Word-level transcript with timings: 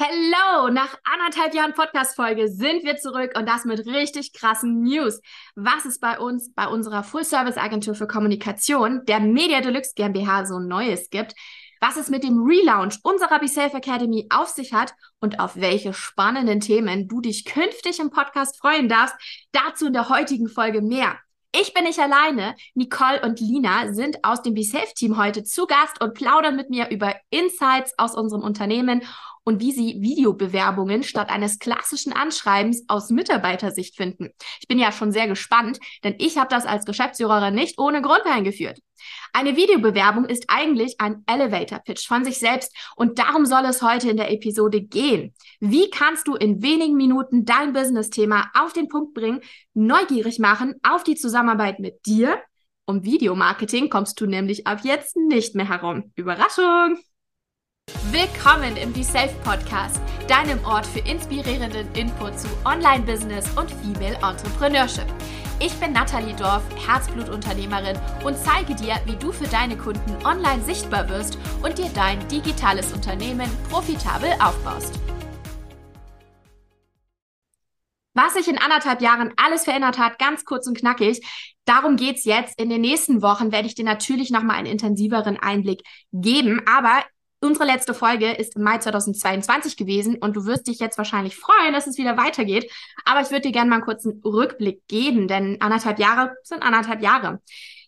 Hello! 0.00 0.70
Nach 0.70 0.96
anderthalb 1.02 1.54
Jahren 1.54 1.74
Podcast-Folge 1.74 2.46
sind 2.46 2.84
wir 2.84 2.98
zurück 2.98 3.32
und 3.36 3.48
das 3.48 3.64
mit 3.64 3.84
richtig 3.84 4.32
krassen 4.32 4.82
News. 4.84 5.20
Was 5.56 5.86
ist 5.86 6.00
bei 6.00 6.20
uns, 6.20 6.54
bei 6.54 6.68
unserer 6.68 7.02
Full-Service-Agentur 7.02 7.96
für 7.96 8.06
Kommunikation, 8.06 9.04
der 9.06 9.18
Media 9.18 9.60
Deluxe 9.60 9.94
GmbH, 9.96 10.46
so 10.46 10.60
Neues 10.60 11.10
gibt, 11.10 11.34
was 11.80 11.96
es 11.96 12.10
mit 12.10 12.22
dem 12.22 12.44
Relaunch 12.44 13.00
unserer 13.02 13.40
Be 13.40 13.48
Safe 13.48 13.76
Academy 13.76 14.28
auf 14.30 14.50
sich 14.50 14.72
hat 14.72 14.94
und 15.18 15.40
auf 15.40 15.56
welche 15.56 15.92
spannenden 15.92 16.60
Themen 16.60 17.08
du 17.08 17.20
dich 17.20 17.44
künftig 17.44 17.98
im 17.98 18.10
Podcast 18.10 18.56
freuen 18.56 18.88
darfst, 18.88 19.16
dazu 19.50 19.88
in 19.88 19.94
der 19.94 20.08
heutigen 20.08 20.48
Folge 20.48 20.80
mehr. 20.80 21.18
Ich 21.50 21.74
bin 21.74 21.84
nicht 21.84 21.98
alleine. 21.98 22.54
Nicole 22.74 23.22
und 23.22 23.40
Lina 23.40 23.92
sind 23.92 24.22
aus 24.22 24.42
dem 24.42 24.54
Be 24.54 24.62
Safe 24.62 24.92
Team 24.94 25.16
heute 25.16 25.42
zu 25.42 25.66
Gast 25.66 26.00
und 26.00 26.14
plaudern 26.14 26.54
mit 26.54 26.70
mir 26.70 26.90
über 26.90 27.16
Insights 27.30 27.94
aus 27.98 28.14
unserem 28.14 28.42
Unternehmen 28.42 29.02
und 29.48 29.60
wie 29.60 29.72
sie 29.72 30.02
Videobewerbungen 30.02 31.02
statt 31.02 31.30
eines 31.30 31.58
klassischen 31.58 32.12
Anschreibens 32.12 32.84
aus 32.86 33.08
Mitarbeitersicht 33.08 33.96
finden. 33.96 34.28
Ich 34.60 34.68
bin 34.68 34.78
ja 34.78 34.92
schon 34.92 35.10
sehr 35.10 35.26
gespannt, 35.26 35.80
denn 36.04 36.16
ich 36.18 36.36
habe 36.36 36.50
das 36.50 36.66
als 36.66 36.84
Geschäftsführerin 36.84 37.54
nicht 37.54 37.78
ohne 37.78 38.02
Grund 38.02 38.26
eingeführt. 38.26 38.78
Eine 39.32 39.56
Videobewerbung 39.56 40.26
ist 40.26 40.44
eigentlich 40.48 40.96
ein 41.00 41.24
Elevator-Pitch 41.26 42.06
von 42.06 42.26
sich 42.26 42.38
selbst 42.38 42.76
und 42.94 43.18
darum 43.18 43.46
soll 43.46 43.64
es 43.64 43.80
heute 43.80 44.10
in 44.10 44.18
der 44.18 44.30
Episode 44.30 44.82
gehen. 44.82 45.32
Wie 45.60 45.88
kannst 45.88 46.28
du 46.28 46.34
in 46.34 46.60
wenigen 46.60 46.98
Minuten 46.98 47.46
dein 47.46 47.72
Business-Thema 47.72 48.50
auf 48.52 48.74
den 48.74 48.88
Punkt 48.88 49.14
bringen, 49.14 49.40
neugierig 49.72 50.38
machen 50.38 50.74
auf 50.82 51.04
die 51.04 51.14
Zusammenarbeit 51.14 51.78
mit 51.78 52.04
dir? 52.04 52.36
Um 52.84 53.02
Videomarketing 53.02 53.88
kommst 53.88 54.20
du 54.20 54.26
nämlich 54.26 54.66
ab 54.66 54.80
jetzt 54.82 55.16
nicht 55.16 55.54
mehr 55.54 55.70
herum. 55.70 56.12
Überraschung! 56.16 56.98
Willkommen 58.10 58.76
im 58.76 58.92
Be 58.92 59.02
Safe 59.02 59.34
Podcast, 59.42 60.00
deinem 60.28 60.62
Ort 60.64 60.86
für 60.86 60.98
inspirierenden 61.00 61.90
Input 61.94 62.38
zu 62.38 62.48
Online-Business 62.64 63.46
und 63.56 63.70
Female 63.70 64.16
Entrepreneurship. 64.16 65.06
Ich 65.58 65.72
bin 65.74 65.92
Nathalie 65.92 66.36
Dorf, 66.36 66.62
Herzblutunternehmerin 66.86 67.98
und 68.24 68.36
zeige 68.36 68.74
dir, 68.74 69.00
wie 69.06 69.16
du 69.16 69.32
für 69.32 69.48
deine 69.48 69.76
Kunden 69.76 70.16
online 70.24 70.62
sichtbar 70.64 71.08
wirst 71.08 71.38
und 71.62 71.78
dir 71.78 71.88
dein 71.94 72.26
digitales 72.28 72.92
Unternehmen 72.92 73.50
profitabel 73.70 74.30
aufbaust. 74.40 74.98
Was 78.14 78.34
sich 78.34 78.48
in 78.48 78.58
anderthalb 78.58 79.00
Jahren 79.00 79.32
alles 79.36 79.64
verändert 79.64 79.96
hat, 79.96 80.18
ganz 80.18 80.44
kurz 80.44 80.66
und 80.66 80.76
knackig. 80.76 81.24
Darum 81.64 81.96
geht's 81.96 82.24
jetzt. 82.24 82.58
In 82.60 82.68
den 82.68 82.80
nächsten 82.80 83.22
Wochen 83.22 83.52
werde 83.52 83.68
ich 83.68 83.74
dir 83.74 83.84
natürlich 83.84 84.30
nochmal 84.30 84.56
einen 84.56 84.66
intensiveren 84.66 85.38
Einblick 85.38 85.82
geben. 86.12 86.60
Aber 86.66 87.04
Unsere 87.40 87.66
letzte 87.66 87.94
Folge 87.94 88.32
ist 88.32 88.56
im 88.56 88.62
Mai 88.62 88.78
2022 88.78 89.76
gewesen 89.76 90.16
und 90.16 90.34
du 90.34 90.44
wirst 90.44 90.66
dich 90.66 90.80
jetzt 90.80 90.98
wahrscheinlich 90.98 91.36
freuen, 91.36 91.72
dass 91.72 91.86
es 91.86 91.96
wieder 91.96 92.16
weitergeht. 92.16 92.68
Aber 93.04 93.20
ich 93.20 93.30
würde 93.30 93.42
dir 93.42 93.52
gerne 93.52 93.70
mal 93.70 93.76
einen 93.76 93.84
kurzen 93.84 94.20
Rückblick 94.24 94.88
geben, 94.88 95.28
denn 95.28 95.60
anderthalb 95.60 96.00
Jahre 96.00 96.34
sind 96.42 96.64
anderthalb 96.64 97.00
Jahre. 97.00 97.40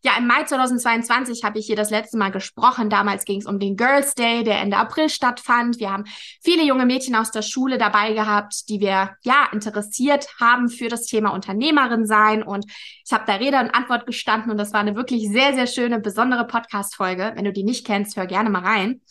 Ja, 0.03 0.13
im 0.17 0.27
Mai 0.27 0.45
2022 0.45 1.45
habe 1.45 1.59
ich 1.59 1.67
hier 1.67 1.77
das 1.77 1.91
letzte 1.91 2.17
Mal 2.17 2.31
gesprochen. 2.31 2.89
Damals 2.89 3.27
ging 3.27 3.41
es 3.41 3.47
um 3.47 3.59
den 3.59 3.77
Girls 3.77 4.15
Day, 4.15 4.43
der 4.45 4.59
Ende 4.59 4.79
April 4.79 5.11
stattfand. 5.11 5.79
Wir 5.79 5.93
haben 5.93 6.05
viele 6.43 6.65
junge 6.65 6.87
Mädchen 6.87 7.15
aus 7.15 7.31
der 7.33 7.43
Schule 7.43 7.77
dabei 7.77 8.15
gehabt, 8.15 8.71
die 8.71 8.81
wir 8.81 9.11
ja 9.23 9.49
interessiert 9.53 10.27
haben 10.41 10.71
für 10.71 10.89
das 10.89 11.05
Thema 11.05 11.35
Unternehmerin 11.35 12.07
sein. 12.07 12.43
Und 12.43 12.65
ich 13.05 13.13
habe 13.13 13.25
da 13.27 13.35
Rede 13.35 13.59
und 13.59 13.75
Antwort 13.75 14.07
gestanden 14.07 14.51
und 14.51 14.57
das 14.57 14.73
war 14.73 14.81
eine 14.81 14.97
wirklich 14.97 15.29
sehr, 15.29 15.53
sehr 15.53 15.67
schöne, 15.67 16.01
besondere 16.01 16.47
Podcast-Folge. 16.47 17.33
Wenn 17.35 17.45
du 17.45 17.53
die 17.53 17.65
nicht 17.65 17.87
kennst, 17.87 18.17
hör 18.17 18.27
gerne 18.27 18.49
mal 18.49 18.63
rein. 18.63 19.03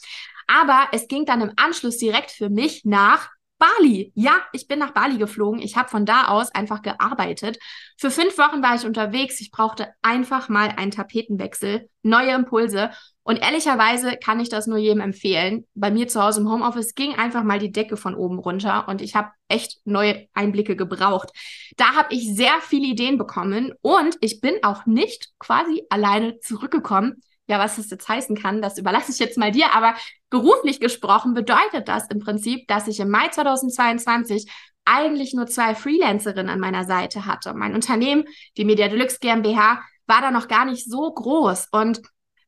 Aber 0.49 0.87
es 0.93 1.07
ging 1.07 1.25
dann 1.25 1.41
im 1.41 1.51
Anschluss 1.57 1.97
direkt 1.97 2.31
für 2.31 2.49
mich 2.49 2.83
nach 2.83 3.29
Bali. 3.59 4.11
Ja, 4.15 4.41
ich 4.51 4.67
bin 4.67 4.79
nach 4.79 4.93
Bali 4.93 5.17
geflogen. 5.17 5.61
Ich 5.61 5.77
habe 5.77 5.89
von 5.89 6.07
da 6.07 6.29
aus 6.29 6.49
einfach 6.55 6.81
gearbeitet. 6.81 7.59
Für 7.97 8.09
fünf 8.09 8.35
Wochen 8.39 8.63
war 8.63 8.73
ich 8.73 8.85
unterwegs. 8.85 9.39
Ich 9.41 9.51
brauchte 9.51 9.93
einfach 10.01 10.49
mal 10.49 10.73
einen 10.75 10.89
Tapetenwechsel, 10.89 11.89
neue 12.01 12.31
Impulse. 12.31 12.89
Und 13.21 13.35
ehrlicherweise 13.43 14.17
kann 14.17 14.39
ich 14.39 14.49
das 14.49 14.65
nur 14.65 14.79
jedem 14.79 15.01
empfehlen. 15.01 15.67
Bei 15.75 15.91
mir 15.91 16.07
zu 16.07 16.23
Hause 16.23 16.41
im 16.41 16.49
Homeoffice 16.49 16.95
ging 16.95 17.13
einfach 17.13 17.43
mal 17.43 17.59
die 17.59 17.71
Decke 17.71 17.95
von 17.95 18.15
oben 18.15 18.39
runter 18.39 18.87
und 18.87 19.01
ich 19.03 19.15
habe 19.15 19.29
echt 19.49 19.81
neue 19.85 20.27
Einblicke 20.33 20.75
gebraucht. 20.75 21.29
Da 21.77 21.93
habe 21.95 22.15
ich 22.15 22.33
sehr 22.35 22.59
viele 22.61 22.87
Ideen 22.87 23.19
bekommen 23.19 23.73
und 23.81 24.17
ich 24.21 24.41
bin 24.41 24.55
auch 24.63 24.87
nicht 24.87 25.29
quasi 25.37 25.83
alleine 25.91 26.39
zurückgekommen, 26.39 27.21
ja, 27.49 27.59
was 27.59 27.77
das 27.77 27.89
jetzt 27.89 28.07
heißen 28.07 28.37
kann, 28.37 28.61
das 28.61 28.77
überlasse 28.77 29.11
ich 29.11 29.19
jetzt 29.19 29.37
mal 29.37 29.51
dir. 29.51 29.73
Aber 29.73 29.95
beruflich 30.29 30.79
gesprochen 30.79 31.33
bedeutet 31.33 31.87
das 31.87 32.07
im 32.09 32.19
Prinzip, 32.19 32.67
dass 32.67 32.87
ich 32.87 32.99
im 32.99 33.09
Mai 33.09 33.27
2022 33.27 34.49
eigentlich 34.85 35.33
nur 35.33 35.47
zwei 35.47 35.75
Freelancerinnen 35.75 36.49
an 36.49 36.59
meiner 36.59 36.85
Seite 36.85 37.25
hatte. 37.25 37.53
Mein 37.53 37.75
Unternehmen, 37.75 38.25
die 38.57 38.65
Media 38.65 38.87
Deluxe 38.87 39.17
GmbH, 39.19 39.81
war 40.07 40.21
da 40.21 40.31
noch 40.31 40.47
gar 40.47 40.65
nicht 40.65 40.89
so 40.89 41.11
groß. 41.11 41.67
Und 41.71 42.01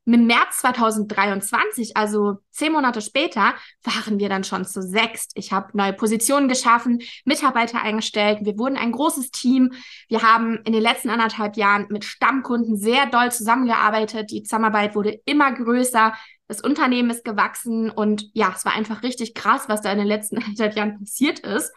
im 0.04 0.26
März 0.26 0.58
2023, 0.58 1.96
also 1.96 2.38
zehn 2.50 2.72
Monate 2.72 3.00
später, 3.00 3.54
waren 3.84 4.18
wir 4.18 4.28
dann 4.28 4.44
schon 4.44 4.64
zu 4.64 4.82
sechst. 4.82 5.32
Ich 5.34 5.52
habe 5.52 5.76
neue 5.76 5.92
Positionen 5.92 6.48
geschaffen, 6.48 7.02
Mitarbeiter 7.24 7.80
eingestellt. 7.80 8.40
Wir 8.42 8.58
wurden 8.58 8.76
ein 8.76 8.92
großes 8.92 9.30
Team. 9.30 9.72
Wir 10.08 10.22
haben 10.22 10.58
in 10.64 10.72
den 10.72 10.82
letzten 10.82 11.10
anderthalb 11.10 11.56
Jahren 11.56 11.86
mit 11.90 12.04
Stammkunden 12.04 12.76
sehr 12.76 13.06
doll 13.06 13.30
zusammengearbeitet. 13.30 14.30
Die 14.30 14.42
Zusammenarbeit 14.42 14.94
wurde 14.96 15.20
immer 15.24 15.52
größer. 15.52 16.14
Das 16.48 16.60
Unternehmen 16.60 17.10
ist 17.10 17.24
gewachsen 17.24 17.88
und 17.90 18.28
ja, 18.34 18.52
es 18.54 18.64
war 18.64 18.74
einfach 18.74 19.02
richtig 19.02 19.34
krass, 19.34 19.68
was 19.68 19.82
da 19.82 19.92
in 19.92 19.98
den 19.98 20.06
letzten 20.06 20.38
anderthalb 20.42 20.76
Jahren 20.76 20.98
passiert 20.98 21.38
ist. 21.38 21.72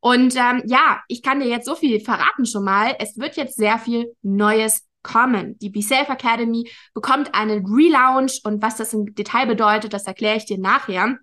Und 0.00 0.36
ähm, 0.36 0.62
ja, 0.66 1.00
ich 1.08 1.22
kann 1.22 1.40
dir 1.40 1.48
jetzt 1.48 1.66
so 1.66 1.74
viel 1.74 2.00
verraten 2.00 2.46
schon 2.46 2.64
mal. 2.64 2.94
Es 3.00 3.18
wird 3.18 3.36
jetzt 3.36 3.56
sehr 3.56 3.78
viel 3.78 4.14
Neues 4.22 4.85
kommen. 5.06 5.58
Die 5.58 5.70
Be 5.70 5.80
Safe 5.80 6.12
Academy 6.12 6.70
bekommt 6.92 7.34
einen 7.34 7.64
Relaunch 7.64 8.40
und 8.44 8.62
was 8.62 8.76
das 8.76 8.92
im 8.92 9.14
Detail 9.14 9.46
bedeutet, 9.46 9.92
das 9.92 10.06
erkläre 10.06 10.36
ich 10.36 10.44
dir 10.44 10.58
nachher. 10.58 11.16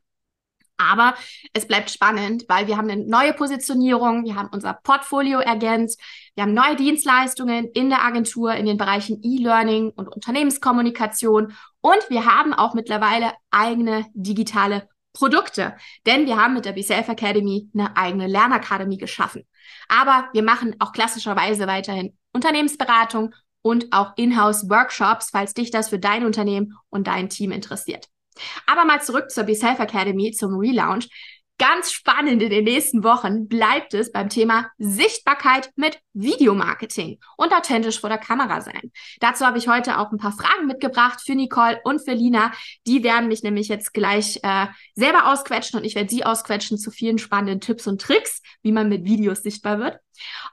Aber 0.78 1.14
es 1.54 1.68
bleibt 1.68 1.92
spannend, 1.92 2.46
weil 2.48 2.68
wir 2.68 2.78
haben 2.78 2.90
eine 2.90 3.06
neue 3.06 3.34
Positionierung, 3.34 4.26
wir 4.26 4.36
haben 4.36 4.50
unser 4.52 4.74
Portfolio 4.74 5.40
ergänzt, 5.40 6.02
wir 6.36 6.44
haben 6.44 6.54
neue 6.54 6.76
Dienstleistungen 6.76 7.70
in 7.74 7.90
der 7.90 8.04
Agentur 8.04 8.54
in 8.54 8.66
den 8.66 8.78
Bereichen 8.78 9.22
E-Learning 9.22 9.92
und 9.96 10.08
Unternehmenskommunikation 10.08 11.54
und 11.82 12.10
wir 12.10 12.26
haben 12.26 12.54
auch 12.54 12.74
mittlerweile 12.74 13.34
eigene 13.52 14.06
digitale 14.14 14.90
Produkte, 15.14 15.76
denn 16.08 16.26
wir 16.26 16.38
haben 16.38 16.56
mit 16.56 16.66
der 16.66 16.76
Safe 16.82 17.12
Academy 17.12 17.70
eine 17.74 17.96
eigene 17.96 18.28
Lernakademie 18.28 18.98
geschaffen. 18.98 19.44
Aber 19.88 20.30
wir 20.34 20.42
machen 20.42 20.76
auch 20.80 20.92
klassischerweise 20.92 21.68
weiterhin 21.68 22.18
Unternehmensberatung 22.34 23.34
und 23.64 23.92
auch 23.92 24.14
Inhouse-Workshops, 24.16 25.32
falls 25.32 25.56
dich 25.56 25.72
das 25.72 25.90
für 25.90 25.98
dein 25.98 26.26
Unternehmen 26.26 26.78
und 26.90 27.08
dein 27.08 27.30
Team 27.30 27.52
interessiert. 27.52 28.08
Aber 28.68 28.86
mal 28.86 29.02
zurück 29.02 29.32
zur 29.32 29.46
Be 29.46 29.56
Self 29.56 29.80
Academy, 29.80 30.32
zum 30.32 30.56
Relaunch. 30.58 31.10
Ganz 31.60 31.92
spannend 31.92 32.42
in 32.42 32.50
den 32.50 32.64
nächsten 32.64 33.04
Wochen 33.04 33.48
bleibt 33.48 33.94
es 33.94 34.12
beim 34.12 34.28
Thema 34.28 34.72
Sichtbarkeit 34.80 35.70
mit 35.76 36.00
Videomarketing 36.14 37.20
und 37.38 37.54
authentisch 37.54 38.02
vor 38.02 38.10
der 38.10 38.18
Kamera 38.18 38.60
sein. 38.62 38.92
Dazu 39.20 39.46
habe 39.46 39.60
ich 39.60 39.68
heute 39.68 40.00
auch 40.00 40.12
ein 40.12 40.18
paar 40.18 40.32
Fragen 40.32 40.66
mitgebracht 40.66 41.22
für 41.24 41.36
Nicole 41.36 41.80
und 41.84 42.04
für 42.04 42.14
Lina. 42.14 42.52
Die 42.88 43.04
werden 43.04 43.28
mich 43.28 43.44
nämlich 43.44 43.68
jetzt 43.68 43.94
gleich 43.94 44.40
äh, 44.42 44.66
selber 44.96 45.32
ausquetschen 45.32 45.80
und 45.80 45.86
ich 45.86 45.94
werde 45.94 46.10
sie 46.10 46.26
ausquetschen 46.26 46.80
zu 46.80 46.90
vielen 46.90 47.20
spannenden 47.20 47.62
Tipps 47.62 47.86
und 47.86 48.02
Tricks, 48.02 48.42
wie 48.64 48.72
man 48.72 48.90
mit 48.90 49.06
Videos 49.06 49.44
sichtbar 49.44 49.78
wird. 49.78 50.00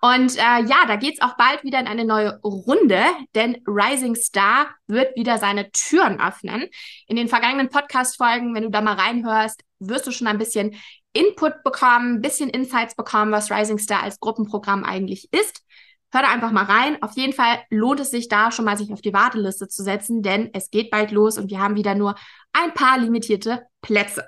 Und 0.03 0.37
äh, 0.37 0.65
ja, 0.65 0.85
da 0.87 0.97
geht's 0.97 1.23
auch 1.23 1.37
bald 1.37 1.65
wieder 1.65 1.81
in 1.81 1.87
eine 1.87 2.05
neue 2.05 2.41
Runde, 2.43 3.03
denn 3.35 3.63
Rising 3.67 4.17
Star 4.17 4.69
wird 4.87 5.17
wieder 5.17 5.39
seine 5.39 5.71
Türen 5.71 6.21
öffnen. 6.21 6.69
In 7.07 7.17
den 7.17 7.29
vergangenen 7.29 7.71
Podcast-Folgen, 7.71 8.55
wenn 8.55 8.65
du 8.65 8.71
da 8.71 8.83
mal 8.83 8.95
reinhörst, 8.95 9.63
wirst 9.81 10.07
du 10.07 10.13
schon 10.13 10.27
ein 10.27 10.39
bisschen 10.39 10.77
Input 11.13 11.65
bekommen, 11.65 12.17
ein 12.17 12.21
bisschen 12.21 12.51
Insights 12.51 12.95
bekommen, 12.95 13.33
was 13.33 13.51
Rising 13.51 13.79
Star 13.79 14.03
als 14.03 14.21
Gruppenprogramm 14.21 14.85
eigentlich 14.85 15.33
ist. 15.33 15.65
Hör 16.13 16.23
da 16.23 16.29
einfach 16.29 16.51
mal 16.51 16.65
rein. 16.65 17.03
Auf 17.03 17.17
jeden 17.17 17.33
Fall 17.33 17.61
lohnt 17.71 18.01
es 18.01 18.11
sich 18.11 18.29
da 18.29 18.51
schon 18.51 18.65
mal, 18.65 18.77
sich 18.77 18.93
auf 18.93 19.01
die 19.01 19.13
Warteliste 19.13 19.69
zu 19.69 19.83
setzen, 19.83 20.23
denn 20.23 20.51
es 20.53 20.71
geht 20.71 20.91
bald 20.91 21.13
los 21.13 21.39
und 21.39 21.51
wir 21.51 21.61
haben 21.61 21.77
wieder 21.77 21.95
nur 21.95 22.17
ein 22.53 22.75
paar 22.75 22.99
limitierte 22.99 23.67
Plätze. 23.81 24.25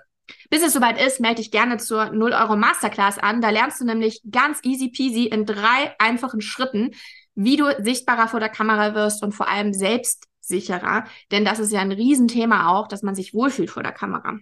Bis 0.49 0.63
es 0.63 0.73
soweit 0.73 1.01
ist, 1.05 1.21
melde 1.21 1.43
dich 1.43 1.51
gerne 1.51 1.79
zur 1.79 2.11
0 2.11 2.33
Euro 2.33 2.57
Masterclass 2.57 3.19
an. 3.19 3.41
Da 3.41 3.51
lernst 3.51 3.81
du 3.81 3.85
nämlich 3.85 4.23
ganz 4.31 4.61
easy 4.63 4.89
peasy 4.89 5.25
in 5.25 5.45
drei 5.45 5.95
einfachen 5.99 6.41
Schritten, 6.41 6.93
wie 7.35 7.57
du 7.57 7.65
sichtbarer 7.83 8.29
vor 8.29 8.41
der 8.41 8.49
Kamera 8.49 8.95
wirst 8.95 9.23
und 9.23 9.33
vor 9.33 9.49
allem 9.49 9.73
selbstsicherer. 9.73 11.05
Denn 11.31 11.45
das 11.45 11.59
ist 11.59 11.73
ja 11.73 11.81
ein 11.81 11.93
Riesenthema 11.93 12.69
auch, 12.69 12.87
dass 12.87 13.03
man 13.03 13.15
sich 13.15 13.35
wohlfühlt 13.35 13.71
vor 13.71 13.83
der 13.83 13.93
Kamera. 13.93 14.39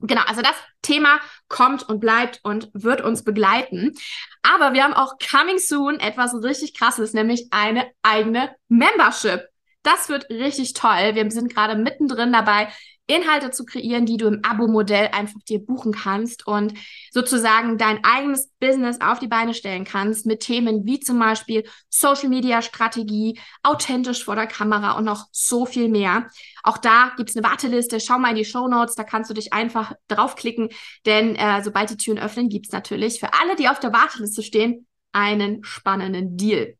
Genau, 0.00 0.22
also 0.26 0.42
das 0.42 0.54
Thema 0.82 1.20
kommt 1.48 1.88
und 1.88 2.00
bleibt 2.00 2.40
und 2.42 2.70
wird 2.74 3.00
uns 3.00 3.24
begleiten. 3.24 3.94
Aber 4.42 4.74
wir 4.74 4.84
haben 4.84 4.92
auch 4.92 5.14
coming 5.18 5.58
soon 5.58 5.98
etwas 6.00 6.34
richtig 6.42 6.74
krasses, 6.78 7.14
nämlich 7.14 7.48
eine 7.50 7.90
eigene 8.02 8.54
Membership. 8.68 9.48
Das 9.86 10.08
wird 10.08 10.28
richtig 10.30 10.72
toll. 10.72 11.14
Wir 11.14 11.30
sind 11.30 11.54
gerade 11.54 11.76
mittendrin 11.76 12.32
dabei, 12.32 12.66
Inhalte 13.06 13.52
zu 13.52 13.64
kreieren, 13.64 14.04
die 14.04 14.16
du 14.16 14.26
im 14.26 14.40
Abo-Modell 14.42 15.10
einfach 15.12 15.40
dir 15.48 15.64
buchen 15.64 15.92
kannst 15.92 16.44
und 16.48 16.74
sozusagen 17.12 17.78
dein 17.78 18.02
eigenes 18.02 18.48
Business 18.58 19.00
auf 19.00 19.20
die 19.20 19.28
Beine 19.28 19.54
stellen 19.54 19.84
kannst 19.84 20.26
mit 20.26 20.40
Themen 20.40 20.86
wie 20.86 20.98
zum 20.98 21.20
Beispiel 21.20 21.62
Social 21.88 22.28
Media 22.28 22.62
Strategie, 22.62 23.38
authentisch 23.62 24.24
vor 24.24 24.34
der 24.34 24.48
Kamera 24.48 24.98
und 24.98 25.04
noch 25.04 25.26
so 25.30 25.66
viel 25.66 25.88
mehr. 25.88 26.30
Auch 26.64 26.78
da 26.78 27.12
gibt's 27.16 27.36
eine 27.36 27.46
Warteliste. 27.46 28.00
Schau 28.00 28.18
mal 28.18 28.30
in 28.30 28.36
die 28.38 28.44
Show 28.44 28.66
Notes, 28.66 28.96
da 28.96 29.04
kannst 29.04 29.30
du 29.30 29.34
dich 29.34 29.52
einfach 29.52 29.92
draufklicken, 30.08 30.70
denn 31.04 31.36
äh, 31.36 31.62
sobald 31.62 31.90
die 31.90 31.96
Türen 31.96 32.18
öffnen, 32.18 32.48
gibt's 32.48 32.72
natürlich 32.72 33.20
für 33.20 33.32
alle, 33.40 33.54
die 33.54 33.68
auf 33.68 33.78
der 33.78 33.92
Warteliste 33.92 34.42
stehen, 34.42 34.88
einen 35.12 35.62
spannenden 35.62 36.36
Deal. 36.36 36.76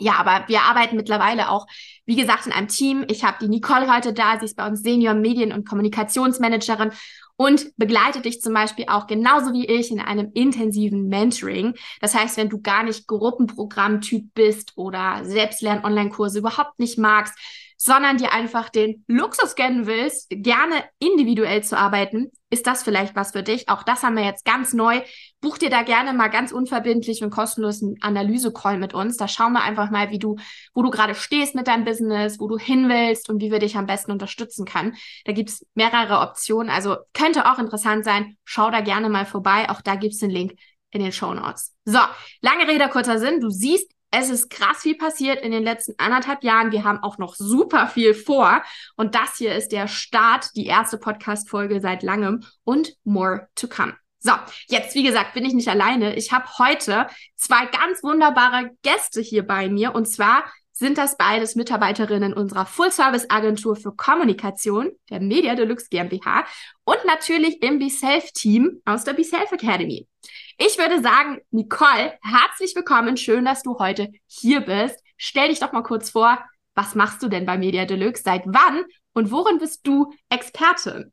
Ja, 0.00 0.14
aber 0.14 0.48
wir 0.48 0.62
arbeiten 0.62 0.96
mittlerweile 0.96 1.50
auch, 1.50 1.66
wie 2.06 2.16
gesagt, 2.16 2.46
in 2.46 2.52
einem 2.52 2.68
Team. 2.68 3.04
Ich 3.08 3.22
habe 3.22 3.36
die 3.40 3.48
Nicole 3.48 3.94
heute 3.94 4.12
da, 4.12 4.38
sie 4.38 4.46
ist 4.46 4.56
bei 4.56 4.66
uns 4.66 4.82
Senior 4.82 5.14
Medien- 5.14 5.52
und 5.52 5.68
Kommunikationsmanagerin 5.68 6.90
und 7.36 7.74
begleitet 7.76 8.24
dich 8.24 8.40
zum 8.40 8.54
Beispiel 8.54 8.86
auch 8.88 9.06
genauso 9.06 9.52
wie 9.52 9.66
ich 9.66 9.90
in 9.90 10.00
einem 10.00 10.30
intensiven 10.34 11.08
Mentoring. 11.08 11.74
Das 12.00 12.14
heißt, 12.14 12.36
wenn 12.38 12.48
du 12.48 12.60
gar 12.60 12.82
nicht 12.82 13.06
Gruppenprogrammtyp 13.06 14.34
bist 14.34 14.72
oder 14.76 15.20
Selbstlern-Online-Kurse 15.24 16.38
überhaupt 16.38 16.78
nicht 16.78 16.98
magst, 16.98 17.34
sondern 17.82 18.18
dir 18.18 18.32
einfach 18.34 18.68
den 18.68 19.04
Luxus 19.06 19.56
gönnen 19.56 19.86
willst, 19.86 20.26
gerne 20.28 20.84
individuell 20.98 21.64
zu 21.64 21.78
arbeiten, 21.78 22.30
ist 22.50 22.66
das 22.66 22.82
vielleicht 22.82 23.16
was 23.16 23.32
für 23.32 23.42
dich. 23.42 23.70
Auch 23.70 23.82
das 23.82 24.02
haben 24.02 24.16
wir 24.16 24.24
jetzt 24.24 24.44
ganz 24.44 24.74
neu. 24.74 25.00
Buch 25.40 25.56
dir 25.56 25.70
da 25.70 25.82
gerne 25.82 26.12
mal 26.12 26.28
ganz 26.28 26.52
unverbindlich 26.52 27.22
und 27.22 27.30
kostenlos 27.30 27.82
einen 27.82 27.96
Analyse-Call 28.02 28.76
mit 28.76 28.92
uns. 28.92 29.16
Da 29.16 29.28
schauen 29.28 29.54
wir 29.54 29.62
einfach 29.62 29.90
mal, 29.90 30.10
wie 30.10 30.18
du, 30.18 30.36
wo 30.74 30.82
du 30.82 30.90
gerade 30.90 31.14
stehst 31.14 31.54
mit 31.54 31.68
deinem 31.68 31.84
Business, 31.84 32.38
wo 32.38 32.48
du 32.48 32.58
hin 32.58 32.90
willst 32.90 33.30
und 33.30 33.40
wie 33.40 33.50
wir 33.50 33.60
dich 33.60 33.76
am 33.76 33.86
besten 33.86 34.12
unterstützen 34.12 34.66
können. 34.66 34.94
Da 35.24 35.32
gibt's 35.32 35.64
mehrere 35.74 36.20
Optionen. 36.20 36.68
Also 36.68 36.98
könnte 37.14 37.50
auch 37.50 37.58
interessant 37.58 38.04
sein. 38.04 38.36
Schau 38.44 38.70
da 38.70 38.82
gerne 38.82 39.08
mal 39.08 39.24
vorbei. 39.24 39.70
Auch 39.70 39.80
da 39.80 39.94
gibt's 39.94 40.18
den 40.18 40.30
Link 40.30 40.52
in 40.90 41.02
den 41.02 41.12
Show 41.12 41.32
Notes. 41.32 41.74
So, 41.86 42.00
lange 42.42 42.68
Rede, 42.68 42.90
kurzer 42.90 43.18
Sinn. 43.18 43.40
Du 43.40 43.48
siehst, 43.48 43.90
es 44.10 44.28
ist 44.28 44.50
krass 44.50 44.82
viel 44.82 44.96
passiert 44.96 45.42
in 45.42 45.52
den 45.52 45.62
letzten 45.62 45.94
anderthalb 45.98 46.42
Jahren. 46.42 46.72
Wir 46.72 46.84
haben 46.84 47.02
auch 47.02 47.18
noch 47.18 47.34
super 47.34 47.86
viel 47.86 48.14
vor. 48.14 48.62
Und 48.96 49.14
das 49.14 49.36
hier 49.38 49.54
ist 49.54 49.72
der 49.72 49.88
Start, 49.88 50.50
die 50.56 50.66
erste 50.66 50.98
Podcast-Folge 50.98 51.80
seit 51.80 52.02
langem 52.02 52.44
und 52.64 52.94
more 53.04 53.48
to 53.54 53.68
come. 53.68 53.94
So, 54.18 54.32
jetzt, 54.68 54.94
wie 54.94 55.02
gesagt, 55.02 55.32
bin 55.32 55.46
ich 55.46 55.54
nicht 55.54 55.68
alleine. 55.68 56.14
Ich 56.16 56.30
habe 56.30 56.46
heute 56.58 57.06
zwei 57.36 57.64
ganz 57.66 58.02
wunderbare 58.02 58.70
Gäste 58.82 59.20
hier 59.22 59.46
bei 59.46 59.68
mir. 59.68 59.94
Und 59.94 60.06
zwar 60.06 60.44
sind 60.80 60.96
das 60.96 61.18
beides 61.18 61.56
Mitarbeiterinnen 61.56 62.32
unserer 62.32 62.64
Full-Service-Agentur 62.64 63.76
für 63.76 63.92
Kommunikation, 63.94 64.90
der 65.10 65.20
Media 65.20 65.54
Deluxe 65.54 65.88
GmbH 65.90 66.46
und 66.84 66.96
natürlich 67.06 67.62
im 67.62 67.78
BeSelf-Team 67.78 68.80
aus 68.86 69.04
der 69.04 69.12
BeSelf 69.12 69.52
Academy. 69.52 70.08
Ich 70.56 70.78
würde 70.78 71.02
sagen, 71.02 71.38
Nicole, 71.50 72.18
herzlich 72.22 72.74
willkommen. 72.74 73.18
Schön, 73.18 73.44
dass 73.44 73.62
du 73.62 73.78
heute 73.78 74.08
hier 74.26 74.62
bist. 74.62 74.98
Stell 75.18 75.50
dich 75.50 75.60
doch 75.60 75.72
mal 75.72 75.82
kurz 75.82 76.08
vor, 76.10 76.38
was 76.74 76.94
machst 76.94 77.22
du 77.22 77.28
denn 77.28 77.44
bei 77.44 77.58
Media 77.58 77.84
Deluxe? 77.84 78.22
Seit 78.24 78.44
wann 78.46 78.82
und 79.12 79.30
worin 79.30 79.58
bist 79.58 79.86
du 79.86 80.10
Expertin? 80.30 81.12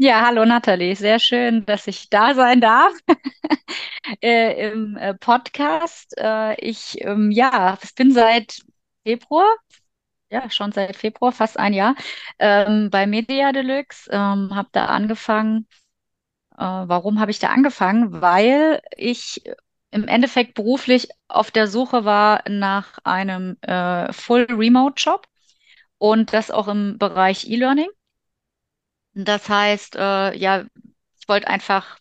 Ja, 0.00 0.24
hallo 0.26 0.44
Nathalie, 0.44 0.94
sehr 0.94 1.18
schön, 1.18 1.66
dass 1.66 1.86
ich 1.88 2.08
da 2.08 2.32
sein 2.34 2.60
darf 2.60 2.92
äh, 4.22 4.70
im 4.70 4.96
äh, 4.96 5.14
Podcast. 5.14 6.14
Äh, 6.16 6.54
ich 6.64 7.00
ähm, 7.04 7.30
ja, 7.32 7.76
bin 7.96 8.12
seit 8.12 8.60
Februar, 9.04 9.46
ja 10.30 10.50
schon 10.50 10.72
seit 10.72 10.96
Februar, 10.96 11.32
fast 11.32 11.58
ein 11.58 11.72
Jahr 11.74 11.96
ähm, 12.38 12.90
bei 12.90 13.06
Media 13.06 13.52
Deluxe, 13.52 14.10
ähm, 14.12 14.54
habe 14.54 14.68
da 14.72 14.86
angefangen 14.86 15.66
äh, 16.58 16.62
warum 16.64 17.20
habe 17.20 17.30
ich 17.32 17.38
da 17.40 17.48
angefangen? 17.50 18.22
Weil 18.22 18.82
ich 18.96 19.42
im 19.92 20.08
Endeffekt 20.08 20.54
beruflich 20.54 21.08
auf 21.28 21.50
der 21.50 21.68
Suche 21.68 22.04
war 22.04 22.42
nach 22.48 22.98
einem 23.04 23.56
äh, 23.62 24.12
Full 24.12 24.46
Remote 24.50 24.94
Job 24.98 25.26
und 25.98 26.32
das 26.34 26.50
auch 26.50 26.68
im 26.68 26.98
Bereich 26.98 27.48
E-Learning. 27.50 27.88
Das 29.24 29.48
heißt, 29.48 29.96
äh, 29.96 30.36
ja, 30.36 30.64
ich 31.20 31.28
wollte 31.28 31.48
einfach 31.48 31.98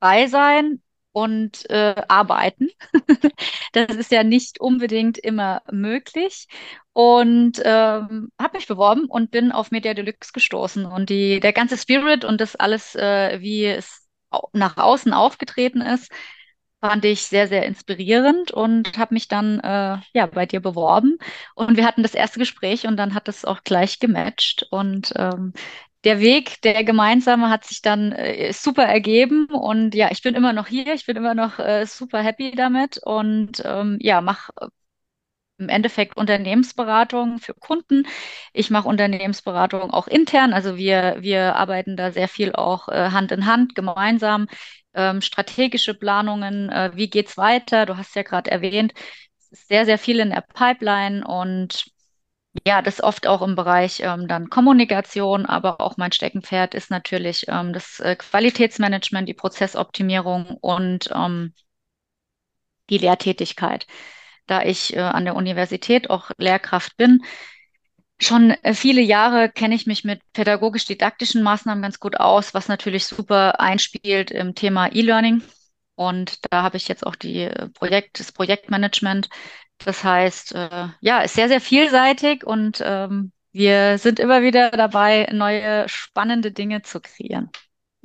frei 0.00 0.26
sein, 0.28 0.82
und 1.14 1.70
äh, 1.70 1.94
arbeiten. 2.08 2.68
das 3.72 3.94
ist 3.94 4.10
ja 4.10 4.24
nicht 4.24 4.60
unbedingt 4.60 5.16
immer 5.16 5.62
möglich. 5.70 6.48
Und 6.92 7.62
ähm, 7.64 8.30
habe 8.40 8.56
mich 8.56 8.66
beworben 8.66 9.06
und 9.06 9.30
bin 9.30 9.52
auf 9.52 9.70
Media 9.70 9.94
Deluxe 9.94 10.32
gestoßen. 10.32 10.84
Und 10.84 11.10
die, 11.10 11.38
der 11.38 11.52
ganze 11.52 11.78
Spirit 11.78 12.24
und 12.24 12.40
das 12.40 12.56
alles, 12.56 12.96
äh, 12.96 13.40
wie 13.40 13.64
es 13.64 14.08
nach 14.52 14.76
außen 14.76 15.12
aufgetreten 15.12 15.80
ist, 15.82 16.10
fand 16.80 17.04
ich 17.04 17.22
sehr, 17.22 17.46
sehr 17.46 17.64
inspirierend 17.64 18.50
und 18.50 18.98
habe 18.98 19.14
mich 19.14 19.28
dann 19.28 19.60
äh, 19.60 19.98
ja 20.14 20.26
bei 20.26 20.46
dir 20.46 20.60
beworben. 20.60 21.18
Und 21.54 21.76
wir 21.76 21.86
hatten 21.86 22.02
das 22.02 22.14
erste 22.14 22.40
Gespräch 22.40 22.88
und 22.88 22.96
dann 22.96 23.14
hat 23.14 23.28
es 23.28 23.44
auch 23.44 23.62
gleich 23.62 24.00
gematcht. 24.00 24.66
Und 24.70 25.12
ähm, 25.14 25.52
der 26.04 26.20
Weg, 26.20 26.60
der 26.62 26.84
gemeinsame, 26.84 27.50
hat 27.50 27.64
sich 27.64 27.82
dann 27.82 28.12
äh, 28.12 28.52
super 28.52 28.84
ergeben 28.84 29.46
und 29.46 29.94
ja, 29.94 30.10
ich 30.10 30.22
bin 30.22 30.34
immer 30.34 30.52
noch 30.52 30.66
hier, 30.68 30.94
ich 30.94 31.06
bin 31.06 31.16
immer 31.16 31.34
noch 31.34 31.58
äh, 31.58 31.86
super 31.86 32.20
happy 32.22 32.52
damit 32.52 32.98
und 32.98 33.62
ähm, 33.64 33.98
ja, 34.00 34.20
mache 34.20 34.52
äh, 34.60 34.68
im 35.58 35.68
Endeffekt 35.68 36.16
Unternehmensberatung 36.16 37.38
für 37.38 37.54
Kunden. 37.54 38.06
Ich 38.52 38.70
mache 38.70 38.88
Unternehmensberatung 38.88 39.90
auch 39.90 40.08
intern, 40.08 40.52
also 40.52 40.76
wir, 40.76 41.16
wir 41.20 41.56
arbeiten 41.56 41.96
da 41.96 42.10
sehr 42.12 42.28
viel 42.28 42.52
auch 42.54 42.88
äh, 42.88 43.10
Hand 43.10 43.32
in 43.32 43.46
Hand, 43.46 43.74
gemeinsam. 43.74 44.46
Ähm, 44.94 45.22
strategische 45.22 45.94
Planungen, 45.94 46.70
äh, 46.70 46.92
wie 46.94 47.10
geht's 47.10 47.36
weiter? 47.36 47.86
Du 47.86 47.96
hast 47.96 48.14
ja 48.16 48.22
gerade 48.22 48.50
erwähnt, 48.50 48.92
es 49.38 49.52
ist 49.52 49.68
sehr, 49.68 49.84
sehr 49.86 49.98
viel 49.98 50.20
in 50.20 50.30
der 50.30 50.42
Pipeline 50.42 51.26
und 51.26 51.84
ja, 52.66 52.82
das 52.82 53.02
oft 53.02 53.26
auch 53.26 53.42
im 53.42 53.56
Bereich 53.56 54.00
ähm, 54.00 54.28
dann 54.28 54.48
Kommunikation, 54.48 55.46
aber 55.46 55.80
auch 55.80 55.96
mein 55.96 56.12
Steckenpferd 56.12 56.74
ist 56.74 56.90
natürlich 56.90 57.46
ähm, 57.48 57.72
das 57.72 57.98
äh, 58.00 58.16
Qualitätsmanagement, 58.16 59.28
die 59.28 59.34
Prozessoptimierung 59.34 60.56
und 60.60 61.10
ähm, 61.12 61.52
die 62.90 62.98
Lehrtätigkeit. 62.98 63.86
Da 64.46 64.62
ich 64.62 64.94
äh, 64.94 65.00
an 65.00 65.24
der 65.24 65.36
Universität 65.36 66.10
auch 66.10 66.30
Lehrkraft 66.38 66.96
bin, 66.96 67.24
schon 68.20 68.50
äh, 68.62 68.74
viele 68.74 69.00
Jahre 69.00 69.50
kenne 69.50 69.74
ich 69.74 69.86
mich 69.86 70.04
mit 70.04 70.20
pädagogisch-didaktischen 70.32 71.42
Maßnahmen 71.42 71.82
ganz 71.82 71.98
gut 71.98 72.16
aus, 72.18 72.54
was 72.54 72.68
natürlich 72.68 73.06
super 73.06 73.60
einspielt 73.60 74.30
im 74.30 74.54
Thema 74.54 74.92
E-Learning. 74.92 75.42
Und 75.96 76.38
da 76.50 76.62
habe 76.62 76.76
ich 76.76 76.88
jetzt 76.88 77.06
auch 77.06 77.16
die 77.16 77.42
äh, 77.42 77.68
Projekt, 77.70 78.20
das 78.20 78.32
Projektmanagement 78.32 79.28
das 79.78 80.04
heißt, 80.04 80.54
äh, 80.54 80.88
ja, 81.00 81.20
ist 81.22 81.34
sehr, 81.34 81.48
sehr 81.48 81.60
vielseitig 81.60 82.44
und 82.46 82.80
ähm, 82.84 83.32
wir 83.52 83.98
sind 83.98 84.18
immer 84.20 84.42
wieder 84.42 84.70
dabei, 84.70 85.28
neue 85.32 85.88
spannende 85.88 86.52
Dinge 86.52 86.82
zu 86.82 87.00
kreieren. 87.00 87.50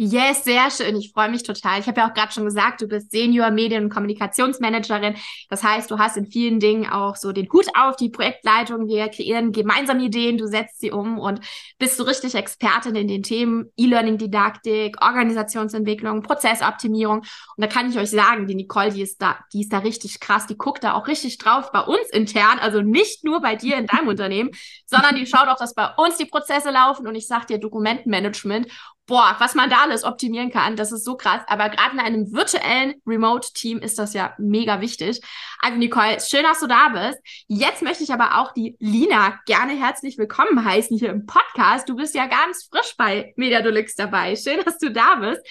Yes, 0.02 0.46
sehr 0.46 0.72
schön. 0.72 0.96
Ich 0.96 1.12
freue 1.12 1.30
mich 1.30 1.44
total. 1.44 1.82
Ich 1.82 1.88
habe 1.88 2.00
ja 2.00 2.08
auch 2.10 2.14
gerade 2.14 2.32
schon 2.32 2.46
gesagt, 2.46 2.80
du 2.80 2.88
bist 2.88 3.12
Senior 3.12 3.52
Medien- 3.52 3.84
und 3.84 3.90
Kommunikationsmanagerin. 3.90 5.18
Das 5.50 5.62
heißt, 5.62 5.92
du 5.92 6.00
hast 6.00 6.16
in 6.16 6.26
vielen 6.26 6.62
Dingen 6.62 6.90
auch 6.90 7.18
so 7.18 7.34
den 7.34 7.52
Hut 7.52 7.68
auf, 7.78 7.98
die 7.98 8.08
Projektleitung. 8.08 8.88
Wir 8.88 9.10
kreieren 9.10 9.52
gemeinsam 9.52 10.00
Ideen, 10.00 10.38
du 10.38 10.48
setzt 10.48 10.80
sie 10.80 10.92
um 10.92 11.20
und 11.20 11.42
bist 11.80 11.98
so 11.98 12.04
richtig 12.04 12.36
Expertin 12.36 12.96
in 12.96 13.10
den 13.10 13.24
Themen 13.24 13.74
E-Learning-Didaktik, 13.76 15.04
Organisationsentwicklung, 15.04 16.22
Prozessoptimierung. 16.22 17.18
Und 17.18 17.26
da 17.58 17.68
kann 17.68 17.90
ich 17.90 18.00
euch 18.00 18.12
sagen, 18.12 18.48
die 18.48 18.56
Nicole, 18.56 18.94
die 18.94 19.02
ist 19.02 19.22
da, 19.22 19.40
die 19.52 19.64
ist 19.64 19.74
da 19.74 19.80
richtig 19.80 20.22
krass. 20.22 20.48
Die 20.48 20.58
guckt 20.58 20.86
da 20.86 20.94
auch 20.94 21.08
richtig 21.08 21.40
drauf 21.40 21.74
bei 21.74 21.82
uns 21.82 22.10
intern. 22.14 22.58
Also 22.62 22.80
nicht 22.82 23.26
nur 23.26 23.42
bei 23.42 23.58
dir 23.58 23.76
in 23.76 23.86
deinem 23.86 24.08
Unternehmen, 24.08 24.52
sondern 24.86 25.18
die 25.18 25.26
schaut 25.26 25.50
auch, 25.50 25.58
dass 25.58 25.74
bei 25.74 25.90
uns 25.98 26.16
die 26.16 26.24
Prozesse 26.24 26.72
laufen. 26.72 27.06
Und 27.06 27.16
ich 27.16 27.28
sag 27.28 27.48
dir 27.48 27.58
Dokumentenmanagement 27.58 28.68
boah, 29.10 29.36
was 29.40 29.56
man 29.56 29.70
da 29.70 29.82
alles 29.82 30.04
optimieren 30.04 30.52
kann, 30.52 30.76
das 30.76 30.92
ist 30.92 31.04
so 31.04 31.18
krass. 31.18 31.42
Aber 31.48 31.70
gerade 31.70 31.94
in 31.94 32.00
einem 32.00 32.32
virtuellen 32.32 32.94
Remote-Team 33.06 33.80
ist 33.80 33.98
das 33.98 34.14
ja 34.14 34.36
mega 34.38 34.80
wichtig. 34.82 35.20
Also 35.60 35.78
Nicole, 35.78 36.20
schön, 36.22 36.44
dass 36.44 36.60
du 36.60 36.68
da 36.68 36.90
bist. 36.90 37.20
Jetzt 37.48 37.82
möchte 37.82 38.04
ich 38.04 38.14
aber 38.14 38.40
auch 38.40 38.54
die 38.54 38.78
Lina 38.80 39.40
gerne 39.46 39.74
herzlich 39.74 40.18
willkommen 40.18 40.64
heißen 40.64 40.98
hier 40.98 41.10
im 41.10 41.26
Podcast. 41.26 41.90
Du 41.90 41.96
bist 41.96 42.14
ja 42.14 42.28
ganz 42.28 42.70
frisch 42.72 42.96
bei 42.98 43.34
Media 43.36 43.62
Deluxe 43.62 43.96
dabei. 43.98 44.36
Schön, 44.36 44.64
dass 44.64 44.78
du 44.78 44.92
da 44.92 45.16
bist. 45.16 45.42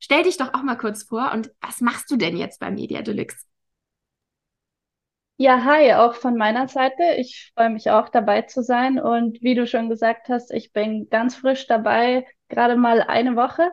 Stell 0.00 0.24
dich 0.24 0.36
doch 0.36 0.52
auch 0.52 0.62
mal 0.62 0.76
kurz 0.76 1.04
vor 1.04 1.30
und 1.32 1.50
was 1.60 1.80
machst 1.80 2.10
du 2.10 2.16
denn 2.16 2.36
jetzt 2.36 2.58
bei 2.58 2.70
Media 2.72 3.00
Deluxe? 3.00 3.38
Ja, 5.36 5.64
hi, 5.64 5.92
auch 5.94 6.14
von 6.14 6.36
meiner 6.36 6.68
Seite. 6.68 7.02
Ich 7.16 7.52
freue 7.54 7.70
mich 7.70 7.90
auch 7.90 8.08
dabei 8.08 8.42
zu 8.42 8.62
sein. 8.62 9.00
Und 9.00 9.42
wie 9.42 9.56
du 9.56 9.66
schon 9.66 9.88
gesagt 9.88 10.28
hast, 10.28 10.52
ich 10.52 10.72
bin 10.72 11.08
ganz 11.10 11.34
frisch 11.34 11.66
dabei, 11.66 12.24
gerade 12.54 12.76
mal 12.76 13.02
eine 13.02 13.36
Woche. 13.36 13.70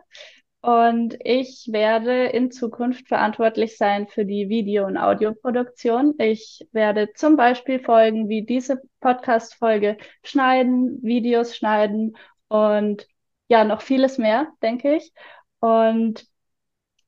und 0.62 1.16
ich 1.24 1.68
werde 1.72 2.26
in 2.26 2.50
Zukunft 2.52 3.08
verantwortlich 3.08 3.76
sein 3.76 4.06
für 4.08 4.24
die 4.24 4.48
Video- 4.48 4.86
und 4.86 4.96
Audioproduktion. 4.96 6.14
Ich 6.18 6.66
werde 6.72 7.12
zum 7.14 7.36
Beispiel 7.36 7.80
Folgen 7.80 8.28
wie 8.28 8.44
diese 8.44 8.80
Podcast-Folge 9.00 9.96
schneiden, 10.22 11.02
Videos 11.02 11.56
schneiden 11.56 12.16
und 12.48 13.06
ja, 13.48 13.64
noch 13.64 13.82
vieles 13.82 14.18
mehr, 14.18 14.48
denke 14.62 14.96
ich. 14.96 15.12
Und 15.60 16.26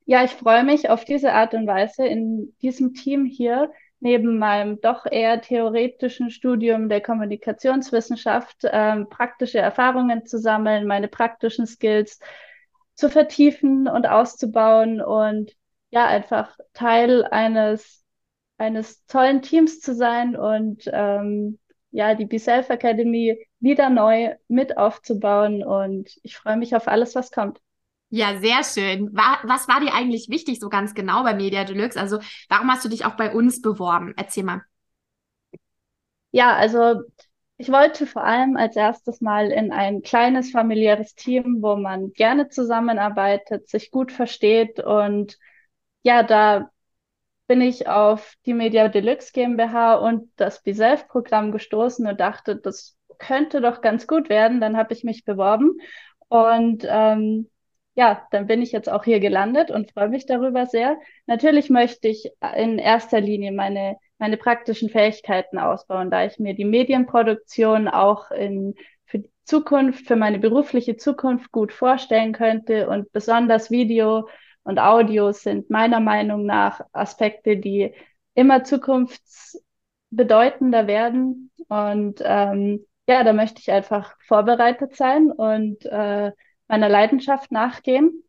ja, 0.07 0.25
ich 0.25 0.33
freue 0.33 0.64
mich 0.64 0.90
auf 0.90 1.04
diese 1.04 1.33
Art 1.33 1.54
und 1.54 1.66
Weise 1.66 2.07
in 2.07 2.54
diesem 2.62 2.95
Team 2.95 3.25
hier 3.25 3.71
neben 4.04 4.38
meinem 4.38 4.80
doch 4.82 5.06
eher 5.06 5.40
theoretischen 5.40 6.30
Studium 6.30 6.90
der 6.90 7.00
Kommunikationswissenschaft 7.00 8.58
ähm, 8.64 9.08
praktische 9.08 9.58
Erfahrungen 9.58 10.26
zu 10.26 10.38
sammeln, 10.38 10.87
meine 10.87 11.08
praktischen 11.08 11.66
Skills 11.66 12.20
zu 12.94 13.08
vertiefen 13.08 13.88
und 13.88 14.06
auszubauen 14.06 15.00
und 15.00 15.52
ja, 15.90 16.06
einfach 16.06 16.56
Teil 16.75 17.25
eines, 17.25 18.04
eines 18.58 19.06
tollen 19.06 19.40
Teams 19.40 19.80
zu 19.80 19.94
sein 19.94 20.37
und 20.37 20.82
ähm, 20.92 21.58
ja, 21.90 22.14
die 22.14 22.26
Be 22.26 22.38
Self 22.38 22.68
Academy 22.68 23.46
wieder 23.61 23.88
neu 23.88 24.34
mit 24.49 24.76
aufzubauen. 24.76 25.62
Und 25.64 26.11
ich 26.23 26.37
freue 26.37 26.56
mich 26.58 26.76
auf 26.76 26.88
alles, 26.88 27.14
was 27.14 27.30
kommt. 27.30 27.58
Ja, 28.16 28.38
sehr 28.40 28.62
schön. 28.62 29.12
War, 29.16 29.40
was 29.42 29.66
war 29.66 29.80
dir 29.80 29.92
eigentlich 29.92 30.28
wichtig 30.28 30.61
so 30.61 30.68
ganz 30.68 30.94
genau 30.94 31.25
bei 31.25 31.35
Media 31.35 31.64
Deluxe? 31.64 31.99
Also 32.00 32.21
warum 32.49 32.71
hast 32.71 32.85
du 32.85 32.88
dich 32.88 33.04
auch 33.04 33.16
bei 33.16 33.33
uns 33.35 33.61
beworben? 33.61 34.14
Erzähl 34.16 34.44
mal. 34.44 34.62
Ja, 36.30 36.54
also 36.56 37.02
ich 37.56 37.71
wollte 37.71 38.06
vor 38.06 38.25
allem 38.25 38.56
als 38.56 38.76
erstes 38.76 39.21
mal 39.21 39.50
in 39.52 39.73
ein 39.73 40.02
kleines 40.02 40.50
familiäres 40.50 41.14
Team, 41.14 41.59
wo 41.62 41.76
man 41.76 42.12
gerne 42.12 42.49
zusammenarbeitet, 42.49 43.68
sich 43.68 43.90
gut 43.90 44.11
versteht 44.12 44.80
und 44.80 45.38
ja, 46.02 46.23
da 46.23 46.71
bin 47.49 47.61
ich 47.62 47.88
auf 47.88 48.35
die 48.47 48.54
Media 48.54 48.88
Deluxe 48.88 49.33
GmbH 49.33 49.97
und 49.97 50.30
das 50.37 50.62
BeSelf-Programm 50.62 51.52
gestoßen 51.52 52.06
und 52.06 52.21
dachte, 52.21 52.56
das 52.56 52.97
könnte 53.18 53.61
doch 53.61 53.80
ganz 53.83 54.06
gut 54.06 54.28
werden. 54.30 54.61
Dann 54.61 54.76
habe 54.76 54.94
ich 54.94 55.04
mich 55.04 55.25
beworben 55.25 55.78
und 56.28 56.85
ähm, 56.88 57.50
ja, 57.94 58.26
dann 58.30 58.46
bin 58.46 58.62
ich 58.62 58.72
jetzt 58.72 58.88
auch 58.88 59.04
hier 59.04 59.20
gelandet 59.20 59.70
und 59.70 59.92
freue 59.92 60.08
mich 60.08 60.26
darüber 60.26 60.66
sehr. 60.66 60.98
Natürlich 61.26 61.70
möchte 61.70 62.08
ich 62.08 62.30
in 62.56 62.78
erster 62.78 63.20
Linie 63.20 63.52
meine 63.52 63.96
meine 64.18 64.36
praktischen 64.36 64.88
Fähigkeiten 64.88 65.58
ausbauen, 65.58 66.10
da 66.10 66.24
ich 66.24 66.38
mir 66.38 66.54
die 66.54 66.64
Medienproduktion 66.64 67.88
auch 67.88 68.30
in, 68.30 68.74
für 69.04 69.18
die 69.18 69.30
Zukunft, 69.44 70.06
für 70.06 70.16
meine 70.16 70.38
berufliche 70.38 70.96
Zukunft 70.96 71.52
gut 71.52 71.74
vorstellen 71.74 72.32
könnte 72.32 72.88
und 72.88 73.12
besonders 73.12 73.70
Video 73.70 74.26
und 74.62 74.78
Audio 74.78 75.32
sind 75.32 75.68
meiner 75.68 76.00
Meinung 76.00 76.46
nach 76.46 76.80
Aspekte, 76.92 77.58
die 77.58 77.92
immer 78.34 78.64
zukunftsbedeutender 78.64 80.86
werden 80.86 81.50
und 81.68 82.22
ähm, 82.24 82.86
ja, 83.06 83.22
da 83.24 83.34
möchte 83.34 83.60
ich 83.60 83.70
einfach 83.70 84.16
vorbereitet 84.26 84.96
sein 84.96 85.30
und 85.30 85.84
äh, 85.84 86.32
meiner 86.68 86.88
Leidenschaft 86.88 87.52
nachgehen. 87.52 88.25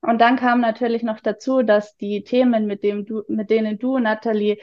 Und 0.00 0.20
dann 0.20 0.36
kam 0.36 0.60
natürlich 0.60 1.02
noch 1.02 1.20
dazu, 1.20 1.62
dass 1.62 1.96
die 1.96 2.22
Themen, 2.22 2.66
mit, 2.66 2.84
dem 2.84 3.06
du, 3.06 3.22
mit 3.28 3.50
denen 3.50 3.78
du, 3.78 3.98
Nathalie, 3.98 4.58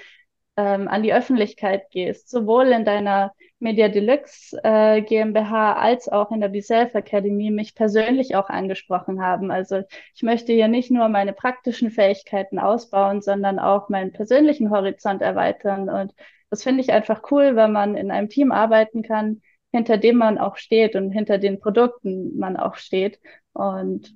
ähm, 0.56 0.88
an 0.88 1.04
die 1.04 1.14
Öffentlichkeit 1.14 1.90
gehst, 1.90 2.30
sowohl 2.30 2.68
in 2.68 2.86
deiner 2.86 3.34
Media 3.60 3.88
Deluxe 3.90 4.60
äh, 4.64 5.02
GmbH 5.02 5.74
als 5.74 6.10
auch 6.10 6.32
in 6.32 6.42
der 6.42 6.50
BeSelf 6.50 6.94
Academy 6.94 7.50
mich 7.50 7.76
persönlich 7.76 8.36
auch 8.36 8.50
angesprochen 8.50 9.22
haben. 9.22 9.52
Also 9.52 9.82
ich 10.14 10.22
möchte 10.22 10.54
hier 10.54 10.68
nicht 10.68 10.92
nur 10.92 11.10
meine 11.10 11.34
praktischen 11.34 11.90
Fähigkeiten 11.92 12.60
ausbauen, 12.60 13.22
sondern 13.22 13.58
auch 13.58 13.90
meinen 13.90 14.12
persönlichen 14.12 14.70
Horizont 14.70 15.22
erweitern. 15.22 15.90
Und 15.90 16.14
das 16.50 16.64
finde 16.64 16.82
ich 16.82 16.92
einfach 16.92 17.24
cool, 17.32 17.56
wenn 17.56 17.72
man 17.72 17.96
in 17.96 18.12
einem 18.12 18.30
Team 18.30 18.52
arbeiten 18.52 19.02
kann, 19.02 19.42
hinter 19.74 19.98
dem 19.98 20.18
man 20.18 20.38
auch 20.38 20.56
steht 20.58 20.96
und 20.96 21.12
hinter 21.12 21.40
den 21.40 21.60
Produkten 21.60 22.38
man 22.38 22.58
auch 22.58 22.76
steht. 22.76 23.20
Und 23.54 24.16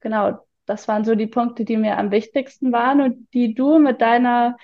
genau, 0.00 0.46
das 0.66 0.86
waren 0.88 1.04
so 1.04 1.14
die 1.14 1.26
Punkte, 1.26 1.64
die 1.64 1.78
mir 1.78 1.96
am 1.96 2.10
wichtigsten 2.10 2.70
waren 2.70 3.00
und 3.00 3.32
die 3.32 3.54
du 3.54 3.78
mit 3.78 4.02
deiner 4.02 4.58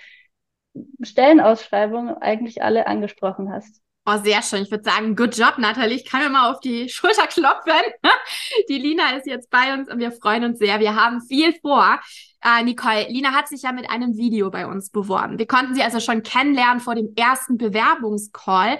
Stellenausschreibung 1.01 2.19
eigentlich 2.19 2.63
alle 2.63 2.87
angesprochen 2.87 3.51
hast. 3.51 3.81
Oh, 4.09 4.19
sehr 4.23 4.43
schön. 4.43 4.63
Ich 4.63 4.71
würde 4.71 4.85
sagen, 4.85 5.17
good 5.17 5.37
job, 5.37 5.55
Nathalie. 5.57 5.97
Ich 5.97 6.05
kann 6.05 6.23
mir 6.23 6.29
mal 6.29 6.53
auf 6.53 6.61
die 6.61 6.89
Schulter 6.89 7.27
klopfen. 7.27 7.73
Die 8.69 8.79
Lina 8.79 9.17
ist 9.17 9.27
jetzt 9.27 9.51
bei 9.51 9.75
uns 9.75 9.91
und 9.91 9.99
wir 9.99 10.13
freuen 10.13 10.45
uns 10.45 10.59
sehr. 10.61 10.79
Wir 10.79 10.95
haben 10.95 11.23
viel 11.23 11.55
vor. 11.61 11.99
Äh, 12.41 12.63
Nicole, 12.63 13.07
Lina 13.09 13.33
hat 13.33 13.49
sich 13.49 13.63
ja 13.63 13.73
mit 13.73 13.91
einem 13.91 14.17
Video 14.17 14.51
bei 14.51 14.67
uns 14.67 14.91
beworben. 14.91 15.41
Wir 15.41 15.49
konnten 15.49 15.75
sie 15.75 15.83
also 15.83 15.99
schon 15.99 16.23
kennenlernen 16.23 16.79
vor 16.79 16.95
dem 16.95 17.15
ersten 17.17 17.59
Bewerbungscall 17.59 18.79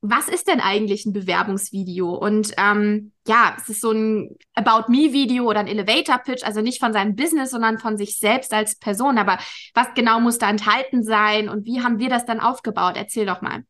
was 0.00 0.28
ist 0.28 0.46
denn 0.46 0.60
eigentlich 0.60 1.06
ein 1.06 1.12
Bewerbungsvideo? 1.12 2.14
Und 2.14 2.52
ähm, 2.56 3.12
ja, 3.26 3.56
es 3.58 3.68
ist 3.68 3.80
so 3.80 3.90
ein 3.90 4.36
About 4.54 4.90
Me-Video 4.90 5.44
oder 5.44 5.60
ein 5.60 5.66
Elevator-Pitch, 5.66 6.44
also 6.44 6.60
nicht 6.60 6.78
von 6.78 6.92
seinem 6.92 7.16
Business, 7.16 7.50
sondern 7.50 7.78
von 7.78 7.96
sich 7.96 8.18
selbst 8.18 8.54
als 8.54 8.76
Person. 8.76 9.18
Aber 9.18 9.38
was 9.74 9.88
genau 9.94 10.20
muss 10.20 10.38
da 10.38 10.48
enthalten 10.48 11.02
sein 11.02 11.48
und 11.48 11.64
wie 11.64 11.82
haben 11.82 11.98
wir 11.98 12.08
das 12.08 12.24
dann 12.24 12.40
aufgebaut? 12.40 12.94
Erzähl 12.96 13.26
doch 13.26 13.42
mal. 13.42 13.64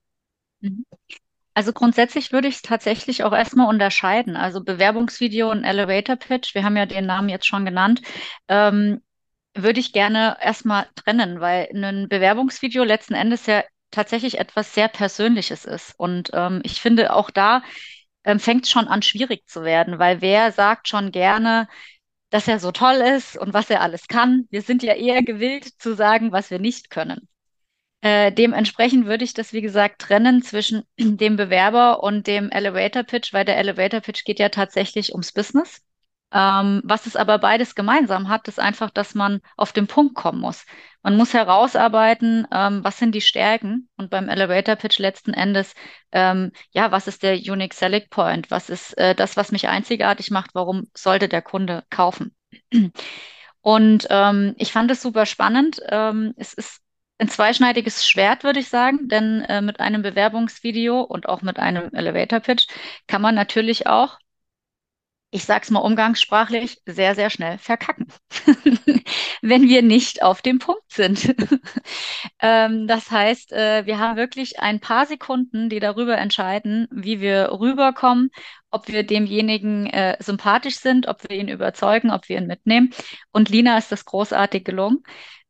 Mhm. 0.61 0.85
Also 1.55 1.73
grundsätzlich 1.73 2.31
würde 2.31 2.47
ich 2.47 2.57
es 2.57 2.63
tatsächlich 2.63 3.25
auch 3.25 3.33
erstmal 3.33 3.69
unterscheiden. 3.69 4.37
Also 4.37 4.63
Bewerbungsvideo 4.63 5.51
und 5.51 5.65
Elevator 5.65 6.15
Pitch, 6.15 6.55
wir 6.55 6.63
haben 6.63 6.77
ja 6.77 6.87
den 6.87 7.07
Namen 7.07 7.29
jetzt 7.31 7.47
schon 7.47 7.65
genannt, 7.65 8.01
ähm, 8.47 9.01
würde 9.55 9.81
ich 9.81 9.93
gerne 9.93 10.37
erstmal 10.41 10.87
trennen, 10.95 11.41
weil 11.41 11.69
ein 11.75 12.09
Bewerbungsvideo 12.09 12.85
letzten 12.85 13.15
Endes 13.15 13.47
ja 13.47 13.65
tatsächlich 13.91 14.39
etwas 14.39 14.75
sehr 14.75 14.89
Persönliches 14.89 15.65
ist. 15.65 15.95
Und 15.99 16.31
ähm, 16.35 16.61
ich 16.65 16.81
finde, 16.81 17.13
auch 17.15 17.31
da 17.31 17.63
ähm, 18.25 18.41
fängt 18.41 18.65
es 18.65 18.71
schon 18.71 18.89
an, 18.89 19.03
schwierig 19.03 19.47
zu 19.47 19.65
werden, 19.65 19.99
weil 19.99 20.21
wer 20.21 20.53
sagt 20.53 20.89
schon 20.89 21.13
gerne, 21.13 21.69
dass 22.31 22.49
er 22.49 22.61
so 22.61 22.73
toll 22.73 22.97
ist 22.97 23.37
und 23.39 23.55
was 23.55 23.71
er 23.71 23.81
alles 23.83 24.09
kann? 24.09 24.47
Wir 24.51 24.63
sind 24.63 24.83
ja 24.83 24.95
eher 24.95 25.23
gewillt 25.23 25.65
zu 25.81 25.95
sagen, 25.95 26.33
was 26.33 26.51
wir 26.51 26.59
nicht 26.59 26.91
können. 26.91 27.29
Äh, 28.01 28.33
dementsprechend 28.33 29.07
würde 29.07 29.25
ich 29.25 29.35
das, 29.35 29.53
wie 29.53 29.61
gesagt, 29.61 30.01
trennen 30.01 30.43
zwischen 30.43 30.85
dem 30.99 31.37
Bewerber 31.37 32.03
und 32.03 32.27
dem 32.27 32.51
Elevator 32.51 33.03
Pitch, 33.03 33.33
weil 33.33 33.45
der 33.45 33.59
Elevator 33.59 34.01
Pitch 34.01 34.25
geht 34.25 34.39
ja 34.39 34.51
tatsächlich 34.51 35.13
ums 35.13 35.33
Business. 35.33 35.83
Ähm, 36.33 36.83
was 36.85 37.07
es 37.07 37.17
aber 37.17 37.39
beides 37.39 37.75
gemeinsam 37.75 38.29
hat, 38.29 38.49
ist 38.49 38.61
einfach, 38.61 38.91
dass 38.91 39.15
man 39.15 39.41
auf 39.57 39.73
den 39.73 39.87
Punkt 39.87 40.15
kommen 40.15 40.41
muss. 40.41 40.67
Man 41.03 41.17
muss 41.17 41.33
herausarbeiten, 41.33 42.47
ähm, 42.53 42.85
was 42.85 42.99
sind 42.99 43.15
die 43.15 43.23
Stärken 43.23 43.89
und 43.97 44.11
beim 44.11 44.29
Elevator 44.29 44.77
Pitch 44.77 44.99
letzten 44.99 45.33
Endes, 45.33 45.75
ähm, 46.13 46.53
ja, 46.73 46.91
was 46.93 47.07
ist 47.07 47.23
der 47.23 47.37
Unique 47.37 47.73
Selling 47.73 48.09
Point? 48.11 48.51
Was 48.51 48.69
ist 48.69 48.97
äh, 48.99 49.15
das, 49.15 49.37
was 49.37 49.53
mich 49.53 49.69
einzigartig 49.69 50.31
macht? 50.31 50.51
Warum 50.55 50.89
sollte 50.95 51.29
der 51.29 51.43
Kunde 51.43 51.85
kaufen? 51.91 52.35
Und 53.61 54.07
ähm, 54.11 54.55
ich 54.59 54.73
fand 54.73 54.91
es 54.91 55.03
super 55.03 55.27
spannend. 55.27 55.81
Ähm, 55.89 56.35
es 56.37 56.53
ist 56.55 56.81
ein 57.19 57.29
zweischneidiges 57.29 58.09
Schwert, 58.09 58.45
würde 58.45 58.61
ich 58.61 58.69
sagen, 58.69 59.09
denn 59.09 59.43
äh, 59.43 59.61
mit 59.61 59.81
einem 59.81 60.03
Bewerbungsvideo 60.03 61.01
und 61.03 61.29
auch 61.29 61.43
mit 61.43 61.59
einem 61.59 61.91
Elevator 61.93 62.41
Pitch 62.41 62.67
kann 63.07 63.23
man 63.23 63.35
natürlich 63.35 63.87
auch 63.87 64.19
ich 65.31 65.45
sag's 65.45 65.71
mal 65.71 65.81
umgangssprachlich, 65.81 66.81
sehr, 66.87 67.15
sehr 67.15 67.29
schnell 67.29 67.59
verkacken, 67.59 68.07
wenn 69.43 69.69
wir 69.69 69.83
nicht 69.83 70.23
auf 70.23 70.41
dem 70.41 70.59
Punkt 70.59 70.91
sind. 70.91 71.35
ähm, 72.41 72.87
das 72.87 73.11
heißt, 73.11 73.53
äh, 73.53 73.85
wir 73.85 73.99
haben 73.99 74.17
wirklich 74.17 74.61
ein 74.61 74.81
paar 74.81 75.05
Sekunden, 75.05 75.69
die 75.69 75.81
darüber 75.81 76.17
entscheiden, 76.17 76.89
wie 76.91 77.21
wir 77.21 77.51
rüberkommen, 77.53 78.31
ob 78.71 78.89
wir 78.89 79.03
demjenigen 79.03 79.87
äh, 79.87 80.17
sympathisch 80.21 80.77
sind, 80.77 81.09
ob 81.09 81.23
wir 81.29 81.37
ihn 81.37 81.49
überzeugen, 81.49 82.11
ob 82.11 82.29
wir 82.31 82.39
ihn 82.39 82.47
mitnehmen. 82.47 82.95
Und 83.31 83.51
Lina 83.51 83.77
ist 83.77 83.93
das 83.93 84.07
großartig 84.07 84.65
gelungen. 84.65 85.03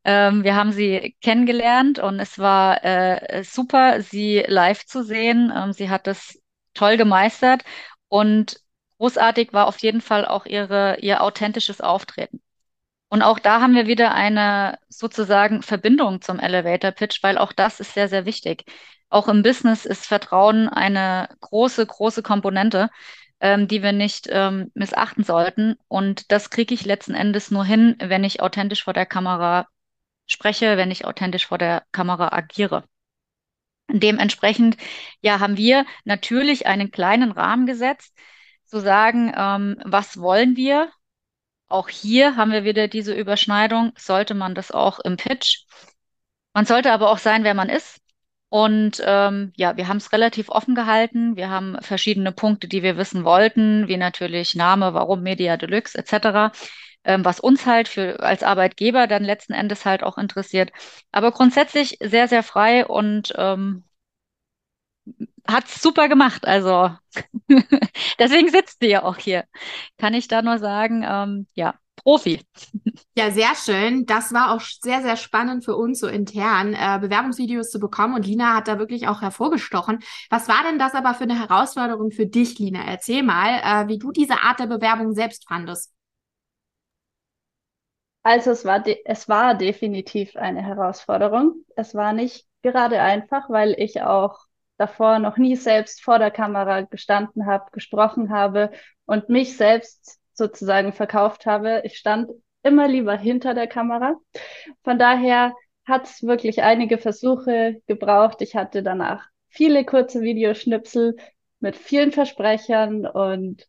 Ähm, 0.03 0.43
wir 0.43 0.55
haben 0.55 0.71
sie 0.73 1.15
kennengelernt 1.21 1.99
und 1.99 2.19
es 2.19 2.37
war 2.37 2.83
äh, 2.83 3.43
super, 3.43 4.01
sie 4.01 4.43
live 4.45 4.85
zu 4.85 5.03
sehen. 5.03 5.53
Ähm, 5.55 5.71
sie 5.71 5.89
hat 5.89 6.05
das 6.07 6.37
toll 6.73 6.97
gemeistert 6.97 7.63
und 8.09 8.59
großartig 8.99 9.53
war 9.53 9.67
auf 9.67 9.79
jeden 9.79 10.01
Fall 10.01 10.25
auch 10.25 10.45
ihre, 10.45 10.99
ihr 10.99 11.21
authentisches 11.23 11.81
Auftreten. 11.81 12.41
Und 13.09 13.23
auch 13.23 13.39
da 13.39 13.61
haben 13.61 13.75
wir 13.75 13.87
wieder 13.87 14.13
eine 14.13 14.77
sozusagen 14.89 15.63
Verbindung 15.63 16.21
zum 16.21 16.39
Elevator 16.39 16.91
Pitch, 16.91 17.23
weil 17.23 17.37
auch 17.39 17.53
das 17.53 17.79
ist 17.79 17.93
sehr, 17.93 18.07
sehr 18.09 18.25
wichtig. 18.25 18.65
Auch 19.09 19.27
im 19.27 19.41
Business 19.41 19.85
ist 19.85 20.05
Vertrauen 20.05 20.69
eine 20.69 21.29
große, 21.41 21.85
große 21.85 22.21
Komponente, 22.21 22.89
ähm, 23.39 23.67
die 23.67 23.81
wir 23.81 23.93
nicht 23.93 24.27
ähm, 24.29 24.71
missachten 24.75 25.23
sollten. 25.23 25.77
Und 25.87 26.31
das 26.31 26.51
kriege 26.51 26.73
ich 26.75 26.85
letzten 26.85 27.15
Endes 27.15 27.51
nur 27.51 27.65
hin, 27.65 27.95
wenn 27.99 28.23
ich 28.23 28.41
authentisch 28.41 28.83
vor 28.83 28.93
der 28.93 29.07
Kamera 29.07 29.67
spreche, 30.27 30.77
wenn 30.77 30.91
ich 30.91 31.05
authentisch 31.05 31.47
vor 31.47 31.57
der 31.57 31.83
Kamera 31.91 32.29
agiere. 32.35 32.83
Dementsprechend, 33.91 34.77
ja, 35.21 35.39
haben 35.39 35.57
wir 35.57 35.85
natürlich 36.05 36.67
einen 36.67 36.91
kleinen 36.91 37.31
Rahmen 37.31 37.65
gesetzt, 37.65 38.15
zu 38.69 38.79
sagen, 38.79 39.33
ähm, 39.35 39.77
was 39.85 40.19
wollen 40.19 40.55
wir 40.55 40.89
auch 41.69 41.87
hier 41.89 42.35
haben 42.35 42.51
wir 42.51 42.63
wieder 42.63 42.87
diese 42.87 43.13
Überschneidung. 43.13 43.93
Sollte 43.97 44.33
man 44.33 44.55
das 44.55 44.71
auch 44.71 44.99
im 44.99 45.17
Pitch? 45.17 45.65
Man 46.53 46.65
sollte 46.65 46.91
aber 46.91 47.11
auch 47.11 47.19
sein, 47.19 47.43
wer 47.43 47.53
man 47.53 47.69
ist. 47.69 48.01
Und 48.49 49.01
ähm, 49.05 49.53
ja, 49.55 49.77
wir 49.77 49.87
haben 49.87 49.97
es 49.97 50.11
relativ 50.11 50.49
offen 50.49 50.73
gehalten. 50.73 51.35
Wir 51.35 51.49
haben 51.51 51.77
verschiedene 51.81 52.31
Punkte, 52.31 52.67
die 52.67 52.81
wir 52.81 52.97
wissen 52.97 53.23
wollten, 53.23 53.87
wie 53.87 53.97
natürlich 53.97 54.55
Name, 54.55 54.95
warum 54.95 55.21
Media 55.21 55.57
Deluxe 55.57 55.95
etc., 55.97 56.51
ähm, 57.03 57.23
was 57.23 57.39
uns 57.39 57.65
halt 57.67 57.87
für 57.87 58.19
als 58.21 58.41
Arbeitgeber 58.43 59.05
dann 59.07 59.23
letzten 59.23 59.53
Endes 59.53 59.85
halt 59.85 60.03
auch 60.03 60.17
interessiert. 60.17 60.71
Aber 61.11 61.31
grundsätzlich 61.31 61.97
sehr, 62.01 62.27
sehr 62.27 62.43
frei 62.43 62.87
und 62.87 63.33
ähm, 63.37 63.83
hat's 65.47 65.81
super 65.81 66.07
gemacht. 66.09 66.45
Also 66.45 66.91
deswegen 68.19 68.49
sitzt 68.49 68.79
sie 68.81 68.89
ja 68.89 69.03
auch 69.03 69.17
hier. 69.17 69.45
Kann 69.97 70.13
ich 70.13 70.27
da 70.27 70.41
nur 70.41 70.59
sagen, 70.59 71.03
ähm, 71.07 71.47
ja, 71.53 71.75
Profi. 71.95 72.41
Ja, 73.17 73.31
sehr 73.31 73.53
schön. 73.55 74.05
Das 74.05 74.31
war 74.33 74.53
auch 74.53 74.61
sehr, 74.61 75.01
sehr 75.01 75.17
spannend 75.17 75.65
für 75.65 75.75
uns 75.75 75.99
so 75.99 76.07
intern, 76.07 76.73
äh, 76.73 76.99
Bewerbungsvideos 77.01 77.69
zu 77.69 77.79
bekommen. 77.79 78.13
Und 78.15 78.25
Lina 78.25 78.55
hat 78.55 78.69
da 78.69 78.79
wirklich 78.79 79.09
auch 79.09 79.21
hervorgestochen. 79.21 79.99
Was 80.29 80.47
war 80.47 80.63
denn 80.63 80.79
das 80.79 80.93
aber 80.93 81.13
für 81.13 81.23
eine 81.23 81.37
Herausforderung 81.37 82.11
für 82.11 82.27
dich, 82.27 82.57
Lina? 82.59 82.81
Erzähl 82.87 83.23
mal, 83.23 83.59
äh, 83.61 83.87
wie 83.89 83.97
du 83.99 84.11
diese 84.11 84.39
Art 84.41 84.59
der 84.59 84.67
Bewerbung 84.67 85.13
selbst 85.13 85.45
fandest. 85.49 85.91
Also 88.23 88.51
es 88.51 88.63
war, 88.63 88.83
es 89.05 89.27
war 89.27 89.55
definitiv 89.55 90.37
eine 90.37 90.61
Herausforderung. 90.61 91.65
Es 91.75 91.95
war 91.95 92.13
nicht 92.13 92.47
gerade 92.61 93.01
einfach, 93.01 93.49
weil 93.49 93.75
ich 93.77 94.01
auch 94.01 94.39
davor 94.79 95.19
noch 95.19 95.37
nie 95.37 95.55
selbst 95.55 96.01
vor 96.01 96.19
der 96.19 96.31
Kamera 96.31 96.81
gestanden 96.81 97.45
habe, 97.45 97.69
gesprochen 97.71 98.31
habe 98.31 98.71
und 99.05 99.29
mich 99.29 99.57
selbst 99.57 100.19
sozusagen 100.33 100.93
verkauft 100.93 101.45
habe. 101.45 101.81
Ich 101.83 101.97
stand 101.97 102.31
immer 102.63 102.87
lieber 102.87 103.17
hinter 103.17 103.53
der 103.53 103.67
Kamera. 103.67 104.15
Von 104.83 104.97
daher 104.97 105.53
hat 105.85 106.05
es 106.05 106.23
wirklich 106.23 106.63
einige 106.63 106.97
Versuche 106.97 107.81
gebraucht. 107.87 108.41
Ich 108.41 108.55
hatte 108.55 108.81
danach 108.81 109.27
viele 109.49 109.83
kurze 109.83 110.21
Videoschnipsel 110.21 111.17
mit 111.59 111.75
vielen 111.75 112.11
Versprechern 112.11 113.05
und 113.05 113.67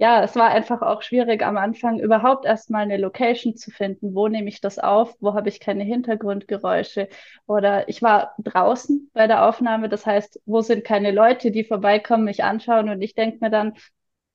ja, 0.00 0.22
es 0.24 0.34
war 0.34 0.48
einfach 0.48 0.80
auch 0.80 1.02
schwierig 1.02 1.42
am 1.42 1.58
Anfang 1.58 2.00
überhaupt 2.00 2.46
erstmal 2.46 2.82
eine 2.84 2.96
Location 2.96 3.54
zu 3.56 3.70
finden. 3.70 4.14
Wo 4.14 4.28
nehme 4.28 4.48
ich 4.48 4.60
das 4.62 4.78
auf? 4.78 5.14
Wo 5.20 5.34
habe 5.34 5.50
ich 5.50 5.60
keine 5.60 5.84
Hintergrundgeräusche? 5.84 7.08
Oder 7.46 7.86
ich 7.88 8.00
war 8.02 8.34
draußen 8.38 9.10
bei 9.12 9.26
der 9.26 9.46
Aufnahme. 9.46 9.90
Das 9.90 10.06
heißt, 10.06 10.40
wo 10.46 10.62
sind 10.62 10.84
keine 10.84 11.10
Leute, 11.10 11.50
die 11.50 11.64
vorbeikommen, 11.64 12.24
mich 12.24 12.42
anschauen 12.44 12.88
und 12.88 13.02
ich 13.02 13.14
denke 13.14 13.38
mir 13.42 13.50
dann, 13.50 13.74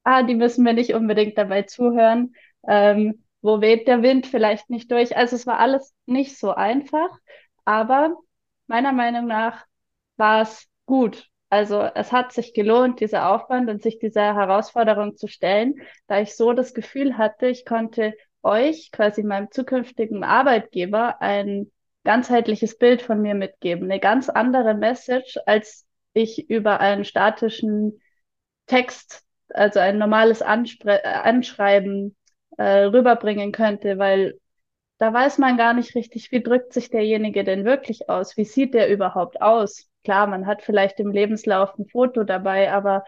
ah, 0.03 0.21
die 0.23 0.35
müssen 0.35 0.63
mir 0.63 0.73
nicht 0.73 0.93
unbedingt 0.93 1.37
dabei 1.37 1.63
zuhören. 1.63 2.35
Ähm, 2.67 3.23
wo 3.41 3.59
weht 3.61 3.87
der 3.87 4.03
Wind 4.03 4.27
vielleicht 4.27 4.69
nicht 4.69 4.91
durch? 4.91 5.17
Also 5.17 5.35
es 5.35 5.47
war 5.47 5.59
alles 5.59 5.95
nicht 6.05 6.37
so 6.37 6.51
einfach, 6.53 7.09
aber 7.65 8.15
meiner 8.67 8.91
Meinung 8.93 9.25
nach 9.27 9.65
war 10.17 10.41
es 10.43 10.67
gut. 10.85 11.27
Also 11.49 11.81
es 11.81 12.11
hat 12.11 12.31
sich 12.33 12.53
gelohnt, 12.53 12.99
dieser 12.99 13.29
Aufwand 13.29 13.69
und 13.69 13.81
sich 13.81 13.99
dieser 13.99 14.35
Herausforderung 14.35 15.15
zu 15.15 15.27
stellen, 15.27 15.75
da 16.07 16.19
ich 16.19 16.35
so 16.35 16.53
das 16.53 16.73
Gefühl 16.73 17.17
hatte, 17.17 17.47
ich 17.47 17.65
konnte 17.65 18.13
euch, 18.41 18.91
quasi 18.91 19.23
meinem 19.23 19.51
zukünftigen 19.51 20.23
Arbeitgeber, 20.23 21.21
ein 21.21 21.71
ganzheitliches 22.03 22.77
Bild 22.77 23.01
von 23.01 23.21
mir 23.21 23.35
mitgeben, 23.35 23.85
eine 23.85 23.99
ganz 23.99 24.29
andere 24.29 24.73
Message, 24.75 25.37
als 25.45 25.85
ich 26.13 26.49
über 26.49 26.79
einen 26.79 27.03
statischen 27.05 28.01
Text, 28.67 29.23
also 29.49 29.79
ein 29.79 29.97
normales 29.97 30.41
Anspre 30.41 31.03
äh, 31.03 31.07
Anschreiben 31.07 32.15
äh, 32.57 32.83
rüberbringen 32.85 33.51
könnte, 33.51 33.97
weil 33.97 34.39
da 34.97 35.13
weiß 35.13 35.39
man 35.39 35.57
gar 35.57 35.73
nicht 35.73 35.95
richtig, 35.95 36.31
wie 36.31 36.41
drückt 36.41 36.73
sich 36.73 36.89
derjenige 36.89 37.43
denn 37.43 37.65
wirklich 37.65 38.09
aus? 38.09 38.37
Wie 38.37 38.45
sieht 38.45 38.73
der 38.73 38.89
überhaupt 38.89 39.41
aus? 39.41 39.89
Klar, 40.05 40.27
man 40.27 40.45
hat 40.45 40.61
vielleicht 40.61 40.99
im 41.01 41.11
Lebenslauf 41.11 41.77
ein 41.77 41.87
Foto 41.87 42.23
dabei, 42.23 42.71
aber 42.71 43.03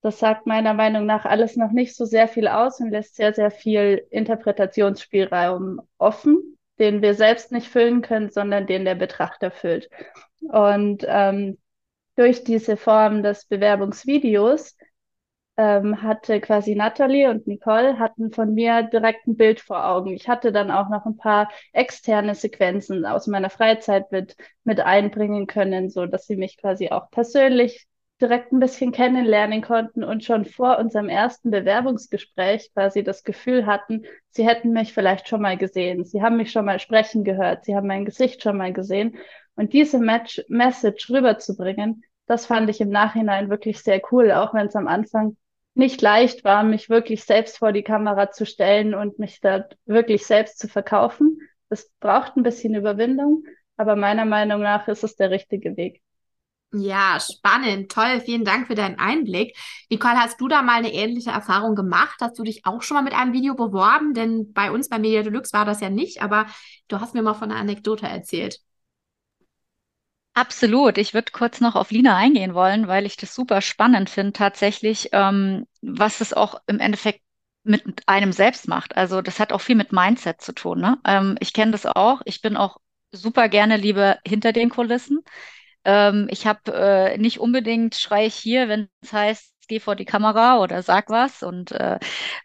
das 0.00 0.18
sagt 0.18 0.46
meiner 0.46 0.74
Meinung 0.74 1.06
nach 1.06 1.26
alles 1.26 1.56
noch 1.56 1.70
nicht 1.70 1.94
so 1.94 2.06
sehr 2.06 2.28
viel 2.28 2.48
aus 2.48 2.80
und 2.80 2.90
lässt 2.90 3.14
sehr, 3.14 3.32
sehr 3.32 3.50
viel 3.50 4.06
Interpretationsspielraum 4.10 5.80
offen, 5.98 6.58
den 6.78 7.02
wir 7.02 7.14
selbst 7.14 7.52
nicht 7.52 7.68
füllen 7.68 8.02
können, 8.02 8.30
sondern 8.30 8.66
den 8.66 8.84
der 8.84 8.96
Betrachter 8.96 9.50
füllt. 9.50 9.88
Und 10.40 11.04
ähm, 11.06 11.58
durch 12.16 12.42
diese 12.42 12.76
Form 12.76 13.22
des 13.22 13.44
Bewerbungsvideos 13.46 14.76
ähm, 15.56 16.02
hatte 16.02 16.40
quasi 16.40 16.74
Natalie 16.74 17.30
und 17.30 17.46
Nicole 17.46 17.98
hatten 17.98 18.32
von 18.32 18.54
mir 18.54 18.82
direkt 18.82 19.26
ein 19.26 19.36
Bild 19.36 19.60
vor 19.60 19.86
Augen. 19.86 20.14
Ich 20.14 20.28
hatte 20.28 20.52
dann 20.52 20.70
auch 20.70 20.88
noch 20.88 21.06
ein 21.06 21.16
paar 21.16 21.50
externe 21.72 22.34
Sequenzen 22.34 23.04
aus 23.06 23.26
meiner 23.26 23.50
Freizeit 23.50 24.10
mit, 24.10 24.36
mit 24.64 24.80
einbringen 24.80 25.46
können, 25.46 25.90
so 25.90 26.06
dass 26.06 26.26
sie 26.26 26.36
mich 26.36 26.58
quasi 26.58 26.90
auch 26.90 27.10
persönlich 27.10 27.86
direkt 28.20 28.52
ein 28.52 28.60
bisschen 28.60 28.92
kennenlernen 28.92 29.60
konnten 29.60 30.04
und 30.04 30.24
schon 30.24 30.44
vor 30.44 30.78
unserem 30.78 31.08
ersten 31.08 31.50
Bewerbungsgespräch 31.50 32.72
quasi 32.72 33.02
das 33.02 33.24
Gefühl 33.24 33.66
hatten, 33.66 34.04
sie 34.30 34.46
hätten 34.46 34.72
mich 34.72 34.92
vielleicht 34.94 35.28
schon 35.28 35.42
mal 35.42 35.56
gesehen. 35.56 36.04
Sie 36.04 36.22
haben 36.22 36.36
mich 36.36 36.52
schon 36.52 36.64
mal 36.64 36.78
sprechen 36.78 37.24
gehört. 37.24 37.64
Sie 37.64 37.74
haben 37.74 37.86
mein 37.88 38.04
Gesicht 38.04 38.42
schon 38.42 38.56
mal 38.56 38.72
gesehen. 38.72 39.16
Und 39.56 39.72
diese 39.72 39.98
Match 39.98 40.42
Message 40.48 41.10
rüberzubringen, 41.10 42.02
das 42.26 42.46
fand 42.46 42.70
ich 42.70 42.80
im 42.80 42.88
Nachhinein 42.88 43.50
wirklich 43.50 43.80
sehr 43.82 44.00
cool, 44.10 44.32
auch 44.32 44.54
wenn 44.54 44.66
es 44.66 44.76
am 44.76 44.88
Anfang 44.88 45.36
nicht 45.74 46.00
leicht 46.02 46.44
war, 46.44 46.62
mich 46.62 46.88
wirklich 46.88 47.24
selbst 47.24 47.58
vor 47.58 47.72
die 47.72 47.82
Kamera 47.82 48.30
zu 48.30 48.46
stellen 48.46 48.94
und 48.94 49.18
mich 49.18 49.40
da 49.40 49.66
wirklich 49.86 50.26
selbst 50.26 50.58
zu 50.58 50.68
verkaufen. 50.68 51.38
Es 51.68 51.90
braucht 52.00 52.36
ein 52.36 52.42
bisschen 52.42 52.74
Überwindung, 52.74 53.44
aber 53.76 53.96
meiner 53.96 54.24
Meinung 54.24 54.62
nach 54.62 54.86
ist 54.88 55.02
es 55.04 55.16
der 55.16 55.30
richtige 55.30 55.76
Weg. 55.76 56.00
Ja, 56.76 57.18
spannend, 57.20 57.92
toll. 57.92 58.20
Vielen 58.20 58.44
Dank 58.44 58.66
für 58.66 58.74
deinen 58.74 58.98
Einblick. 58.98 59.56
Nicole, 59.90 60.16
hast 60.16 60.40
du 60.40 60.48
da 60.48 60.60
mal 60.60 60.78
eine 60.78 60.92
ähnliche 60.92 61.30
Erfahrung 61.30 61.76
gemacht? 61.76 62.16
Hast 62.20 62.36
du 62.36 62.42
dich 62.42 62.66
auch 62.66 62.82
schon 62.82 62.96
mal 62.96 63.04
mit 63.04 63.14
einem 63.14 63.32
Video 63.32 63.54
beworben? 63.54 64.12
Denn 64.12 64.52
bei 64.52 64.72
uns 64.72 64.88
bei 64.88 64.98
Media 64.98 65.22
Deluxe 65.22 65.52
war 65.52 65.64
das 65.64 65.80
ja 65.80 65.88
nicht, 65.88 66.20
aber 66.20 66.46
du 66.88 67.00
hast 67.00 67.14
mir 67.14 67.22
mal 67.22 67.34
von 67.34 67.52
einer 67.52 67.60
Anekdote 67.60 68.06
erzählt. 68.06 68.58
Absolut. 70.34 70.98
Ich 70.98 71.14
würde 71.14 71.30
kurz 71.32 71.60
noch 71.60 71.76
auf 71.76 71.90
Lina 71.92 72.16
eingehen 72.16 72.54
wollen, 72.54 72.88
weil 72.88 73.06
ich 73.06 73.16
das 73.16 73.34
super 73.34 73.60
spannend 73.60 74.10
finde, 74.10 74.32
tatsächlich, 74.32 75.10
ähm, 75.12 75.66
was 75.80 76.20
es 76.20 76.32
auch 76.32 76.60
im 76.66 76.80
Endeffekt 76.80 77.20
mit 77.62 77.84
einem 78.06 78.32
selbst 78.32 78.66
macht. 78.68 78.96
Also 78.96 79.22
das 79.22 79.38
hat 79.38 79.52
auch 79.52 79.60
viel 79.60 79.76
mit 79.76 79.92
Mindset 79.92 80.40
zu 80.40 80.52
tun. 80.52 80.80
Ne? 80.80 80.98
Ähm, 81.06 81.36
ich 81.40 81.52
kenne 81.52 81.70
das 81.72 81.86
auch. 81.86 82.20
Ich 82.24 82.42
bin 82.42 82.56
auch 82.56 82.78
super 83.12 83.48
gerne 83.48 83.76
lieber 83.76 84.18
hinter 84.26 84.52
den 84.52 84.70
Kulissen. 84.70 85.20
Ähm, 85.84 86.26
ich 86.30 86.46
habe 86.46 86.72
äh, 86.74 87.18
nicht 87.18 87.38
unbedingt 87.40 87.94
schreie 87.94 88.26
ich 88.26 88.34
hier, 88.34 88.68
wenn 88.68 88.88
es 89.02 89.12
heißt, 89.12 89.54
geh 89.68 89.80
vor 89.80 89.96
die 89.96 90.04
Kamera 90.04 90.58
oder 90.60 90.82
sag 90.82 91.10
was 91.10 91.42
und 91.42 91.72
äh, 91.72 91.98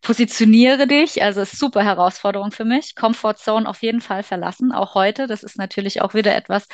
positioniere 0.03 0.87
dich. 0.87 1.23
Also 1.23 1.41
ist 1.41 1.57
super 1.59 1.83
Herausforderung 1.83 2.51
für 2.51 2.65
mich. 2.65 2.95
Comfort 2.95 3.35
Zone 3.37 3.67
auf 3.67 3.81
jeden 3.81 4.01
Fall 4.01 4.23
verlassen, 4.23 4.71
auch 4.71 4.93
heute. 4.95 5.27
Das 5.27 5.43
ist 5.43 5.57
natürlich 5.57 6.01
auch 6.01 6.13
wieder 6.13 6.35
etwas, 6.35 6.67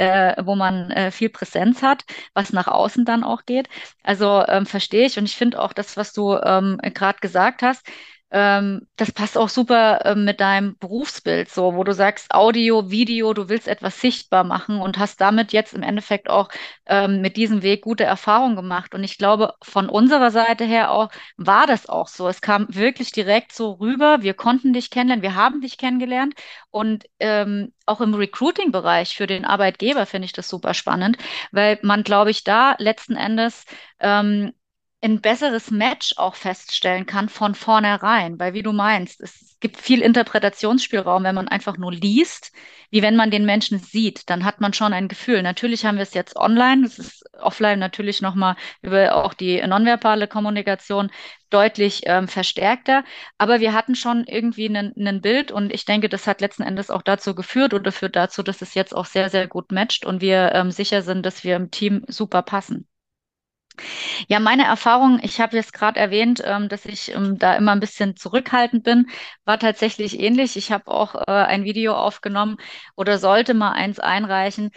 äh, 0.00 0.34
wo 0.44 0.56
man 0.56 0.90
äh, 0.90 1.10
viel 1.10 1.28
Präsenz 1.30 1.82
hat, 1.82 2.04
was 2.34 2.52
nach 2.52 2.68
außen 2.68 3.04
dann 3.04 3.24
auch 3.24 3.44
geht. 3.44 3.68
Also 4.02 4.44
ähm, 4.48 4.66
verstehe 4.66 5.06
ich 5.06 5.18
und 5.18 5.24
ich 5.26 5.36
finde 5.36 5.60
auch 5.60 5.72
das, 5.72 5.96
was 5.96 6.12
du 6.12 6.34
ähm, 6.36 6.78
gerade 6.94 7.18
gesagt 7.20 7.62
hast, 7.62 7.86
ähm, 8.32 8.86
das 8.96 9.12
passt 9.12 9.36
auch 9.36 9.48
super 9.48 10.00
ähm, 10.04 10.24
mit 10.24 10.40
deinem 10.40 10.76
Berufsbild, 10.78 11.50
so, 11.50 11.74
wo 11.74 11.84
du 11.84 11.92
sagst, 11.92 12.32
Audio, 12.32 12.90
Video, 12.90 13.34
du 13.34 13.48
willst 13.48 13.66
etwas 13.68 14.00
sichtbar 14.00 14.44
machen 14.44 14.80
und 14.80 14.98
hast 14.98 15.20
damit 15.20 15.52
jetzt 15.52 15.74
im 15.74 15.82
Endeffekt 15.82 16.30
auch 16.30 16.48
ähm, 16.86 17.20
mit 17.20 17.36
diesem 17.36 17.62
Weg 17.62 17.82
gute 17.82 18.04
Erfahrungen 18.04 18.56
gemacht. 18.56 18.94
Und 18.94 19.02
ich 19.04 19.18
glaube, 19.18 19.54
von 19.62 19.88
unserer 19.88 20.30
Seite 20.30 20.64
her 20.64 20.92
auch 20.92 21.10
war 21.36 21.66
das 21.66 21.88
auch 21.88 22.08
so. 22.08 22.28
Es 22.28 22.40
kam 22.40 22.66
wirklich 22.70 23.12
direkt 23.12 23.52
so 23.52 23.72
rüber. 23.72 24.22
Wir 24.22 24.34
konnten 24.34 24.72
dich 24.72 24.90
kennenlernen, 24.90 25.22
wir 25.22 25.34
haben 25.34 25.60
dich 25.60 25.76
kennengelernt 25.78 26.34
und 26.70 27.04
ähm, 27.18 27.72
auch 27.86 28.00
im 28.00 28.14
Recruiting-Bereich 28.14 29.16
für 29.16 29.26
den 29.26 29.44
Arbeitgeber 29.44 30.06
finde 30.06 30.26
ich 30.26 30.32
das 30.32 30.48
super 30.48 30.74
spannend, 30.74 31.16
weil 31.50 31.78
man, 31.82 32.04
glaube 32.04 32.30
ich, 32.30 32.44
da 32.44 32.76
letzten 32.78 33.16
Endes 33.16 33.64
ähm, 33.98 34.52
ein 35.02 35.20
besseres 35.22 35.70
Match 35.70 36.14
auch 36.16 36.34
feststellen 36.34 37.06
kann 37.06 37.28
von 37.30 37.54
vornherein, 37.54 38.38
weil 38.38 38.52
wie 38.52 38.62
du 38.62 38.72
meinst, 38.72 39.20
es 39.20 39.56
gibt 39.58 39.78
viel 39.78 40.02
Interpretationsspielraum, 40.02 41.24
wenn 41.24 41.34
man 41.34 41.48
einfach 41.48 41.78
nur 41.78 41.92
liest, 41.92 42.52
wie 42.90 43.00
wenn 43.02 43.16
man 43.16 43.30
den 43.30 43.46
Menschen 43.46 43.78
sieht, 43.78 44.28
dann 44.28 44.44
hat 44.44 44.60
man 44.60 44.74
schon 44.74 44.92
ein 44.92 45.08
Gefühl. 45.08 45.42
Natürlich 45.42 45.86
haben 45.86 45.96
wir 45.96 46.02
es 46.02 46.12
jetzt 46.12 46.36
online, 46.36 46.82
das 46.82 46.98
ist 46.98 47.24
offline 47.40 47.78
natürlich 47.78 48.20
nochmal 48.20 48.56
über 48.82 49.16
auch 49.16 49.32
die 49.32 49.60
nonverbale 49.66 50.28
Kommunikation 50.28 51.10
deutlich 51.48 52.02
ähm, 52.04 52.28
verstärkter, 52.28 53.02
aber 53.38 53.60
wir 53.60 53.72
hatten 53.72 53.94
schon 53.94 54.24
irgendwie 54.24 54.66
ein 54.68 55.20
Bild 55.22 55.50
und 55.50 55.72
ich 55.72 55.86
denke, 55.86 56.10
das 56.10 56.26
hat 56.26 56.42
letzten 56.42 56.62
Endes 56.62 56.90
auch 56.90 57.02
dazu 57.02 57.34
geführt 57.34 57.72
oder 57.72 57.90
führt 57.90 58.16
dazu, 58.16 58.42
dass 58.42 58.60
es 58.60 58.74
jetzt 58.74 58.94
auch 58.94 59.06
sehr, 59.06 59.30
sehr 59.30 59.48
gut 59.48 59.72
matcht 59.72 60.04
und 60.04 60.20
wir 60.20 60.52
ähm, 60.54 60.70
sicher 60.70 61.00
sind, 61.02 61.24
dass 61.24 61.42
wir 61.42 61.56
im 61.56 61.70
Team 61.70 62.04
super 62.06 62.42
passen. 62.42 62.89
Ja, 64.28 64.40
meine 64.40 64.64
Erfahrung, 64.64 65.20
ich 65.22 65.40
habe 65.40 65.56
jetzt 65.56 65.72
gerade 65.72 65.98
erwähnt, 66.00 66.42
ähm, 66.44 66.68
dass 66.68 66.84
ich 66.86 67.12
ähm, 67.14 67.38
da 67.38 67.54
immer 67.56 67.72
ein 67.72 67.80
bisschen 67.80 68.16
zurückhaltend 68.16 68.84
bin, 68.84 69.06
war 69.44 69.58
tatsächlich 69.58 70.18
ähnlich. 70.20 70.56
Ich 70.56 70.72
habe 70.72 70.88
auch 70.88 71.14
äh, 71.14 71.30
ein 71.30 71.64
Video 71.64 71.94
aufgenommen 71.94 72.56
oder 72.96 73.18
sollte 73.18 73.54
mal 73.54 73.72
eins 73.72 73.98
einreichen. 73.98 74.70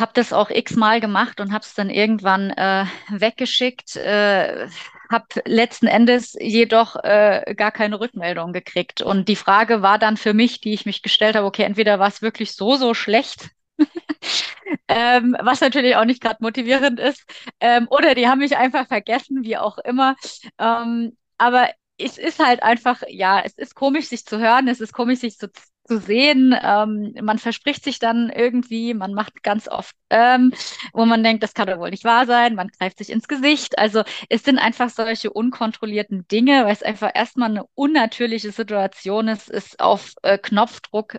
Habe 0.00 0.12
das 0.14 0.32
auch 0.32 0.50
x-mal 0.50 1.00
gemacht 1.00 1.40
und 1.40 1.52
habe 1.52 1.64
es 1.64 1.74
dann 1.74 1.90
irgendwann 1.90 2.50
äh, 2.50 2.86
weggeschickt. 3.10 3.96
Äh, 3.96 4.68
habe 5.10 5.26
letzten 5.44 5.86
Endes 5.86 6.34
jedoch 6.40 6.96
äh, 7.04 7.54
gar 7.56 7.70
keine 7.72 8.00
Rückmeldung 8.00 8.52
gekriegt. 8.52 9.02
Und 9.02 9.28
die 9.28 9.36
Frage 9.36 9.82
war 9.82 9.98
dann 9.98 10.16
für 10.16 10.34
mich, 10.34 10.60
die 10.60 10.72
ich 10.72 10.86
mich 10.86 11.02
gestellt 11.02 11.36
habe, 11.36 11.46
okay, 11.46 11.64
entweder 11.64 11.98
war 11.98 12.08
es 12.08 12.22
wirklich 12.22 12.52
so, 12.54 12.76
so 12.76 12.94
schlecht, 12.94 13.50
ähm, 14.88 15.36
was 15.40 15.60
natürlich 15.60 15.96
auch 15.96 16.04
nicht 16.04 16.22
gerade 16.22 16.38
motivierend 16.40 17.00
ist. 17.00 17.24
Ähm, 17.60 17.86
oder 17.90 18.14
die 18.14 18.28
haben 18.28 18.38
mich 18.38 18.56
einfach 18.56 18.86
vergessen, 18.88 19.42
wie 19.42 19.56
auch 19.56 19.78
immer. 19.78 20.16
Ähm, 20.58 21.16
aber 21.38 21.68
es 21.98 22.18
ist 22.18 22.38
halt 22.38 22.62
einfach, 22.62 23.02
ja, 23.08 23.40
es 23.40 23.54
ist 23.54 23.74
komisch, 23.74 24.06
sich 24.08 24.24
zu 24.24 24.38
hören, 24.38 24.68
es 24.68 24.80
ist 24.80 24.92
komisch, 24.92 25.20
sich 25.20 25.38
zu, 25.38 25.50
zu 25.86 25.98
sehen. 25.98 26.54
Ähm, 26.62 27.14
man 27.22 27.38
verspricht 27.38 27.84
sich 27.84 27.98
dann 27.98 28.30
irgendwie, 28.30 28.94
man 28.94 29.14
macht 29.14 29.42
ganz 29.42 29.68
oft, 29.68 29.94
ähm, 30.10 30.52
wo 30.92 31.04
man 31.04 31.22
denkt, 31.22 31.42
das 31.42 31.54
kann 31.54 31.66
doch 31.68 31.78
wohl 31.78 31.90
nicht 31.90 32.04
wahr 32.04 32.26
sein, 32.26 32.54
man 32.54 32.68
greift 32.68 32.98
sich 32.98 33.10
ins 33.10 33.28
Gesicht. 33.28 33.78
Also 33.78 34.02
es 34.28 34.42
sind 34.44 34.58
einfach 34.58 34.90
solche 34.90 35.30
unkontrollierten 35.32 36.26
Dinge, 36.28 36.64
weil 36.64 36.72
es 36.72 36.82
einfach 36.82 37.10
erstmal 37.14 37.50
eine 37.50 37.64
unnatürliche 37.74 38.52
Situation 38.52 39.28
ist, 39.28 39.48
ist 39.50 39.80
auf 39.80 40.14
äh, 40.22 40.38
Knopfdruck 40.38 41.18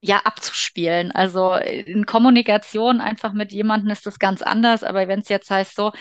ja 0.00 0.18
abzuspielen. 0.24 1.10
Also 1.12 1.54
in 1.54 2.06
Kommunikation 2.06 3.00
einfach 3.00 3.32
mit 3.32 3.52
jemandem 3.52 3.90
ist 3.90 4.06
das 4.06 4.18
ganz 4.18 4.42
anders, 4.42 4.84
aber 4.84 5.08
wenn 5.08 5.20
es 5.20 5.28
jetzt 5.28 5.50
heißt 5.50 5.74
so, 5.74 5.92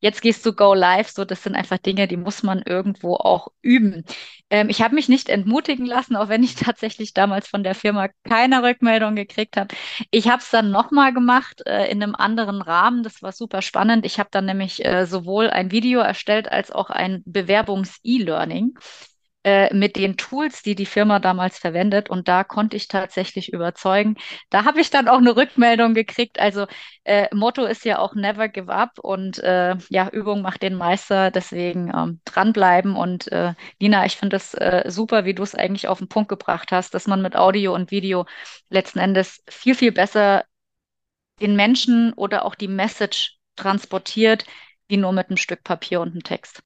jetzt 0.00 0.22
gehst 0.22 0.44
du 0.46 0.52
go 0.52 0.74
live, 0.74 1.08
so 1.08 1.24
das 1.24 1.42
sind 1.42 1.54
einfach 1.56 1.78
Dinge, 1.78 2.06
die 2.08 2.16
muss 2.16 2.42
man 2.42 2.62
irgendwo 2.62 3.16
auch 3.16 3.48
üben. 3.62 4.04
Ähm, 4.50 4.68
ich 4.68 4.80
habe 4.82 4.94
mich 4.94 5.08
nicht 5.08 5.28
entmutigen 5.28 5.86
lassen, 5.86 6.16
auch 6.16 6.28
wenn 6.28 6.42
ich 6.44 6.54
tatsächlich 6.56 7.14
damals 7.14 7.48
von 7.48 7.62
der 7.64 7.74
Firma 7.74 8.08
keine 8.24 8.62
Rückmeldung 8.62 9.16
gekriegt 9.16 9.56
habe. 9.56 9.74
Ich 10.10 10.28
habe 10.28 10.42
es 10.42 10.50
dann 10.50 10.70
nochmal 10.70 11.12
gemacht 11.12 11.62
äh, 11.66 11.90
in 11.90 12.02
einem 12.02 12.14
anderen 12.14 12.62
Rahmen. 12.62 13.02
Das 13.02 13.22
war 13.22 13.32
super 13.32 13.62
spannend. 13.62 14.06
Ich 14.06 14.18
habe 14.18 14.28
dann 14.30 14.46
nämlich 14.46 14.84
äh, 14.84 15.06
sowohl 15.06 15.50
ein 15.50 15.70
Video 15.72 16.00
erstellt 16.00 16.50
als 16.50 16.70
auch 16.70 16.90
ein 16.90 17.22
Bewerbungs-E-Learning 17.26 18.78
äh, 19.48 19.74
mit 19.74 19.96
den 19.96 20.18
Tools, 20.18 20.62
die 20.62 20.74
die 20.74 20.84
Firma 20.84 21.20
damals 21.20 21.58
verwendet. 21.58 22.10
Und 22.10 22.28
da 22.28 22.44
konnte 22.44 22.76
ich 22.76 22.86
tatsächlich 22.88 23.50
überzeugen. 23.52 24.16
Da 24.50 24.64
habe 24.66 24.80
ich 24.80 24.90
dann 24.90 25.08
auch 25.08 25.16
eine 25.18 25.36
Rückmeldung 25.36 25.94
gekriegt. 25.94 26.38
Also 26.38 26.66
äh, 27.04 27.34
Motto 27.34 27.64
ist 27.64 27.84
ja 27.86 27.98
auch 27.98 28.14
Never 28.14 28.48
Give 28.48 28.70
Up 28.70 28.98
und 29.00 29.38
äh, 29.38 29.76
ja, 29.88 30.08
Übung 30.10 30.42
macht 30.42 30.62
den 30.62 30.74
Meister. 30.74 31.30
Deswegen 31.30 31.90
ähm, 31.96 32.20
dranbleiben. 32.26 32.94
Und 32.94 33.32
äh, 33.32 33.54
Lina, 33.80 34.04
ich 34.04 34.16
finde 34.16 34.36
es 34.36 34.52
äh, 34.52 34.84
super, 34.88 35.24
wie 35.24 35.34
du 35.34 35.42
es 35.42 35.54
eigentlich 35.54 35.88
auf 35.88 35.98
den 35.98 36.08
Punkt 36.08 36.28
gebracht 36.28 36.70
hast, 36.70 36.92
dass 36.92 37.06
man 37.06 37.22
mit 37.22 37.34
Audio 37.34 37.74
und 37.74 37.90
Video 37.90 38.26
letzten 38.68 38.98
Endes 38.98 39.42
viel, 39.48 39.74
viel 39.74 39.92
besser 39.92 40.44
den 41.40 41.56
Menschen 41.56 42.12
oder 42.14 42.44
auch 42.44 42.54
die 42.54 42.68
Message 42.68 43.38
transportiert, 43.56 44.44
wie 44.88 44.98
nur 44.98 45.12
mit 45.12 45.28
einem 45.28 45.36
Stück 45.38 45.64
Papier 45.64 46.00
und 46.02 46.10
einem 46.12 46.22
Text 46.22 46.62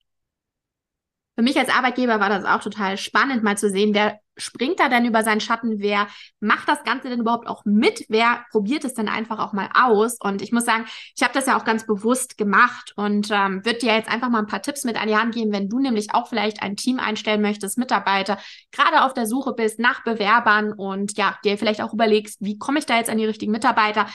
für 1.34 1.42
mich 1.42 1.58
als 1.58 1.70
Arbeitgeber 1.70 2.20
war 2.20 2.28
das 2.28 2.44
auch 2.44 2.60
total 2.60 2.98
spannend, 2.98 3.42
mal 3.42 3.56
zu 3.56 3.70
sehen, 3.70 3.94
wer 3.94 4.18
springt 4.36 4.80
da 4.80 4.88
denn 4.88 5.04
über 5.04 5.22
seinen 5.22 5.40
Schatten, 5.40 5.80
wer 5.80 6.06
macht 6.40 6.68
das 6.68 6.84
Ganze 6.84 7.08
denn 7.08 7.20
überhaupt 7.20 7.46
auch 7.46 7.64
mit, 7.64 8.06
wer 8.08 8.44
probiert 8.50 8.84
es 8.84 8.94
denn 8.94 9.08
einfach 9.08 9.38
auch 9.38 9.52
mal 9.52 9.68
aus. 9.74 10.16
Und 10.20 10.42
ich 10.42 10.52
muss 10.52 10.64
sagen, 10.64 10.86
ich 11.16 11.22
habe 11.22 11.34
das 11.34 11.46
ja 11.46 11.58
auch 11.58 11.64
ganz 11.64 11.86
bewusst 11.86 12.38
gemacht 12.38 12.92
und 12.96 13.30
ähm, 13.30 13.64
würde 13.64 13.78
dir 13.78 13.94
jetzt 13.94 14.10
einfach 14.10 14.30
mal 14.30 14.38
ein 14.38 14.46
paar 14.46 14.62
Tipps 14.62 14.84
mit 14.84 15.00
an 15.00 15.08
die 15.08 15.16
Hand 15.16 15.34
geben, 15.34 15.52
wenn 15.52 15.68
du 15.68 15.78
nämlich 15.78 16.14
auch 16.14 16.28
vielleicht 16.28 16.62
ein 16.62 16.76
Team 16.76 16.98
einstellen 16.98 17.42
möchtest, 17.42 17.78
Mitarbeiter, 17.78 18.38
gerade 18.70 19.04
auf 19.04 19.14
der 19.14 19.26
Suche 19.26 19.52
bist 19.52 19.78
nach 19.78 20.02
Bewerbern 20.04 20.72
und 20.72 21.16
ja, 21.16 21.38
dir 21.44 21.58
vielleicht 21.58 21.82
auch 21.82 21.92
überlegst, 21.92 22.38
wie 22.40 22.58
komme 22.58 22.78
ich 22.78 22.86
da 22.86 22.96
jetzt 22.96 23.10
an 23.10 23.18
die 23.18 23.26
richtigen 23.26 23.52
Mitarbeiter, 23.52 24.06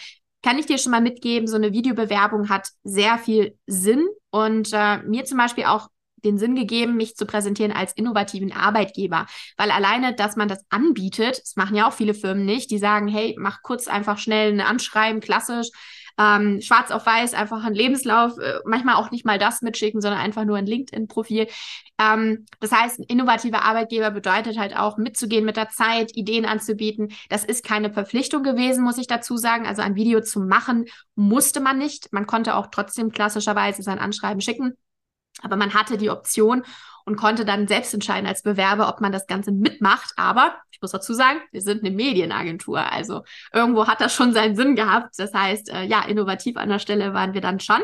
kann 0.43 0.59
ich 0.59 0.65
dir 0.65 0.77
schon 0.77 0.91
mal 0.91 1.01
mitgeben, 1.01 1.47
so 1.47 1.55
eine 1.55 1.73
Videobewerbung 1.73 2.49
hat 2.49 2.69
sehr 2.83 3.17
viel 3.17 3.57
Sinn 3.65 4.07
und 4.29 4.69
äh, 4.71 4.97
mir 4.99 5.25
zum 5.25 5.37
Beispiel 5.37 5.65
auch 5.65 5.89
den 6.23 6.37
Sinn 6.37 6.55
gegeben, 6.55 6.95
mich 6.95 7.15
zu 7.15 7.25
präsentieren 7.25 7.71
als 7.71 7.93
innovativen 7.93 8.51
Arbeitgeber. 8.51 9.25
Weil 9.57 9.71
alleine, 9.71 10.15
dass 10.15 10.35
man 10.35 10.47
das 10.47 10.65
anbietet, 10.69 11.41
das 11.41 11.55
machen 11.55 11.75
ja 11.75 11.87
auch 11.87 11.93
viele 11.93 12.13
Firmen 12.13 12.45
nicht, 12.45 12.71
die 12.71 12.77
sagen, 12.77 13.07
hey, 13.07 13.35
mach 13.37 13.61
kurz 13.61 13.87
einfach 13.87 14.17
schnell 14.17 14.51
ein 14.51 14.61
Anschreiben, 14.61 15.21
klassisch, 15.21 15.69
ähm, 16.19 16.61
schwarz 16.61 16.89
auf 16.91 17.05
weiß, 17.05 17.33
einfach 17.35 17.63
einen 17.63 17.75
Lebenslauf, 17.75 18.37
äh, 18.39 18.59
manchmal 18.65 18.95
auch 18.95 19.11
nicht 19.11 19.25
mal 19.25 19.37
das 19.37 19.61
mitschicken, 19.61 20.01
sondern 20.01 20.19
einfach 20.19 20.45
nur 20.45 20.57
ein 20.57 20.65
LinkedIn-Profil. 20.65 21.47
Ähm, 21.99 22.45
das 22.59 22.71
heißt, 22.71 22.99
ein 22.99 23.03
innovativer 23.03 23.63
Arbeitgeber 23.63 24.09
bedeutet 24.09 24.57
halt 24.57 24.75
auch 24.75 24.97
mitzugehen 24.97 25.45
mit 25.45 25.57
der 25.57 25.69
Zeit, 25.69 26.15
Ideen 26.15 26.45
anzubieten. 26.45 27.09
Das 27.29 27.43
ist 27.43 27.63
keine 27.63 27.93
Verpflichtung 27.93 28.41
gewesen, 28.41 28.83
muss 28.83 28.97
ich 28.97 29.07
dazu 29.07 29.37
sagen. 29.37 29.67
Also 29.67 29.83
ein 29.83 29.95
Video 29.95 30.21
zu 30.21 30.39
machen 30.39 30.85
musste 31.15 31.59
man 31.59 31.77
nicht. 31.77 32.11
Man 32.11 32.25
konnte 32.25 32.55
auch 32.55 32.67
trotzdem 32.71 33.11
klassischerweise 33.11 33.83
sein 33.83 33.99
Anschreiben 33.99 34.41
schicken. 34.41 34.73
Aber 35.41 35.55
man 35.55 35.73
hatte 35.73 35.97
die 35.97 36.09
Option 36.09 36.63
und 37.05 37.15
konnte 37.15 37.45
dann 37.45 37.69
selbst 37.69 37.93
entscheiden 37.93 38.27
als 38.27 38.43
Bewerber, 38.43 38.89
ob 38.89 38.99
man 38.99 39.13
das 39.13 39.27
Ganze 39.27 39.53
mitmacht. 39.53 40.11
Aber 40.17 40.57
ich 40.71 40.81
muss 40.81 40.91
dazu 40.91 41.13
sagen, 41.13 41.39
wir 41.51 41.61
sind 41.61 41.83
eine 41.83 41.95
Medienagentur. 41.95 42.79
Also 42.91 43.21
irgendwo 43.53 43.87
hat 43.87 44.01
das 44.01 44.13
schon 44.13 44.33
seinen 44.33 44.57
Sinn 44.57 44.75
gehabt. 44.75 45.17
Das 45.17 45.33
heißt, 45.33 45.69
äh, 45.69 45.83
ja, 45.83 46.03
innovativ 46.03 46.57
an 46.57 46.67
der 46.67 46.79
Stelle 46.79 47.13
waren 47.13 47.33
wir 47.33 47.39
dann 47.39 47.61
schon. 47.61 47.81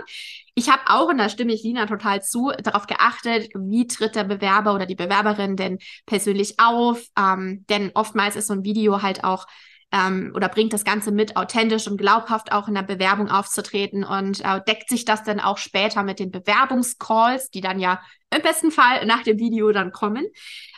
Ich 0.56 0.70
habe 0.70 0.82
auch, 0.88 1.08
und 1.08 1.18
da 1.18 1.30
stimme 1.30 1.54
ich 1.54 1.64
Lina 1.64 1.86
total 1.86 2.22
zu, 2.22 2.52
darauf 2.62 2.86
geachtet, 2.86 3.50
wie 3.56 3.88
tritt 3.88 4.16
der 4.16 4.26
Bewerber 4.26 4.76
oder 4.76 4.86
die 4.86 4.96
Bewerberin 4.96 5.56
denn 5.56 5.80
persönlich 6.06 6.60
auf. 6.60 7.02
Ähm, 7.18 7.66
denn 7.70 7.92
oftmals 7.94 8.36
ist 8.36 8.48
so 8.48 8.54
ein 8.54 8.66
Video 8.66 9.02
halt 9.02 9.24
auch 9.24 9.48
ähm, 9.94 10.32
oder 10.36 10.50
bringt 10.50 10.74
das 10.74 10.84
Ganze 10.84 11.12
mit, 11.12 11.38
authentisch 11.38 11.88
und 11.88 11.98
glaubhaft 11.98 12.52
auch 12.52 12.68
in 12.68 12.74
der 12.74 12.82
Bewerbung 12.82 13.30
aufzutreten 13.30 14.04
und 14.04 14.44
äh, 14.44 14.60
deckt 14.68 14.90
sich 14.90 15.06
das 15.06 15.24
dann 15.24 15.40
auch 15.40 15.60
später 15.60 16.02
mit 16.02 16.20
den 16.20 16.32
Bewerbungscalls, 16.32 17.52
die 17.52 17.62
dann 17.62 17.80
ja 17.80 18.02
im 18.36 18.42
besten 18.42 18.72
Fall 18.72 19.06
nach 19.06 19.22
dem 19.22 19.38
Video 19.38 19.72
dann 19.72 19.92
kommen. 19.92 20.26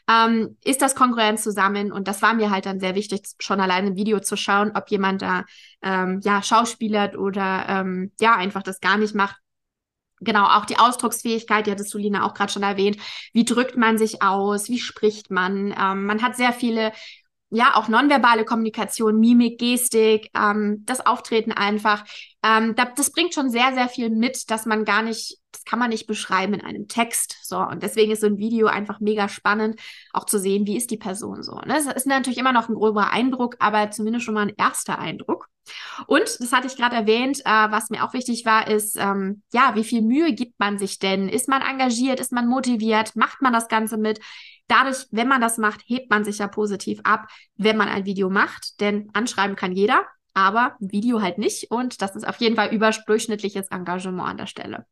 Ähm, 0.09 0.57
ist 0.63 0.81
das 0.81 0.95
kongruent 0.95 1.39
zusammen? 1.39 1.93
Und 1.93 2.09
das 2.09 2.21
war 2.21 2.33
mir 2.33 2.51
halt 2.51 2.65
dann 2.65 2.81
sehr 2.81 2.93
wichtig, 2.93 3.21
schon 3.39 3.61
allein 3.61 3.87
im 3.87 3.95
Video 3.95 4.19
zu 4.19 4.35
schauen, 4.35 4.73
ob 4.75 4.91
jemand 4.91 5.21
da 5.21 5.45
ähm, 5.81 6.19
ja 6.21 6.43
schauspielert 6.43 7.17
oder 7.17 7.65
ähm, 7.69 8.11
ja 8.19 8.35
einfach 8.35 8.63
das 8.63 8.81
gar 8.81 8.97
nicht 8.97 9.15
macht. 9.15 9.37
Genau, 10.19 10.45
auch 10.45 10.65
die 10.65 10.77
Ausdrucksfähigkeit, 10.77 11.67
die 11.67 11.71
hattest 11.71 11.93
du, 11.93 11.97
Lina, 11.97 12.25
auch 12.25 12.33
gerade 12.33 12.51
schon 12.51 12.63
erwähnt. 12.63 12.97
Wie 13.33 13.45
drückt 13.45 13.77
man 13.77 13.97
sich 13.97 14.21
aus? 14.21 14.69
Wie 14.69 14.79
spricht 14.79 15.31
man? 15.31 15.73
Ähm, 15.77 16.05
man 16.05 16.21
hat 16.21 16.35
sehr 16.35 16.53
viele 16.53 16.91
ja, 17.49 17.75
auch 17.75 17.87
nonverbale 17.87 18.43
Kommunikation, 18.43 19.19
Mimik, 19.19 19.59
Gestik, 19.59 20.29
ähm, 20.35 20.83
das 20.85 21.05
Auftreten 21.05 21.51
einfach. 21.51 22.03
Ähm, 22.43 22.75
das, 22.75 22.89
das 22.95 23.11
bringt 23.11 23.33
schon 23.33 23.49
sehr, 23.49 23.73
sehr 23.73 23.87
viel 23.87 24.09
mit, 24.09 24.49
dass 24.49 24.65
man 24.65 24.83
gar 24.83 25.01
nicht, 25.03 25.37
das 25.51 25.63
kann 25.63 25.79
man 25.79 25.89
nicht 25.89 26.07
beschreiben 26.07 26.53
in 26.53 26.61
einem 26.61 26.87
Text. 26.87 27.37
So, 27.43 27.57
und 27.59 27.83
deswegen 27.83 28.11
ist 28.11 28.21
so 28.21 28.27
ein 28.27 28.37
Video 28.37 28.67
einfach 28.67 28.99
mega 28.99 29.29
spannend, 29.29 29.79
auch 30.11 30.25
zu 30.25 30.39
sehen, 30.39 30.65
wie 30.65 30.77
ist 30.77 30.91
die 30.91 30.97
Person 30.97 31.43
so. 31.43 31.55
Ne? 31.55 31.75
Das 31.85 31.85
ist 31.85 32.07
natürlich 32.07 32.39
immer 32.39 32.53
noch 32.53 32.67
ein 32.67 32.75
grober 32.75 33.11
Eindruck, 33.11 33.55
aber 33.59 33.91
zumindest 33.91 34.25
schon 34.25 34.33
mal 34.33 34.47
ein 34.47 34.55
erster 34.57 34.99
Eindruck. 34.99 35.47
Und 36.07 36.23
das 36.39 36.51
hatte 36.51 36.67
ich 36.67 36.75
gerade 36.75 36.95
erwähnt, 36.95 37.39
äh, 37.45 37.49
was 37.49 37.89
mir 37.89 38.03
auch 38.03 38.13
wichtig 38.13 38.45
war, 38.45 38.67
ist, 38.67 38.97
ähm, 38.97 39.41
ja, 39.53 39.75
wie 39.75 39.83
viel 39.83 40.01
Mühe 40.01 40.33
gibt 40.33 40.59
man 40.59 40.77
sich 40.77 40.99
denn? 40.99 41.29
Ist 41.29 41.47
man 41.47 41.61
engagiert? 41.61 42.19
Ist 42.19 42.31
man 42.31 42.47
motiviert? 42.47 43.15
Macht 43.15 43.41
man 43.41 43.53
das 43.53 43.67
Ganze 43.67 43.97
mit? 43.97 44.19
Dadurch, 44.67 45.07
wenn 45.11 45.27
man 45.27 45.41
das 45.41 45.57
macht, 45.57 45.81
hebt 45.85 46.09
man 46.09 46.23
sich 46.23 46.39
ja 46.39 46.47
positiv 46.47 46.99
ab, 47.03 47.27
wenn 47.55 47.77
man 47.77 47.87
ein 47.87 48.05
Video 48.05 48.29
macht. 48.29 48.79
Denn 48.79 49.09
anschreiben 49.13 49.55
kann 49.55 49.71
jeder, 49.71 50.05
aber 50.33 50.75
Video 50.79 51.21
halt 51.21 51.37
nicht. 51.37 51.71
Und 51.71 52.01
das 52.01 52.15
ist 52.15 52.27
auf 52.27 52.37
jeden 52.37 52.55
Fall 52.55 52.73
überdurchschnittliches 52.73 53.67
Engagement 53.69 54.29
an 54.29 54.37
der 54.37 54.47
Stelle. 54.47 54.85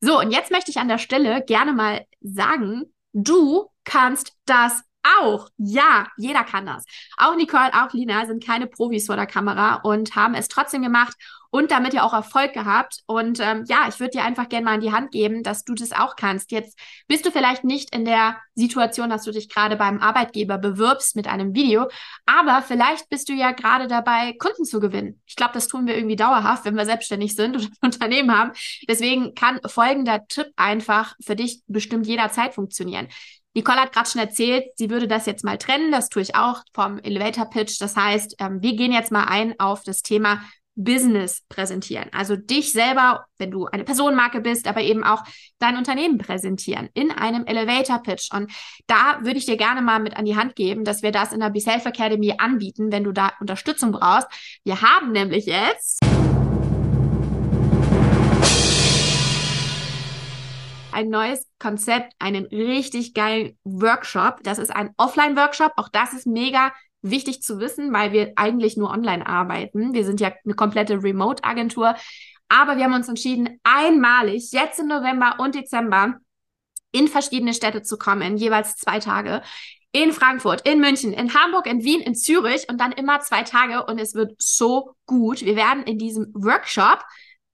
So, 0.00 0.18
und 0.18 0.30
jetzt 0.30 0.50
möchte 0.50 0.70
ich 0.70 0.78
an 0.78 0.88
der 0.88 0.98
Stelle 0.98 1.42
gerne 1.44 1.72
mal 1.72 2.04
sagen, 2.20 2.84
du 3.12 3.68
kannst 3.84 4.32
das 4.44 4.82
auch. 5.20 5.48
Ja, 5.56 6.08
jeder 6.16 6.44
kann 6.44 6.66
das. 6.66 6.84
Auch 7.16 7.36
Nicole, 7.36 7.70
auch 7.74 7.92
Lina 7.92 8.26
sind 8.26 8.44
keine 8.44 8.66
Profis 8.66 9.06
vor 9.06 9.16
der 9.16 9.26
Kamera 9.26 9.76
und 9.76 10.16
haben 10.16 10.34
es 10.34 10.48
trotzdem 10.48 10.82
gemacht 10.82 11.14
und 11.50 11.70
damit 11.70 11.94
ja 11.94 12.02
auch 12.02 12.12
Erfolg 12.12 12.52
gehabt. 12.52 13.02
Und 13.06 13.40
ähm, 13.40 13.64
ja, 13.68 13.86
ich 13.88 14.00
würde 14.00 14.12
dir 14.12 14.24
einfach 14.24 14.48
gerne 14.48 14.64
mal 14.64 14.74
in 14.74 14.80
die 14.80 14.92
Hand 14.92 15.12
geben, 15.12 15.42
dass 15.42 15.64
du 15.64 15.74
das 15.74 15.92
auch 15.92 16.16
kannst. 16.16 16.52
Jetzt 16.52 16.78
bist 17.06 17.24
du 17.24 17.30
vielleicht 17.30 17.64
nicht 17.64 17.94
in 17.94 18.04
der 18.04 18.36
Situation, 18.54 19.10
dass 19.10 19.24
du 19.24 19.30
dich 19.30 19.48
gerade 19.48 19.76
beim 19.76 20.00
Arbeitgeber 20.00 20.58
bewirbst 20.58 21.16
mit 21.16 21.26
einem 21.26 21.54
Video, 21.54 21.88
aber 22.26 22.62
vielleicht 22.62 23.08
bist 23.08 23.28
du 23.28 23.32
ja 23.32 23.52
gerade 23.52 23.86
dabei, 23.88 24.34
Kunden 24.38 24.64
zu 24.64 24.80
gewinnen. 24.80 25.22
Ich 25.26 25.36
glaube, 25.36 25.54
das 25.54 25.68
tun 25.68 25.86
wir 25.86 25.96
irgendwie 25.96 26.16
dauerhaft, 26.16 26.64
wenn 26.64 26.76
wir 26.76 26.84
selbstständig 26.84 27.34
sind 27.34 27.56
und 27.56 27.64
ein 27.64 27.76
Unternehmen 27.82 28.36
haben. 28.36 28.52
Deswegen 28.88 29.34
kann 29.34 29.60
folgender 29.66 30.26
Tipp 30.28 30.48
einfach 30.56 31.14
für 31.24 31.36
dich 31.36 31.62
bestimmt 31.66 32.06
jederzeit 32.06 32.54
funktionieren. 32.54 33.08
Nicole 33.58 33.80
hat 33.80 33.92
gerade 33.92 34.08
schon 34.08 34.20
erzählt, 34.20 34.66
sie 34.76 34.88
würde 34.88 35.08
das 35.08 35.26
jetzt 35.26 35.42
mal 35.42 35.58
trennen. 35.58 35.90
Das 35.90 36.08
tue 36.08 36.22
ich 36.22 36.36
auch 36.36 36.62
vom 36.72 36.98
Elevator 37.00 37.46
Pitch. 37.46 37.80
Das 37.80 37.96
heißt, 37.96 38.36
ähm, 38.38 38.62
wir 38.62 38.76
gehen 38.76 38.92
jetzt 38.92 39.10
mal 39.10 39.24
ein 39.24 39.58
auf 39.58 39.82
das 39.82 40.02
Thema 40.02 40.40
Business 40.76 41.42
präsentieren. 41.48 42.08
Also 42.12 42.36
dich 42.36 42.70
selber, 42.70 43.26
wenn 43.36 43.50
du 43.50 43.66
eine 43.66 43.82
Personenmarke 43.82 44.40
bist, 44.40 44.68
aber 44.68 44.80
eben 44.80 45.02
auch 45.02 45.24
dein 45.58 45.76
Unternehmen 45.76 46.18
präsentieren 46.18 46.88
in 46.94 47.10
einem 47.10 47.46
Elevator 47.46 48.00
Pitch. 48.00 48.32
Und 48.32 48.52
da 48.86 49.18
würde 49.22 49.38
ich 49.38 49.46
dir 49.46 49.56
gerne 49.56 49.82
mal 49.82 49.98
mit 49.98 50.16
an 50.16 50.24
die 50.24 50.36
Hand 50.36 50.54
geben, 50.54 50.84
dass 50.84 51.02
wir 51.02 51.10
das 51.10 51.32
in 51.32 51.40
der 51.40 51.50
Be 51.50 51.60
Self 51.60 51.84
Academy 51.84 52.34
anbieten, 52.38 52.92
wenn 52.92 53.02
du 53.02 53.10
da 53.10 53.32
Unterstützung 53.40 53.90
brauchst. 53.90 54.28
Wir 54.62 54.80
haben 54.82 55.10
nämlich 55.10 55.46
jetzt 55.46 55.98
ein 60.98 61.10
neues 61.10 61.46
Konzept, 61.60 62.12
einen 62.18 62.46
richtig 62.46 63.14
geilen 63.14 63.56
Workshop. 63.62 64.40
Das 64.42 64.58
ist 64.58 64.74
ein 64.74 64.90
Offline-Workshop. 64.96 65.74
Auch 65.76 65.88
das 65.88 66.12
ist 66.12 66.26
mega 66.26 66.72
wichtig 67.02 67.40
zu 67.40 67.60
wissen, 67.60 67.92
weil 67.92 68.12
wir 68.12 68.32
eigentlich 68.34 68.76
nur 68.76 68.90
online 68.90 69.24
arbeiten. 69.24 69.94
Wir 69.94 70.04
sind 70.04 70.20
ja 70.20 70.32
eine 70.44 70.54
komplette 70.54 71.00
Remote-Agentur. 71.00 71.94
Aber 72.48 72.76
wir 72.76 72.84
haben 72.84 72.94
uns 72.94 73.08
entschieden, 73.08 73.60
einmalig 73.62 74.50
jetzt 74.50 74.80
im 74.80 74.88
November 74.88 75.36
und 75.38 75.54
Dezember 75.54 76.16
in 76.90 77.06
verschiedene 77.06 77.54
Städte 77.54 77.82
zu 77.82 77.96
kommen, 77.96 78.36
jeweils 78.36 78.74
zwei 78.74 78.98
Tage. 78.98 79.42
In 79.92 80.12
Frankfurt, 80.12 80.66
in 80.68 80.80
München, 80.80 81.12
in 81.12 81.32
Hamburg, 81.32 81.66
in 81.66 81.84
Wien, 81.84 82.00
in 82.00 82.16
Zürich 82.16 82.68
und 82.68 82.80
dann 82.80 82.92
immer 82.92 83.20
zwei 83.20 83.42
Tage 83.44 83.86
und 83.86 84.00
es 84.00 84.14
wird 84.14 84.34
so 84.38 84.96
gut. 85.06 85.42
Wir 85.42 85.54
werden 85.54 85.84
in 85.84 85.98
diesem 85.98 86.32
Workshop 86.34 87.04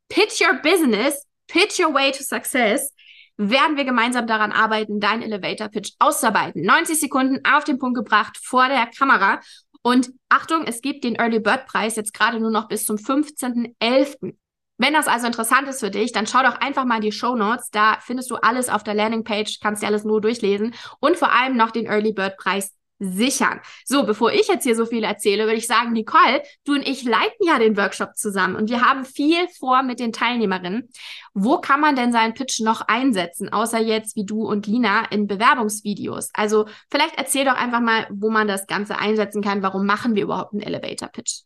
Pitch 0.08 0.40
Your 0.40 0.54
Business, 0.62 1.26
Pitch 1.46 1.78
Your 1.78 1.92
Way 1.92 2.12
to 2.12 2.22
Success 2.22 2.94
werden 3.36 3.76
wir 3.76 3.84
gemeinsam 3.84 4.26
daran 4.26 4.52
arbeiten, 4.52 5.00
deinen 5.00 5.22
Elevator 5.22 5.68
Pitch 5.68 5.92
auszuarbeiten. 5.98 6.62
90 6.62 6.98
Sekunden 7.00 7.40
auf 7.44 7.64
den 7.64 7.78
Punkt 7.78 7.96
gebracht 7.96 8.38
vor 8.42 8.68
der 8.68 8.86
Kamera. 8.86 9.40
Und 9.82 10.10
Achtung, 10.28 10.64
es 10.64 10.80
gibt 10.80 11.04
den 11.04 11.16
Early 11.16 11.40
Bird 11.40 11.66
Preis 11.66 11.96
jetzt 11.96 12.14
gerade 12.14 12.40
nur 12.40 12.50
noch 12.50 12.68
bis 12.68 12.86
zum 12.86 12.96
15.11. 12.96 14.34
Wenn 14.76 14.92
das 14.92 15.06
also 15.06 15.26
interessant 15.26 15.68
ist 15.68 15.80
für 15.80 15.90
dich, 15.90 16.12
dann 16.12 16.26
schau 16.26 16.42
doch 16.42 16.60
einfach 16.60 16.84
mal 16.84 16.96
in 16.96 17.02
die 17.02 17.12
Show 17.12 17.36
Notes. 17.36 17.70
Da 17.70 17.98
findest 18.00 18.30
du 18.30 18.36
alles 18.36 18.68
auf 18.68 18.82
der 18.82 18.94
Landingpage, 18.94 19.60
kannst 19.60 19.82
dir 19.82 19.86
alles 19.86 20.04
nur 20.04 20.20
durchlesen 20.20 20.74
und 21.00 21.16
vor 21.16 21.32
allem 21.32 21.56
noch 21.56 21.70
den 21.70 21.86
Early 21.86 22.12
Bird 22.12 22.36
Preis 22.38 22.72
sichern. 23.12 23.60
So, 23.84 24.04
bevor 24.04 24.32
ich 24.32 24.48
jetzt 24.48 24.64
hier 24.64 24.76
so 24.76 24.86
viel 24.86 25.04
erzähle, 25.04 25.44
würde 25.44 25.56
ich 25.56 25.66
sagen, 25.66 25.92
Nicole, 25.92 26.42
du 26.64 26.74
und 26.74 26.86
ich 26.86 27.04
leiten 27.04 27.46
ja 27.46 27.58
den 27.58 27.76
Workshop 27.76 28.16
zusammen 28.16 28.56
und 28.56 28.70
wir 28.70 28.82
haben 28.82 29.04
viel 29.04 29.48
vor 29.58 29.82
mit 29.82 30.00
den 30.00 30.12
Teilnehmerinnen. 30.12 30.88
Wo 31.34 31.58
kann 31.58 31.80
man 31.80 31.96
denn 31.96 32.12
seinen 32.12 32.34
Pitch 32.34 32.60
noch 32.60 32.82
einsetzen, 32.82 33.52
außer 33.52 33.78
jetzt 33.78 34.16
wie 34.16 34.24
du 34.24 34.46
und 34.46 34.66
Lina 34.66 35.04
in 35.06 35.26
Bewerbungsvideos? 35.26 36.30
Also 36.34 36.66
vielleicht 36.90 37.16
erzähl 37.16 37.44
doch 37.44 37.56
einfach 37.56 37.80
mal, 37.80 38.06
wo 38.10 38.30
man 38.30 38.48
das 38.48 38.66
Ganze 38.66 38.98
einsetzen 38.98 39.42
kann. 39.42 39.62
Warum 39.62 39.86
machen 39.86 40.14
wir 40.14 40.22
überhaupt 40.22 40.52
einen 40.52 40.62
Elevator 40.62 41.08
Pitch? 41.08 41.42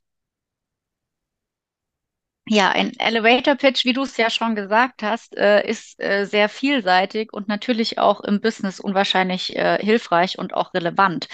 Ja, 2.51 2.71
ein 2.71 2.93
Elevator 2.99 3.57
Pitch, 3.57 3.85
wie 3.85 3.93
du 3.93 4.03
es 4.03 4.17
ja 4.17 4.31
schon 4.31 4.55
gesagt 4.55 5.03
hast, 5.03 5.37
äh, 5.37 5.67
ist 5.69 6.01
äh, 6.01 6.25
sehr 6.25 6.49
vielseitig 6.49 7.33
und 7.33 7.47
natürlich 7.47 7.99
auch 7.99 8.21
im 8.21 8.41
Business 8.41 8.81
unwahrscheinlich 8.81 9.55
äh, 9.57 9.79
hilfreich 9.85 10.39
und 10.39 10.55
auch 10.55 10.73
relevant. 10.73 11.29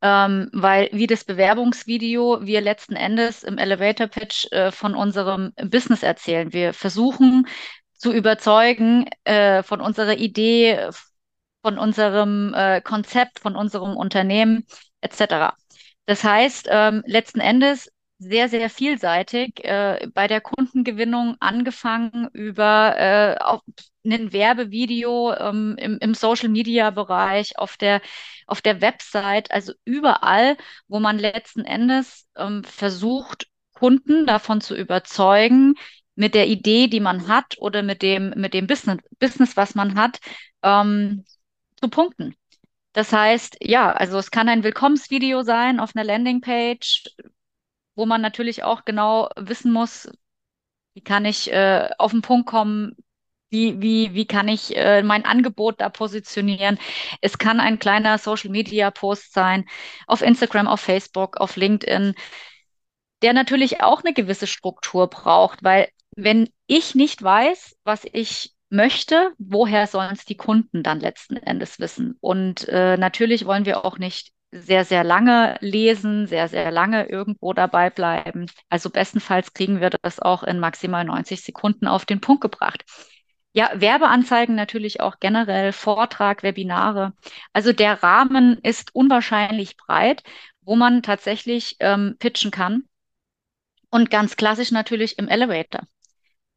Ähm, 0.00 0.48
weil 0.52 0.88
wie 0.92 1.06
das 1.06 1.24
Bewerbungsvideo 1.24 2.38
wir 2.42 2.60
letzten 2.60 2.94
Endes 2.94 3.42
im 3.42 3.58
Elevator 3.58 4.06
Pitch 4.06 4.46
äh, 4.52 4.70
von 4.70 4.94
unserem 4.94 5.52
Business 5.56 6.02
erzählen. 6.02 6.52
Wir 6.52 6.72
versuchen 6.72 7.46
zu 7.94 8.12
überzeugen 8.12 9.06
äh, 9.24 9.62
von 9.62 9.80
unserer 9.80 10.16
Idee, 10.16 10.90
von 11.62 11.78
unserem 11.78 12.54
äh, 12.54 12.80
Konzept, 12.80 13.40
von 13.40 13.56
unserem 13.56 13.96
Unternehmen 13.96 14.66
etc. 15.00 15.54
Das 16.06 16.24
heißt, 16.24 16.68
ähm, 16.70 17.02
letzten 17.06 17.40
Endes 17.40 17.90
sehr, 18.18 18.48
sehr 18.48 18.68
vielseitig. 18.70 19.64
Äh, 19.64 20.08
bei 20.12 20.26
der 20.26 20.40
Kundengewinnung 20.40 21.36
angefangen 21.40 22.28
über 22.32 22.94
äh, 22.98 23.36
auf 23.38 23.60
ein 24.04 24.32
Werbevideo 24.32 25.34
ähm, 25.34 25.76
im, 25.78 25.98
im 26.00 26.14
Social-Media-Bereich, 26.14 27.58
auf 27.58 27.76
der, 27.76 28.00
auf 28.46 28.60
der 28.60 28.80
Website, 28.80 29.50
also 29.50 29.72
überall, 29.84 30.56
wo 30.88 30.98
man 31.00 31.18
letzten 31.18 31.64
Endes 31.64 32.26
ähm, 32.36 32.64
versucht, 32.64 33.46
Kunden 33.74 34.26
davon 34.26 34.60
zu 34.60 34.74
überzeugen, 34.76 35.74
mit 36.16 36.34
der 36.34 36.48
Idee, 36.48 36.88
die 36.88 37.00
man 37.00 37.28
hat 37.28 37.56
oder 37.58 37.82
mit 37.84 38.02
dem, 38.02 38.30
mit 38.30 38.52
dem 38.52 38.66
Business, 38.66 38.98
Business 39.20 39.56
was 39.56 39.76
man 39.76 39.94
hat, 39.94 40.18
ähm, 40.64 41.24
zu 41.76 41.88
punkten. 41.88 42.34
Das 42.92 43.12
heißt, 43.12 43.58
ja, 43.60 43.92
also 43.92 44.18
es 44.18 44.32
kann 44.32 44.48
ein 44.48 44.64
Willkommensvideo 44.64 45.42
sein 45.42 45.78
auf 45.78 45.94
einer 45.94 46.04
Landingpage, 46.04 47.04
wo 47.98 48.06
man 48.06 48.20
natürlich 48.20 48.62
auch 48.62 48.84
genau 48.84 49.28
wissen 49.36 49.72
muss, 49.72 50.08
wie 50.94 51.02
kann 51.02 51.24
ich 51.24 51.52
äh, 51.52 51.90
auf 51.98 52.12
den 52.12 52.22
Punkt 52.22 52.48
kommen, 52.48 52.96
wie, 53.50 53.82
wie, 53.82 54.14
wie 54.14 54.26
kann 54.26 54.46
ich 54.46 54.76
äh, 54.76 55.02
mein 55.02 55.24
Angebot 55.24 55.80
da 55.80 55.88
positionieren? 55.88 56.78
Es 57.22 57.38
kann 57.38 57.58
ein 57.58 57.80
kleiner 57.80 58.18
Social 58.18 58.50
Media 58.50 58.92
Post 58.92 59.32
sein, 59.32 59.64
auf 60.06 60.22
Instagram, 60.22 60.68
auf 60.68 60.80
Facebook, 60.80 61.38
auf 61.38 61.56
LinkedIn, 61.56 62.14
der 63.22 63.32
natürlich 63.32 63.82
auch 63.82 64.04
eine 64.04 64.14
gewisse 64.14 64.46
Struktur 64.46 65.08
braucht, 65.08 65.64
weil 65.64 65.88
wenn 66.14 66.48
ich 66.68 66.94
nicht 66.94 67.20
weiß, 67.20 67.78
was 67.82 68.06
ich 68.12 68.52
möchte, 68.70 69.32
woher 69.38 69.88
sollen 69.88 70.12
es 70.12 70.24
die 70.24 70.36
Kunden 70.36 70.84
dann 70.84 71.00
letzten 71.00 71.36
Endes 71.36 71.80
wissen? 71.80 72.16
Und 72.20 72.68
äh, 72.68 72.96
natürlich 72.96 73.44
wollen 73.44 73.64
wir 73.64 73.84
auch 73.84 73.98
nicht 73.98 74.32
sehr, 74.50 74.84
sehr 74.84 75.04
lange 75.04 75.56
lesen, 75.60 76.26
sehr, 76.26 76.48
sehr 76.48 76.70
lange 76.70 77.08
irgendwo 77.08 77.52
dabei 77.52 77.90
bleiben. 77.90 78.46
Also 78.68 78.90
bestenfalls 78.90 79.52
kriegen 79.52 79.80
wir 79.80 79.90
das 79.90 80.20
auch 80.20 80.42
in 80.42 80.58
maximal 80.58 81.04
90 81.04 81.42
Sekunden 81.42 81.86
auf 81.86 82.06
den 82.06 82.20
Punkt 82.20 82.40
gebracht. 82.42 82.84
Ja, 83.52 83.70
Werbeanzeigen 83.74 84.54
natürlich 84.54 85.00
auch 85.00 85.18
generell, 85.20 85.72
Vortrag, 85.72 86.42
Webinare. 86.42 87.12
Also 87.52 87.72
der 87.72 88.02
Rahmen 88.02 88.58
ist 88.62 88.94
unwahrscheinlich 88.94 89.76
breit, 89.76 90.22
wo 90.62 90.76
man 90.76 91.02
tatsächlich 91.02 91.76
ähm, 91.80 92.16
pitchen 92.18 92.50
kann. 92.50 92.84
Und 93.90 94.10
ganz 94.10 94.36
klassisch 94.36 94.70
natürlich 94.70 95.18
im 95.18 95.28
Elevator 95.28 95.80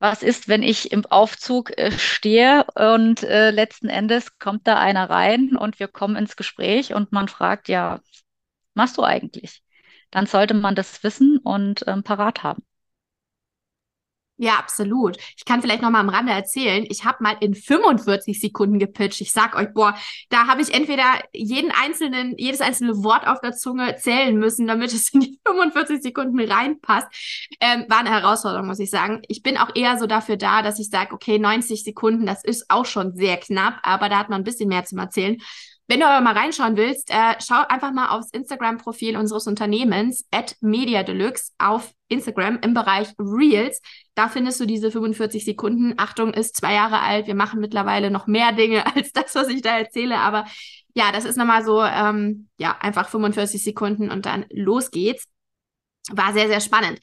was 0.02 0.24
ist, 0.24 0.48
wenn 0.48 0.64
ich 0.64 0.92
im 0.92 1.06
Aufzug 1.06 1.78
äh, 1.78 1.92
stehe 1.92 2.66
und 2.76 3.24
äh, 3.24 3.52
letzten 3.52 3.88
Endes 3.88 4.40
kommt 4.40 4.68
da 4.68 4.80
einer 4.80 5.10
rein 5.10 5.56
und 5.56 5.80
wir 5.80 5.88
kommen 5.88 6.16
ins 6.16 6.36
Gespräch 6.36 6.94
und 6.96 7.12
man 7.12 7.28
fragt, 7.28 7.70
ja, 7.70 8.02
machst 8.74 8.98
du 8.98 9.04
eigentlich? 9.04 9.64
Dann 10.12 10.26
sollte 10.26 10.56
man 10.56 10.76
das 10.76 11.04
wissen 11.04 11.38
und 11.38 11.84
ähm, 11.88 12.04
parat 12.04 12.44
haben. 12.44 12.64
Ja, 14.42 14.56
absolut. 14.56 15.18
Ich 15.38 15.46
kann 15.46 15.62
vielleicht 15.62 15.84
noch 15.84 15.92
mal 15.92 16.00
am 16.00 16.10
Rande 16.10 16.32
erzählen, 16.32 16.84
ich 16.90 17.06
habe 17.06 17.22
mal 17.22 17.38
in 17.42 17.54
45 17.54 18.42
Sekunden 18.42 18.80
gepitcht. 18.80 19.22
Ich 19.22 19.34
sag 19.34 19.56
euch, 19.56 19.72
boah, 19.72 19.96
da 20.30 20.48
habe 20.48 20.64
ich 20.64 20.74
entweder 20.74 21.04
jeden 21.32 21.70
einzelnen, 21.70 22.36
jedes 22.40 22.60
einzelne 22.60 23.04
Wort 23.04 23.28
auf 23.28 23.40
der 23.42 23.52
Zunge 23.52 23.98
zählen 23.98 24.36
müssen, 24.36 24.66
damit 24.66 24.94
es 24.94 25.14
in 25.14 25.20
die 25.20 25.40
45 25.46 26.02
Sekunden 26.02 26.40
reinpasst. 26.40 27.06
Ähm, 27.60 27.86
war 27.88 28.00
eine 28.00 28.10
Herausforderung, 28.10 28.66
muss 28.66 28.80
ich 28.80 28.90
sagen. 28.90 29.22
Ich 29.28 29.44
bin 29.44 29.60
auch 29.60 29.76
eher 29.76 30.00
so 30.00 30.08
dafür 30.08 30.38
da, 30.38 30.64
dass 30.64 30.80
ich 30.80 30.90
sage, 30.90 31.14
okay, 31.14 31.38
90 31.38 31.84
Sekunden, 31.84 32.26
das 32.26 32.44
ist 32.44 32.66
auch 32.70 32.86
schon 32.86 33.16
sehr 33.16 33.38
knapp, 33.38 33.76
aber 33.84 34.10
da 34.10 34.18
hat 34.18 34.30
man 34.30 34.42
ein 34.42 34.44
bisschen 34.44 34.70
mehr 34.70 34.86
zu 34.86 34.98
erzählen. 34.98 35.38
Wenn 35.92 36.00
du 36.00 36.08
aber 36.08 36.24
mal 36.24 36.38
reinschauen 36.38 36.78
willst, 36.78 37.10
äh, 37.10 37.36
schau 37.46 37.68
einfach 37.68 37.92
mal 37.92 38.18
aufs 38.18 38.30
Instagram-Profil 38.32 39.18
unseres 39.18 39.46
Unternehmens, 39.46 40.26
at 40.32 40.56
Media 40.62 41.04
Deluxe, 41.04 41.52
auf 41.58 41.92
Instagram 42.08 42.60
im 42.62 42.74
Bereich 42.74 43.10
Reels. 43.20 43.82
Da 44.16 44.30
findest 44.30 44.62
du 44.62 44.66
diese 44.66 44.90
45 44.90 45.44
Sekunden. 45.44 45.96
Achtung, 45.98 46.34
ist 46.34 46.56
zwei 46.56 46.76
Jahre 46.76 47.02
alt. 47.02 47.28
Wir 47.28 47.36
machen 47.36 47.60
mittlerweile 47.60 48.10
noch 48.10 48.26
mehr 48.26 48.54
Dinge 48.54 48.86
als 48.96 49.12
das, 49.12 49.36
was 49.36 49.50
ich 49.50 49.64
da 49.64 49.80
erzähle. 49.80 50.20
Aber 50.20 50.46
ja, 50.96 51.12
das 51.12 51.26
ist 51.26 51.36
nochmal 51.36 51.66
so, 51.66 51.84
ähm, 51.84 52.48
ja, 52.58 52.78
einfach 52.80 53.10
45 53.10 53.62
Sekunden 53.62 54.10
und 54.10 54.26
dann 54.26 54.46
los 54.50 54.92
geht's. 54.92 55.28
War 56.10 56.32
sehr, 56.32 56.48
sehr 56.48 56.62
spannend. 56.62 57.02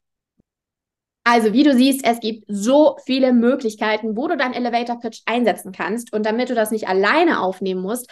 Also, 1.23 1.53
wie 1.53 1.63
du 1.63 1.75
siehst, 1.75 2.03
es 2.03 2.19
gibt 2.21 2.45
so 2.47 2.97
viele 3.05 3.33
Möglichkeiten, 3.33 4.17
wo 4.17 4.27
du 4.27 4.35
deinen 4.35 4.55
Elevator 4.55 4.99
Pitch 4.99 5.21
einsetzen 5.27 5.73
kannst. 5.73 6.11
Und 6.11 6.25
damit 6.25 6.49
du 6.49 6.55
das 6.55 6.71
nicht 6.71 6.87
alleine 6.87 7.39
aufnehmen 7.41 7.83
musst, 7.83 8.09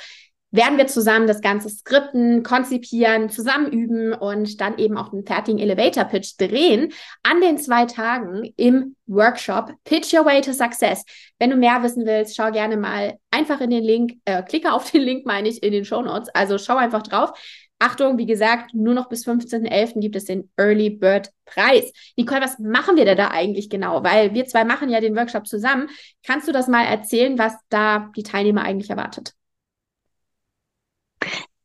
werden 0.51 0.77
wir 0.77 0.87
zusammen 0.87 1.27
das 1.27 1.41
Ganze 1.41 1.69
skripten, 1.69 2.41
konzipieren, 2.41 3.29
zusammen 3.29 3.71
üben 3.71 4.13
und 4.13 4.61
dann 4.61 4.77
eben 4.77 4.97
auch 4.97 5.11
einen 5.11 5.25
fertigen 5.25 5.59
Elevator 5.59 6.05
Pitch 6.05 6.35
drehen 6.37 6.93
an 7.23 7.41
den 7.41 7.57
zwei 7.57 7.85
Tagen 7.85 8.53
im 8.55 8.95
Workshop 9.07 9.73
Pitch 9.83 10.13
Your 10.13 10.25
Way 10.25 10.41
to 10.41 10.53
Success. 10.53 11.03
Wenn 11.37 11.49
du 11.49 11.57
mehr 11.57 11.83
wissen 11.83 12.05
willst, 12.05 12.35
schau 12.35 12.51
gerne 12.51 12.77
mal 12.77 13.17
einfach 13.29 13.59
in 13.59 13.71
den 13.71 13.83
Link, 13.83 14.13
äh, 14.25 14.41
klicke 14.41 14.71
auf 14.71 14.89
den 14.89 15.01
Link, 15.01 15.25
meine 15.25 15.49
ich, 15.49 15.61
in 15.63 15.71
den 15.71 15.85
Show 15.85 16.01
Notes. 16.01 16.29
Also 16.33 16.57
schau 16.57 16.77
einfach 16.77 17.03
drauf. 17.03 17.31
Achtung, 17.79 18.17
wie 18.17 18.25
gesagt, 18.25 18.73
nur 18.73 18.95
noch 18.95 19.07
bis 19.07 19.27
15.11. 19.27 19.99
gibt 19.99 20.15
es 20.15 20.25
den 20.25 20.49
Early 20.57 20.89
Bird 20.89 21.29
Preis. 21.45 21.91
Nicole, 22.15 22.41
was 22.41 22.57
machen 22.57 22.95
wir 22.95 23.05
denn 23.05 23.17
da 23.17 23.29
eigentlich 23.29 23.69
genau? 23.69 24.03
Weil 24.03 24.33
wir 24.33 24.45
zwei 24.45 24.63
machen 24.63 24.89
ja 24.89 24.99
den 24.99 25.15
Workshop 25.15 25.45
zusammen. 25.45 25.87
Kannst 26.25 26.47
du 26.47 26.51
das 26.51 26.67
mal 26.67 26.85
erzählen, 26.85 27.37
was 27.37 27.53
da 27.69 28.09
die 28.15 28.23
Teilnehmer 28.23 28.63
eigentlich 28.63 28.89
erwartet? 28.89 29.33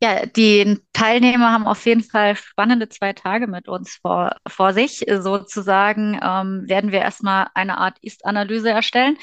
Ja, 0.03 0.27
die 0.27 0.79
Teilnehmer 0.93 1.53
haben 1.53 1.67
auf 1.67 1.87
jeden 1.87 2.03
Fall 2.03 2.35
spannende 2.35 2.88
zwei 2.88 3.12
Tage 3.12 3.47
mit 3.47 3.69
uns 3.69 3.99
vor, 4.03 4.35
vor 4.49 4.73
sich. 4.75 5.05
Sozusagen 5.09 6.19
ähm, 6.21 6.65
werden 6.69 6.91
wir 6.91 7.01
erstmal 7.01 7.47
eine 7.55 7.79
Art 7.79 7.99
Ist-Analyse 8.03 8.71
erstellen. 8.71 9.17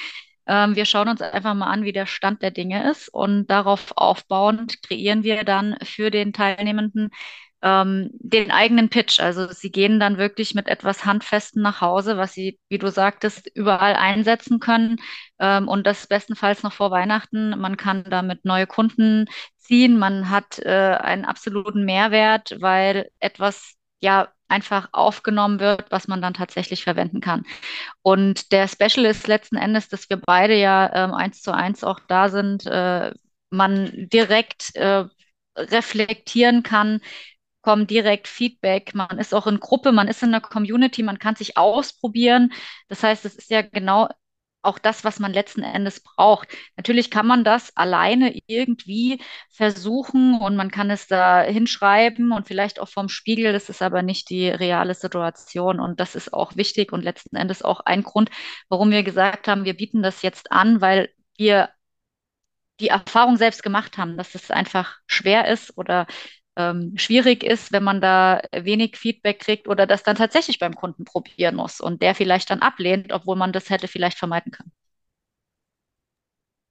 Ähm, 0.48 0.76
wir 0.76 0.86
schauen 0.86 1.10
uns 1.10 1.22
einfach 1.22 1.54
mal 1.54 1.68
an, 1.68 1.84
wie 1.84 1.92
der 1.92 2.06
Stand 2.06 2.42
der 2.42 2.52
Dinge 2.52 2.90
ist 2.90 3.10
und 3.10 3.48
darauf 3.48 3.92
aufbauend 3.98 4.82
kreieren 4.82 5.24
wir 5.24 5.44
dann 5.44 5.78
für 5.84 6.12
den 6.12 6.32
Teilnehmenden 6.34 7.10
ähm, 7.62 8.10
den 8.14 8.52
eigenen 8.52 8.90
Pitch. 8.90 9.20
Also 9.20 9.52
sie 9.52 9.72
gehen 9.72 10.00
dann 10.00 10.18
wirklich 10.18 10.56
mit 10.56 10.68
etwas 10.68 11.06
Handfesten 11.06 11.62
nach 11.62 11.82
Hause, 11.82 12.18
was 12.18 12.34
sie, 12.34 12.60
wie 12.70 12.78
du 12.78 12.90
sagtest, 12.92 13.48
überall 13.54 13.96
einsetzen 13.96 14.60
können 14.60 14.98
ähm, 15.40 15.68
und 15.68 15.86
das 15.86 16.08
bestenfalls 16.08 16.64
noch 16.64 16.74
vor 16.74 16.92
Weihnachten. 16.92 17.50
Man 17.60 17.78
kann 17.78 18.04
damit 18.06 18.46
neue 18.46 18.68
Kunden 18.68 19.26
ziehen, 19.58 19.98
man 20.00 20.30
hat 20.30 20.60
äh, 20.60 20.70
einen 20.70 21.26
absoluten 21.26 21.86
Mehrwert, 21.86 22.56
weil 22.60 23.10
etwas 23.20 23.76
ja 24.02 24.30
einfach 24.48 24.90
aufgenommen 24.94 25.60
wird, 25.60 25.92
was 25.92 26.08
man 26.08 26.22
dann 26.22 26.34
tatsächlich 26.34 26.84
verwenden 26.84 27.22
kann. 27.22 27.46
Und 28.02 28.52
der 28.52 28.68
Special 28.68 29.06
ist 29.06 29.28
letzten 29.28 29.58
Endes, 29.58 29.90
dass 29.90 30.10
wir 30.10 30.18
beide 30.18 30.56
ja 30.58 30.92
ähm, 30.94 31.14
eins 31.14 31.42
zu 31.42 31.52
eins 31.54 31.84
auch 31.84 32.00
da 32.08 32.30
sind, 32.30 32.66
äh, 32.66 33.14
man 33.52 33.92
direkt 34.10 34.76
äh, 34.76 35.06
reflektieren 35.56 36.64
kann, 36.64 37.02
kommt 37.62 37.90
direkt 37.92 38.28
Feedback, 38.28 38.94
man 38.96 39.20
ist 39.20 39.34
auch 39.34 39.48
in 39.48 39.60
Gruppe, 39.60 39.92
man 39.92 40.08
ist 40.08 40.24
in 40.24 40.32
der 40.32 40.42
Community, 40.42 41.04
man 41.04 41.20
kann 41.20 41.36
sich 41.36 41.58
ausprobieren. 41.58 42.52
Das 42.88 43.04
heißt, 43.04 43.26
es 43.26 43.36
ist 43.36 43.50
ja 43.50 43.62
genau 43.62 44.10
auch 44.62 44.78
das, 44.80 45.04
was 45.06 45.20
man 45.20 45.32
letzten 45.34 45.64
Endes 45.64 46.02
braucht. 46.02 46.50
Natürlich 46.76 47.10
kann 47.12 47.26
man 47.26 47.44
das 47.44 47.76
alleine 47.78 48.38
irgendwie 48.48 49.22
versuchen 49.50 50.40
und 50.40 50.56
man 50.58 50.70
kann 50.70 50.92
es 50.92 51.08
da 51.08 51.42
hinschreiben 51.42 52.32
und 52.34 52.48
vielleicht 52.48 52.80
auch 52.80 52.90
vom 52.90 53.08
Spiegel. 53.10 53.54
Das 53.54 53.70
ist 53.70 53.82
aber 53.82 54.02
nicht 54.02 54.30
die 54.30 54.50
reale 54.50 54.96
Situation 54.96 55.80
und 55.80 56.00
das 56.00 56.16
ist 56.16 56.34
auch 56.34 56.56
wichtig 56.58 56.92
und 56.92 57.04
letzten 57.04 57.36
Endes 57.38 57.62
auch 57.62 57.80
ein 57.82 58.04
Grund, 58.04 58.30
warum 58.68 58.92
wir 58.92 59.04
gesagt 59.04 59.48
haben, 59.48 59.64
wir 59.66 59.76
bieten 59.78 60.04
das 60.04 60.22
jetzt 60.22 60.52
an, 60.52 60.82
weil 60.82 61.10
wir 61.38 61.70
die 62.80 62.88
Erfahrung 62.90 63.38
selbst 63.38 63.64
gemacht 63.64 63.98
haben, 63.98 64.18
dass 64.18 64.36
es 64.36 64.52
einfach 64.52 64.98
schwer 65.06 65.48
ist 65.48 65.78
oder 65.78 66.08
ähm, 66.60 66.94
schwierig 66.98 67.44
ist, 67.44 67.72
wenn 67.72 67.84
man 67.84 68.02
da 68.02 68.42
wenig 68.54 68.98
Feedback 68.98 69.40
kriegt 69.40 69.68
oder 69.70 69.88
das 69.88 70.04
dann 70.04 70.18
tatsächlich 70.18 70.60
beim 70.60 70.76
Kunden 70.76 71.06
probieren 71.06 71.56
muss 71.56 71.80
und 71.82 72.02
der 72.02 72.16
vielleicht 72.16 72.50
dann 72.52 72.62
ablehnt, 72.62 73.14
obwohl 73.14 73.38
man 73.38 73.54
das 73.54 73.70
hätte 73.70 73.88
vielleicht 73.88 74.18
vermeiden 74.20 74.52
können. 74.52 74.72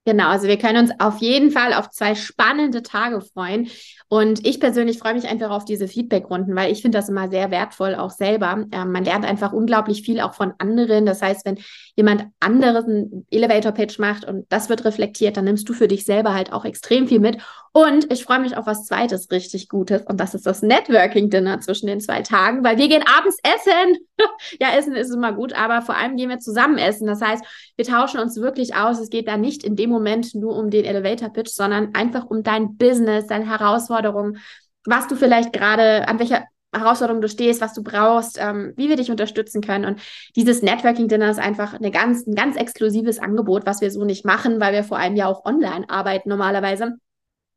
Genau, 0.09 0.29
also 0.29 0.49
wir 0.49 0.57
können 0.57 0.89
uns 0.89 1.01
auf 1.01 1.19
jeden 1.19 1.51
Fall 1.51 1.75
auf 1.75 1.91
zwei 1.91 2.15
spannende 2.15 2.83
Tage 2.83 3.21
freuen. 3.21 3.69
Und 4.09 4.47
ich 4.47 4.59
persönlich 4.59 4.99
freue 4.99 5.13
mich 5.13 5.29
einfach 5.29 5.51
auf 5.51 5.67
diese 5.67 5.87
Feedback-Runden, 5.87 6.57
weil 6.57 6.73
ich 6.73 6.81
finde 6.81 6.97
das 6.97 7.11
immer 7.11 7.29
sehr 7.29 7.51
wertvoll, 7.51 7.95
auch 7.95 8.11
selber. 8.11 8.65
Ähm, 8.73 8.91
man 8.91 9.05
lernt 9.05 9.27
einfach 9.27 9.53
unglaublich 9.53 10.01
viel 10.01 10.21
auch 10.21 10.33
von 10.33 10.55
anderen. 10.57 11.05
Das 11.05 11.21
heißt, 11.21 11.45
wenn 11.45 11.59
jemand 11.95 12.25
anderes 12.41 12.87
einen 12.87 13.27
Elevator-Pitch 13.31 13.99
macht 13.99 14.25
und 14.25 14.47
das 14.49 14.71
wird 14.71 14.87
reflektiert, 14.87 15.37
dann 15.37 15.45
nimmst 15.45 15.69
du 15.69 15.75
für 15.75 15.89
dich 15.89 16.07
selber 16.07 16.33
halt 16.33 16.55
auch 16.55 16.65
extrem 16.65 17.07
viel 17.07 17.21
mit. 17.21 17.37
Und 17.73 18.11
ich 18.11 18.25
freue 18.25 18.41
mich 18.41 18.57
auf 18.57 18.67
was 18.67 18.87
Zweites 18.87 19.31
richtig 19.31 19.69
Gutes 19.69 20.03
und 20.07 20.19
das 20.19 20.35
ist 20.35 20.47
das 20.47 20.63
Networking-Dinner 20.63 21.61
zwischen 21.61 21.87
den 21.87 22.01
zwei 22.01 22.23
Tagen, 22.23 22.65
weil 22.65 22.79
wir 22.79 22.89
gehen 22.89 23.05
abends 23.07 23.37
essen. 23.43 23.99
ja, 24.59 24.75
essen 24.77 24.97
ist 24.97 25.13
immer 25.13 25.33
gut, 25.33 25.53
aber 25.53 25.83
vor 25.83 25.97
allem 25.97 26.17
gehen 26.17 26.31
wir 26.31 26.39
zusammen 26.39 26.79
essen. 26.79 27.07
Das 27.07 27.21
heißt, 27.21 27.45
wir 27.77 27.85
tauschen 27.85 28.21
uns 28.21 28.41
wirklich 28.41 28.75
aus. 28.75 28.99
Es 28.99 29.11
geht 29.11 29.29
da 29.29 29.37
nicht 29.37 29.65
in 29.65 29.77
dem 29.77 29.91
Moment 29.91 29.98
nur 30.35 30.57
um 30.57 30.71
den 30.71 30.85
Elevator-Pitch, 30.85 31.51
sondern 31.51 31.95
einfach 31.95 32.27
um 32.27 32.43
dein 32.43 32.77
Business, 32.77 33.27
deine 33.27 33.49
Herausforderungen, 33.49 34.39
was 34.85 35.09
du 35.09 35.17
vielleicht 35.17 35.53
gerade, 35.53 36.09
an 36.09 36.19
welcher 36.19 36.45
Herausforderung 36.73 37.23
du 37.23 37.29
stehst, 37.29 37.61
was 37.61 37.73
du 37.75 37.83
brauchst, 37.83 38.39
ähm, 38.39 38.75
wie 38.77 38.89
wir 38.89 38.97
dich 38.97 39.11
unterstützen 39.11 39.63
können. 39.63 39.85
Und 39.85 40.01
dieses 40.37 40.63
Networking-Dinner 40.63 41.31
ist 41.31 41.39
einfach 41.39 41.75
eine 41.75 41.91
ganz, 41.91 42.27
ein 42.27 42.35
ganz 42.35 42.57
exklusives 42.57 43.19
Angebot, 43.19 43.65
was 43.67 43.81
wir 43.81 43.91
so 43.91 44.05
nicht 44.05 44.25
machen, 44.25 44.61
weil 44.61 44.73
wir 44.73 44.85
vor 44.85 44.99
allem 44.99 45.17
ja 45.17 45.27
auch 45.27 45.45
online 45.45 45.89
arbeiten 45.89 46.29
normalerweise. 46.29 46.97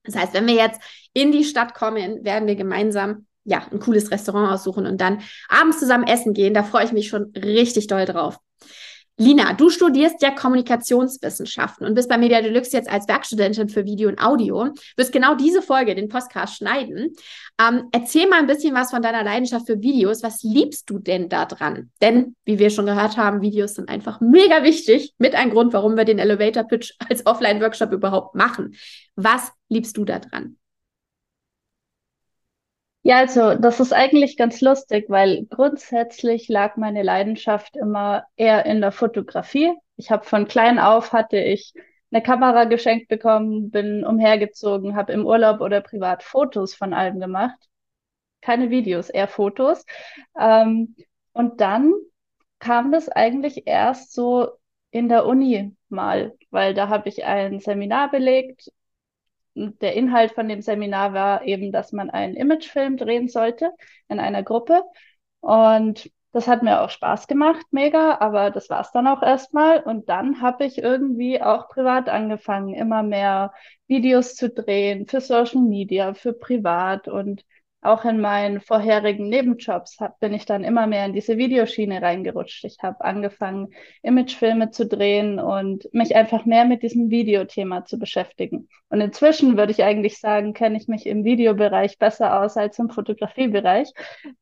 Das 0.03 0.15
heißt, 0.15 0.33
wenn 0.33 0.47
wir 0.47 0.55
jetzt 0.55 0.81
in 1.13 1.31
die 1.31 1.43
Stadt 1.43 1.73
kommen, 1.73 2.23
werden 2.23 2.47
wir 2.47 2.55
gemeinsam 2.55 3.27
ja 3.43 3.65
ein 3.71 3.79
cooles 3.79 4.11
Restaurant 4.11 4.51
aussuchen 4.51 4.85
und 4.85 5.01
dann 5.01 5.21
abends 5.49 5.79
zusammen 5.79 6.05
essen 6.07 6.33
gehen. 6.33 6.53
Da 6.53 6.63
freue 6.63 6.85
ich 6.85 6.91
mich 6.91 7.09
schon 7.09 7.31
richtig 7.35 7.87
doll 7.87 8.05
drauf. 8.05 8.37
Lina, 9.21 9.53
du 9.53 9.69
studierst 9.69 10.19
ja 10.23 10.31
Kommunikationswissenschaften 10.31 11.85
und 11.85 11.93
bist 11.93 12.09
bei 12.09 12.17
Media 12.17 12.41
Deluxe 12.41 12.75
jetzt 12.75 12.89
als 12.89 13.07
Werkstudentin 13.07 13.69
für 13.69 13.85
Video 13.85 14.09
und 14.09 14.19
Audio. 14.19 14.73
Wirst 14.97 15.11
genau 15.11 15.35
diese 15.35 15.61
Folge, 15.61 15.93
den 15.93 16.09
Podcast, 16.09 16.57
schneiden. 16.57 17.13
Ähm, 17.61 17.83
erzähl 17.91 18.27
mal 18.27 18.39
ein 18.39 18.47
bisschen 18.47 18.73
was 18.73 18.89
von 18.89 19.03
deiner 19.03 19.23
Leidenschaft 19.23 19.67
für 19.67 19.79
Videos. 19.79 20.23
Was 20.23 20.41
liebst 20.41 20.89
du 20.89 20.97
denn 20.97 21.29
da 21.29 21.45
dran? 21.45 21.91
Denn, 22.01 22.35
wie 22.45 22.57
wir 22.57 22.71
schon 22.71 22.87
gehört 22.87 23.15
haben, 23.15 23.43
Videos 23.43 23.75
sind 23.75 23.89
einfach 23.89 24.21
mega 24.21 24.63
wichtig. 24.63 25.13
Mit 25.19 25.35
ein 25.35 25.51
Grund, 25.51 25.71
warum 25.73 25.95
wir 25.97 26.05
den 26.05 26.17
Elevator 26.17 26.63
Pitch 26.63 26.93
als 27.07 27.23
Offline-Workshop 27.23 27.91
überhaupt 27.91 28.33
machen. 28.33 28.73
Was 29.15 29.51
liebst 29.69 29.97
du 29.97 30.03
da 30.03 30.17
dran? 30.17 30.57
Ja, 33.03 33.17
also 33.17 33.55
das 33.55 33.79
ist 33.79 33.93
eigentlich 33.93 34.37
ganz 34.37 34.61
lustig, 34.61 35.05
weil 35.09 35.45
grundsätzlich 35.49 36.47
lag 36.49 36.77
meine 36.77 37.01
Leidenschaft 37.01 37.75
immer 37.75 38.25
eher 38.35 38.65
in 38.65 38.79
der 38.81 38.91
Fotografie. 38.91 39.73
Ich 39.97 40.11
habe 40.11 40.23
von 40.23 40.47
klein 40.47 40.77
auf 40.77 41.11
hatte 41.11 41.37
ich 41.37 41.73
eine 42.11 42.21
Kamera 42.21 42.65
geschenkt 42.65 43.07
bekommen, 43.07 43.71
bin 43.71 44.05
umhergezogen, 44.05 44.95
habe 44.95 45.13
im 45.13 45.25
Urlaub 45.25 45.61
oder 45.61 45.81
privat 45.81 46.21
Fotos 46.23 46.75
von 46.75 46.93
allem 46.93 47.19
gemacht. 47.19 47.57
Keine 48.41 48.69
Videos, 48.71 49.09
eher 49.09 49.27
Fotos. 49.27 49.85
Ähm, 50.39 50.95
und 51.33 51.61
dann 51.61 51.93
kam 52.59 52.91
das 52.91 53.09
eigentlich 53.09 53.67
erst 53.67 54.13
so 54.13 54.49
in 54.91 55.09
der 55.09 55.25
Uni 55.25 55.75
mal, 55.89 56.37
weil 56.51 56.73
da 56.73 56.89
habe 56.89 57.09
ich 57.09 57.25
ein 57.25 57.59
Seminar 57.59 58.11
belegt 58.11 58.71
der 59.55 59.95
Inhalt 59.95 60.31
von 60.33 60.47
dem 60.47 60.61
Seminar 60.61 61.13
war 61.13 61.43
eben, 61.45 61.71
dass 61.71 61.91
man 61.91 62.09
einen 62.09 62.35
Imagefilm 62.35 62.97
drehen 62.97 63.27
sollte 63.27 63.71
in 64.07 64.19
einer 64.19 64.43
Gruppe. 64.43 64.83
Und 65.41 66.09
das 66.33 66.47
hat 66.47 66.63
mir 66.63 66.81
auch 66.81 66.89
Spaß 66.89 67.27
gemacht, 67.27 67.65
mega, 67.71 68.19
aber 68.21 68.51
das 68.51 68.69
war 68.69 68.81
es 68.81 68.91
dann 68.91 69.07
auch 69.07 69.21
erstmal. 69.21 69.81
Und 69.83 70.07
dann 70.07 70.41
habe 70.41 70.65
ich 70.65 70.77
irgendwie 70.77 71.41
auch 71.41 71.67
privat 71.67 72.07
angefangen, 72.07 72.73
immer 72.73 73.03
mehr 73.03 73.53
Videos 73.87 74.35
zu 74.35 74.49
drehen 74.49 75.07
für 75.07 75.19
Social 75.19 75.61
Media, 75.61 76.13
für 76.13 76.33
privat 76.33 77.07
und 77.09 77.43
auch 77.81 78.05
in 78.05 78.21
meinen 78.21 78.61
vorherigen 78.61 79.27
Nebenjobs 79.27 79.99
hab, 79.99 80.19
bin 80.19 80.33
ich 80.33 80.45
dann 80.45 80.63
immer 80.63 80.85
mehr 80.85 81.05
in 81.05 81.13
diese 81.13 81.37
Videoschiene 81.37 82.01
reingerutscht. 82.01 82.63
Ich 82.63 82.77
habe 82.81 83.03
angefangen, 83.03 83.73
Imagefilme 84.03 84.69
zu 84.69 84.85
drehen 84.85 85.39
und 85.39 85.91
mich 85.91 86.15
einfach 86.15 86.45
mehr 86.45 86.65
mit 86.65 86.83
diesem 86.83 87.09
Videothema 87.09 87.83
zu 87.85 87.97
beschäftigen. 87.97 88.69
Und 88.89 89.01
inzwischen 89.01 89.57
würde 89.57 89.71
ich 89.71 89.83
eigentlich 89.83 90.19
sagen, 90.19 90.53
kenne 90.53 90.77
ich 90.77 90.87
mich 90.87 91.07
im 91.07 91.23
Videobereich 91.23 91.97
besser 91.97 92.41
aus 92.41 92.55
als 92.55 92.77
im 92.77 92.89
Fotografiebereich. 92.89 93.91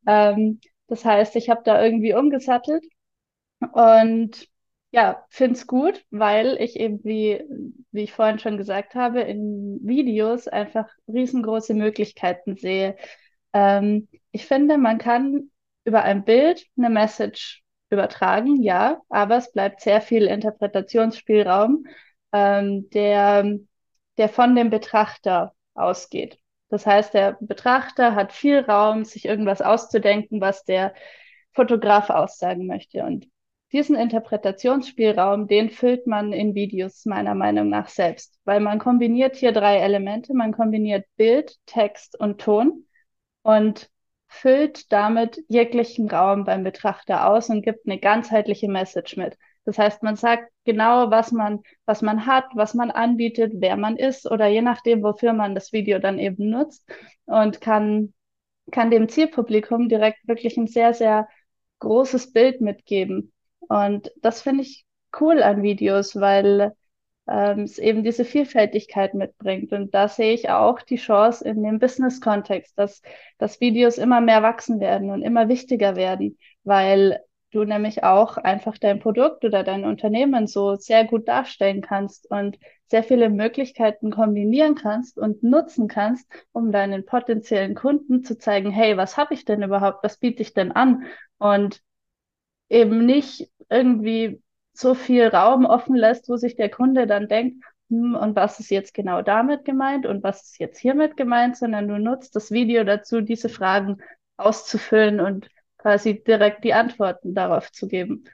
Ähm, 0.05 0.59
das 0.87 1.05
heißt, 1.05 1.35
ich 1.37 1.49
habe 1.49 1.61
da 1.63 1.81
irgendwie 1.81 2.13
umgesattelt 2.13 2.83
und 3.71 4.47
ja, 4.91 5.23
finde 5.29 5.53
es 5.53 5.67
gut, 5.67 6.03
weil 6.09 6.57
ich 6.59 6.75
eben, 6.75 7.03
wie, 7.03 7.43
wie 7.91 8.03
ich 8.03 8.11
vorhin 8.13 8.39
schon 8.39 8.57
gesagt 8.57 8.95
habe, 8.95 9.21
in 9.21 9.79
Videos 9.83 10.47
einfach 10.47 10.89
riesengroße 11.07 11.75
Möglichkeiten 11.75 12.55
sehe, 12.57 12.95
ähm, 13.53 14.07
ich 14.31 14.45
finde, 14.45 14.77
man 14.77 14.97
kann 14.97 15.49
über 15.85 16.03
ein 16.03 16.23
Bild 16.23 16.65
eine 16.77 16.89
Message 16.89 17.63
übertragen, 17.89 18.61
ja, 18.61 19.01
aber 19.09 19.37
es 19.37 19.51
bleibt 19.51 19.81
sehr 19.81 20.01
viel 20.01 20.25
Interpretationsspielraum, 20.25 21.85
ähm, 22.31 22.89
der, 22.91 23.57
der 24.17 24.29
von 24.29 24.55
dem 24.55 24.69
Betrachter 24.69 25.53
ausgeht. 25.73 26.37
Das 26.69 26.85
heißt, 26.85 27.13
der 27.15 27.37
Betrachter 27.39 28.13
hat 28.13 28.31
viel 28.31 28.59
Raum, 28.59 29.03
sich 29.03 29.25
irgendwas 29.25 29.61
auszudenken, 29.61 30.39
was 30.39 30.63
der 30.63 30.93
Fotograf 31.53 32.11
aussagen 32.11 32.67
möchte. 32.67 33.03
Und 33.03 33.27
diesen 33.71 33.95
Interpretationsspielraum, 33.95 35.47
den 35.47 35.71
füllt 35.71 36.05
man 36.05 36.31
in 36.31 36.53
Videos 36.53 37.05
meiner 37.05 37.33
Meinung 37.33 37.69
nach 37.69 37.87
selbst, 37.87 38.39
weil 38.45 38.59
man 38.59 38.77
kombiniert 38.77 39.35
hier 39.35 39.51
drei 39.51 39.77
Elemente. 39.77 40.35
Man 40.35 40.51
kombiniert 40.51 41.05
Bild, 41.17 41.55
Text 41.65 42.19
und 42.19 42.39
Ton 42.39 42.85
und 43.49 43.89
füllt 44.27 44.91
damit 44.91 45.39
jeglichen 45.47 46.07
Raum 46.07 46.43
beim 46.43 46.63
Betrachter 46.63 47.27
aus 47.27 47.49
und 47.49 47.63
gibt 47.63 47.87
eine 47.87 47.99
ganzheitliche 47.99 48.69
Message 48.69 49.17
mit. 49.17 49.37
Das 49.65 49.79
heißt, 49.79 50.03
man 50.03 50.15
sagt 50.15 50.51
genau, 50.65 51.09
was 51.09 51.31
man, 51.31 51.61
was 51.85 52.03
man 52.03 52.27
hat, 52.27 52.45
was 52.53 52.75
man 52.75 52.91
anbietet, 52.91 53.53
wer 53.55 53.75
man 53.75 53.97
ist 53.97 54.29
oder 54.29 54.45
je 54.47 54.61
nachdem, 54.61 55.01
wofür 55.01 55.33
man 55.33 55.55
das 55.55 55.73
Video 55.73 55.97
dann 55.97 56.19
eben 56.19 56.49
nutzt 56.49 56.87
und 57.25 57.59
kann, 57.59 58.13
kann 58.71 58.91
dem 58.91 59.09
Zielpublikum 59.09 59.89
direkt 59.89 60.27
wirklich 60.27 60.55
ein 60.57 60.67
sehr, 60.67 60.93
sehr 60.93 61.27
großes 61.79 62.31
Bild 62.33 62.61
mitgeben. 62.61 63.33
Und 63.61 64.11
das 64.21 64.43
finde 64.43 64.61
ich 64.61 64.85
cool 65.19 65.41
an 65.41 65.63
Videos, 65.63 66.15
weil 66.15 66.73
ähm, 67.29 67.61
es 67.61 67.77
eben 67.77 68.03
diese 68.03 68.25
Vielfältigkeit 68.25 69.13
mitbringt. 69.13 69.71
Und 69.71 69.93
da 69.93 70.07
sehe 70.07 70.33
ich 70.33 70.49
auch 70.49 70.81
die 70.81 70.97
Chance 70.97 71.47
in 71.47 71.63
dem 71.63 71.79
Business-Kontext, 71.79 72.77
dass, 72.77 73.01
dass 73.37 73.61
Videos 73.61 73.97
immer 73.97 74.21
mehr 74.21 74.43
wachsen 74.43 74.79
werden 74.79 75.11
und 75.11 75.21
immer 75.21 75.47
wichtiger 75.47 75.95
werden, 75.95 76.37
weil 76.63 77.19
du 77.51 77.63
nämlich 77.63 78.03
auch 78.03 78.37
einfach 78.37 78.77
dein 78.77 78.99
Produkt 78.99 79.43
oder 79.43 79.63
dein 79.63 79.85
Unternehmen 79.85 80.47
so 80.47 80.75
sehr 80.75 81.05
gut 81.05 81.27
darstellen 81.27 81.81
kannst 81.81 82.29
und 82.29 82.59
sehr 82.87 83.03
viele 83.03 83.29
Möglichkeiten 83.29 84.11
kombinieren 84.11 84.75
kannst 84.75 85.17
und 85.17 85.43
nutzen 85.43 85.87
kannst, 85.87 86.27
um 86.51 86.71
deinen 86.71 87.05
potenziellen 87.05 87.75
Kunden 87.75 88.23
zu 88.23 88.37
zeigen, 88.37 88.71
hey, 88.71 88.97
was 88.97 89.17
habe 89.17 89.33
ich 89.33 89.45
denn 89.45 89.63
überhaupt, 89.63 90.03
was 90.03 90.17
biete 90.17 90.41
ich 90.41 90.53
denn 90.53 90.71
an? 90.71 91.05
Und 91.37 91.81
eben 92.69 93.05
nicht 93.05 93.49
irgendwie 93.69 94.41
so 94.79 94.93
viel 94.93 95.27
Raum 95.27 95.65
offen 95.65 95.95
lässt, 95.95 96.29
wo 96.29 96.37
sich 96.37 96.55
der 96.55 96.69
Kunde 96.69 97.07
dann 97.07 97.27
denkt, 97.27 97.63
hm, 97.89 98.15
und 98.15 98.35
was 98.35 98.59
ist 98.59 98.69
jetzt 98.69 98.93
genau 98.93 99.21
damit 99.21 99.65
gemeint 99.65 100.05
und 100.05 100.23
was 100.23 100.43
ist 100.43 100.59
jetzt 100.59 100.79
hiermit 100.79 101.17
gemeint, 101.17 101.57
sondern 101.57 101.87
du 101.87 101.97
nutzt 101.97 102.35
das 102.35 102.51
Video 102.51 102.83
dazu, 102.83 103.21
diese 103.21 103.49
Fragen 103.49 103.97
auszufüllen 104.37 105.19
und 105.19 105.47
quasi 105.77 106.23
direkt 106.23 106.63
die 106.63 106.73
Antworten 106.73 107.33
darauf 107.33 107.71
zu 107.71 107.87
geben. 107.87 108.25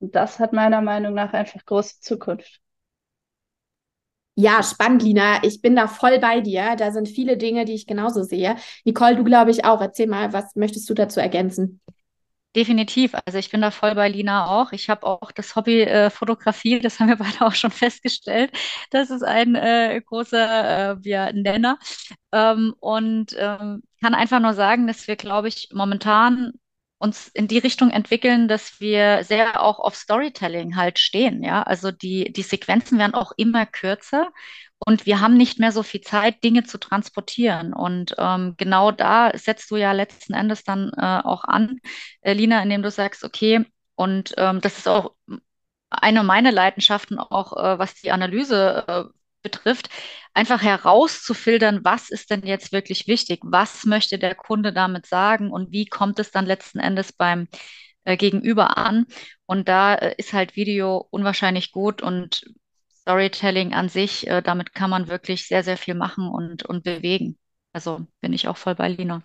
Und 0.00 0.14
das 0.14 0.38
hat 0.38 0.52
meiner 0.52 0.80
Meinung 0.80 1.14
nach 1.14 1.32
einfach 1.32 1.64
große 1.64 2.00
Zukunft. 2.00 2.60
Ja, 4.34 4.62
spannend, 4.62 5.02
Lina. 5.02 5.42
Ich 5.44 5.60
bin 5.60 5.76
da 5.76 5.86
voll 5.88 6.18
bei 6.18 6.40
dir. 6.40 6.74
Da 6.76 6.90
sind 6.90 7.08
viele 7.08 7.36
Dinge, 7.36 7.64
die 7.66 7.74
ich 7.74 7.86
genauso 7.86 8.22
sehe. 8.22 8.56
Nicole, 8.84 9.16
du 9.16 9.24
glaube 9.24 9.50
ich 9.50 9.64
auch. 9.64 9.80
Erzähl 9.80 10.06
mal, 10.06 10.32
was 10.32 10.56
möchtest 10.56 10.88
du 10.88 10.94
dazu 10.94 11.20
ergänzen? 11.20 11.80
Definitiv. 12.54 13.14
Also 13.24 13.38
ich 13.38 13.50
bin 13.50 13.62
da 13.62 13.70
voll 13.70 13.94
bei 13.94 14.08
Lina 14.10 14.46
auch. 14.46 14.72
Ich 14.72 14.90
habe 14.90 15.06
auch 15.06 15.32
das 15.32 15.56
Hobby 15.56 15.80
äh, 15.82 16.10
Fotografie, 16.10 16.80
das 16.80 17.00
haben 17.00 17.08
wir 17.08 17.16
beide 17.16 17.40
auch 17.46 17.54
schon 17.54 17.70
festgestellt. 17.70 18.52
Das 18.90 19.08
ist 19.10 19.22
ein 19.22 19.54
äh, 19.54 20.02
großer 20.04 20.92
äh, 20.92 21.08
ja, 21.08 21.32
Nenner. 21.32 21.78
Ähm, 22.32 22.74
und 22.80 23.34
ähm, 23.38 23.82
kann 24.02 24.14
einfach 24.14 24.40
nur 24.40 24.52
sagen, 24.54 24.86
dass 24.86 25.06
wir, 25.08 25.16
glaube 25.16 25.48
ich, 25.48 25.70
momentan 25.72 26.52
uns 26.98 27.28
in 27.28 27.48
die 27.48 27.58
Richtung 27.58 27.90
entwickeln, 27.90 28.48
dass 28.48 28.80
wir 28.80 29.24
sehr 29.24 29.62
auch 29.62 29.78
auf 29.80 29.96
Storytelling 29.96 30.76
halt 30.76 30.98
stehen. 30.98 31.42
Ja, 31.42 31.62
also 31.62 31.90
die, 31.90 32.32
die 32.32 32.42
Sequenzen 32.42 32.98
werden 32.98 33.14
auch 33.14 33.32
immer 33.36 33.64
kürzer 33.66 34.30
und 34.86 35.06
wir 35.06 35.20
haben 35.20 35.36
nicht 35.36 35.58
mehr 35.58 35.72
so 35.72 35.82
viel 35.82 36.00
Zeit, 36.00 36.42
Dinge 36.44 36.64
zu 36.64 36.78
transportieren. 36.78 37.72
Und 37.72 38.14
ähm, 38.18 38.54
genau 38.56 38.90
da 38.90 39.36
setzt 39.36 39.70
du 39.70 39.76
ja 39.76 39.92
letzten 39.92 40.34
Endes 40.34 40.64
dann 40.64 40.90
äh, 40.96 41.20
auch 41.24 41.44
an, 41.44 41.78
äh, 42.22 42.32
Lina, 42.32 42.62
indem 42.62 42.82
du 42.82 42.90
sagst, 42.90 43.24
okay, 43.24 43.64
und 43.94 44.34
ähm, 44.38 44.60
das 44.60 44.78
ist 44.78 44.88
auch 44.88 45.14
eine 45.90 46.22
meiner 46.22 46.52
Leidenschaften, 46.52 47.18
auch 47.18 47.52
äh, 47.56 47.78
was 47.78 47.94
die 47.94 48.10
Analyse 48.12 48.84
äh, 48.88 49.04
betrifft, 49.42 49.90
einfach 50.34 50.62
herauszufiltern, 50.62 51.80
was 51.84 52.10
ist 52.10 52.30
denn 52.30 52.46
jetzt 52.46 52.72
wirklich 52.72 53.06
wichtig, 53.06 53.40
was 53.42 53.84
möchte 53.84 54.18
der 54.18 54.34
Kunde 54.34 54.72
damit 54.72 55.06
sagen 55.06 55.50
und 55.50 55.72
wie 55.72 55.86
kommt 55.86 56.18
es 56.18 56.30
dann 56.30 56.46
letzten 56.46 56.78
Endes 56.78 57.12
beim 57.12 57.48
äh, 58.04 58.16
Gegenüber 58.16 58.78
an. 58.78 59.06
Und 59.46 59.68
da 59.68 59.94
äh, 59.94 60.14
ist 60.18 60.32
halt 60.32 60.56
Video 60.56 61.06
unwahrscheinlich 61.10 61.72
gut 61.72 62.02
und 62.02 62.44
Storytelling 63.02 63.74
an 63.74 63.88
sich, 63.88 64.28
äh, 64.28 64.42
damit 64.42 64.74
kann 64.74 64.90
man 64.90 65.08
wirklich 65.08 65.46
sehr, 65.46 65.64
sehr 65.64 65.76
viel 65.76 65.94
machen 65.94 66.28
und, 66.28 66.64
und 66.64 66.84
bewegen. 66.84 67.36
Also 67.72 68.06
bin 68.20 68.32
ich 68.32 68.48
auch 68.48 68.56
voll 68.56 68.74
bei 68.74 68.88
Lina. 68.88 69.22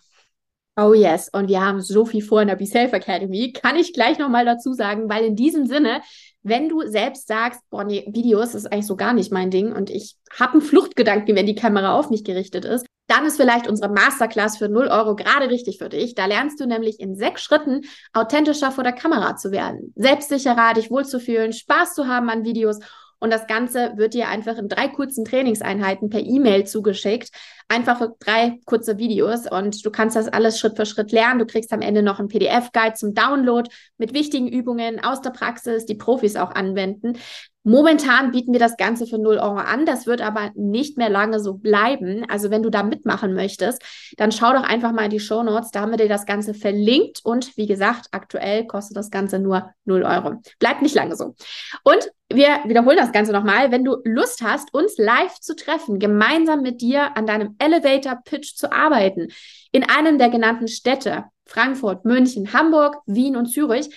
Oh 0.80 0.94
yes, 0.94 1.30
und 1.30 1.48
wir 1.48 1.66
haben 1.66 1.82
so 1.82 2.06
viel 2.06 2.24
vor 2.24 2.42
in 2.42 2.50
der 2.50 2.56
Be 2.56 2.68
Safe 2.68 2.96
Academy. 2.96 3.52
Kann 3.52 3.76
ich 3.76 3.94
gleich 3.94 4.20
nochmal 4.20 4.46
dazu 4.46 4.74
sagen, 4.74 5.10
weil 5.10 5.26
in 5.26 5.36
diesem 5.36 5.66
Sinne, 5.66 6.02
wenn 6.44 6.70
du 6.70 6.88
selbst 6.88 7.28
sagst, 7.28 7.62
boah, 7.72 7.84
nee, 7.84 8.06
Videos 8.12 8.54
ist 8.54 8.72
eigentlich 8.72 8.86
so 8.86 8.96
gar 8.96 9.14
nicht 9.14 9.32
mein 9.32 9.50
Ding 9.50 9.72
und 9.72 9.90
ich 9.90 10.18
habe 10.40 10.54
einen 10.54 10.62
Fluchtgedanken, 10.62 11.36
wenn 11.36 11.48
die 11.48 11.56
Kamera 11.56 11.98
auf 11.98 12.12
mich 12.12 12.24
gerichtet 12.24 12.64
ist, 12.64 12.86
dann 13.08 13.26
ist 13.26 13.38
vielleicht 13.38 13.68
unsere 13.68 13.92
Masterclass 13.92 14.58
für 14.58 14.70
0 14.70 14.88
Euro 14.88 15.16
gerade 15.16 15.50
richtig 15.50 15.78
für 15.80 15.90
dich. 15.90 16.14
Da 16.14 16.26
lernst 16.26 16.60
du 16.60 16.68
nämlich 16.68 17.00
in 17.00 17.16
sechs 17.16 17.42
Schritten 17.44 17.82
authentischer 18.14 18.72
vor 18.72 18.84
der 18.84 18.94
Kamera 18.94 19.36
zu 19.36 19.52
werden, 19.52 19.94
selbstsicherer, 19.96 20.74
dich 20.74 20.92
wohlzufühlen, 20.92 21.54
Spaß 21.54 21.96
zu 21.96 22.08
haben 22.08 22.30
an 22.30 22.44
Videos 22.44 22.80
und 23.20 23.32
das 23.32 23.48
Ganze 23.48 23.94
wird 23.96 24.14
dir 24.14 24.30
einfach 24.30 24.58
in 24.58 24.70
drei 24.70 24.88
kurzen 24.88 25.26
Trainingseinheiten 25.26 26.10
per 26.10 26.20
E-Mail 26.20 26.66
zugeschickt. 26.66 27.30
Einfach 27.68 28.02
drei 28.20 28.60
kurze 28.66 28.98
Videos 28.98 29.50
und 29.50 29.84
du 29.84 29.90
kannst 29.90 30.16
das 30.16 30.28
alles 30.28 30.60
Schritt 30.60 30.78
für 30.78 30.86
Schritt 30.86 31.12
lernen. 31.12 31.40
Du 31.40 31.46
kriegst 31.46 31.74
am 31.74 31.82
Ende 31.82 32.04
noch 32.04 32.20
einen 32.20 32.28
PDF-Guide 32.28 32.94
zum 32.94 33.14
Download 33.14 33.70
mit 33.98 34.14
wichtigen 34.14 34.48
Übungen 34.48 35.04
aus 35.04 35.22
der 35.22 35.32
Praxis, 35.32 35.86
die 35.86 35.96
Profis 35.96 36.36
auch 36.36 36.52
anwenden. 36.52 37.18
Momentan 37.64 38.32
bieten 38.32 38.54
wir 38.54 38.62
das 38.62 38.78
Ganze 38.78 39.06
für 39.08 39.18
0 39.18 39.40
Euro 39.40 39.58
an. 39.58 39.86
Das 39.86 40.08
wird 40.08 40.22
aber 40.22 40.52
nicht 40.56 40.98
mehr 40.98 41.10
lange 41.10 41.42
so 41.42 41.56
bleiben. 41.56 42.26
Also 42.30 42.50
wenn 42.50 42.64
du 42.64 42.70
da 42.70 42.82
mitmachen 42.82 43.34
möchtest, 43.34 43.82
dann 44.16 44.32
schau 44.32 44.54
doch 44.54 44.64
einfach 44.64 44.94
mal 44.94 45.06
in 45.06 45.12
die 45.12 45.20
Show 45.20 45.44
Notes. 45.44 45.72
Da 45.72 45.82
haben 45.82 45.92
wir 45.92 45.98
dir 45.98 46.08
das 46.08 46.26
Ganze 46.26 46.54
verlinkt. 46.54 47.20
Und 47.26 47.58
wie 47.58 47.68
gesagt, 47.68 48.08
aktuell 48.12 48.66
kostet 48.68 48.96
das 48.96 49.12
Ganze 49.12 49.40
nur 49.40 49.70
0 49.84 50.04
Euro. 50.04 50.42
Bleibt 50.60 50.82
nicht 50.82 50.96
lange 50.96 51.18
so. 51.18 51.36
Und 51.84 52.10
wir 52.32 52.60
wiederholen 52.66 52.98
das 52.98 53.12
Ganze 53.12 53.34
nochmal. 53.34 53.70
Wenn 53.72 53.84
du 53.84 53.98
Lust 54.06 54.42
hast, 54.42 54.74
uns 54.74 54.98
live 54.98 55.38
zu 55.40 55.56
treffen, 55.56 56.00
gemeinsam 56.00 56.62
mit 56.62 56.80
dir 56.80 57.18
an 57.18 57.26
deinem 57.26 57.56
Elevator 57.60 58.20
Pitch 58.24 58.56
zu 58.56 58.72
arbeiten, 58.72 59.28
in 59.72 59.84
einem 59.84 60.18
der 60.18 60.30
genannten 60.30 60.70
Städte, 60.70 61.26
Frankfurt, 61.46 62.06
München, 62.06 62.54
Hamburg, 62.54 62.98
Wien 63.06 63.36
und 63.36 63.48
Zürich, 63.48 63.90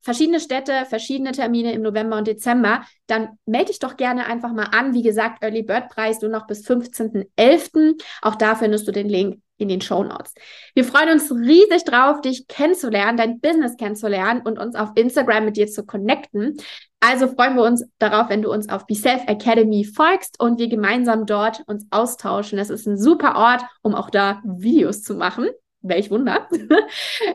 verschiedene 0.00 0.40
Städte, 0.40 0.84
verschiedene 0.88 1.32
Termine 1.32 1.72
im 1.72 1.82
November 1.82 2.16
und 2.16 2.26
Dezember, 2.26 2.82
dann 3.06 3.38
melde 3.46 3.66
dich 3.66 3.78
doch 3.78 3.96
gerne 3.96 4.26
einfach 4.26 4.52
mal 4.52 4.68
an. 4.72 4.94
Wie 4.94 5.02
gesagt, 5.02 5.42
Early 5.42 5.62
Bird 5.62 5.88
Preis 5.88 6.20
nur 6.20 6.30
noch 6.30 6.46
bis 6.46 6.66
15.11. 6.66 8.00
Auch 8.22 8.36
da 8.36 8.54
findest 8.54 8.88
du 8.88 8.92
den 8.92 9.08
Link 9.08 9.40
in 9.60 9.68
den 9.68 9.80
Show 9.80 10.02
Notes. 10.02 10.32
Wir 10.74 10.84
freuen 10.84 11.10
uns 11.10 11.30
riesig 11.30 11.84
drauf, 11.84 12.20
dich 12.22 12.48
kennenzulernen, 12.48 13.16
dein 13.16 13.40
Business 13.40 13.76
kennenzulernen 13.76 14.42
und 14.42 14.58
uns 14.58 14.74
auf 14.74 14.90
Instagram 14.94 15.44
mit 15.44 15.56
dir 15.56 15.66
zu 15.66 15.84
connecten. 15.84 16.56
Also 17.00 17.28
freuen 17.28 17.56
wir 17.56 17.62
uns 17.62 17.84
darauf, 17.98 18.28
wenn 18.28 18.42
du 18.42 18.50
uns 18.50 18.68
auf 18.68 18.86
Be 18.86 18.94
Self 18.94 19.22
Academy 19.26 19.84
folgst 19.84 20.40
und 20.40 20.58
wir 20.58 20.68
gemeinsam 20.68 21.26
dort 21.26 21.62
uns 21.66 21.86
austauschen. 21.90 22.58
Das 22.58 22.70
ist 22.70 22.86
ein 22.86 22.98
super 22.98 23.36
Ort, 23.36 23.62
um 23.82 23.94
auch 23.94 24.10
da 24.10 24.40
Videos 24.44 25.02
zu 25.02 25.14
machen. 25.14 25.48
Welch 25.82 26.10
Wunder. 26.10 26.48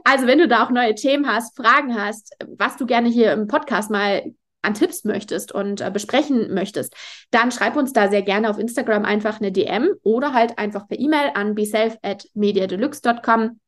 Also, 0.04 0.28
wenn 0.28 0.40
du 0.40 0.48
da 0.48 0.66
auch 0.66 0.70
neue 0.70 0.96
Themen 0.96 1.28
hast, 1.28 1.56
Fragen 1.56 2.00
hast, 2.00 2.36
was 2.48 2.78
du 2.78 2.86
gerne 2.86 3.10
hier 3.10 3.34
im 3.34 3.48
Podcast 3.48 3.90
mal 3.90 4.24
an 4.62 4.74
Tipps 4.74 5.04
möchtest 5.04 5.52
und 5.52 5.82
äh, 5.82 5.92
besprechen 5.92 6.54
möchtest, 6.54 6.96
dann 7.32 7.52
schreib 7.52 7.76
uns 7.76 7.94
da 7.94 8.10
sehr 8.10 8.24
gerne 8.24 8.50
auf 8.50 8.58
Instagram 8.58 9.06
einfach 9.06 9.40
eine 9.40 9.52
DM 9.52 9.90
oder 10.04 10.34
halt 10.34 10.58
einfach 10.58 10.88
per 10.88 11.00
E-Mail 11.00 11.32
an 11.36 11.56
beself 11.56 11.98
at 12.02 12.28
mediadeluxe.com. 12.34 13.60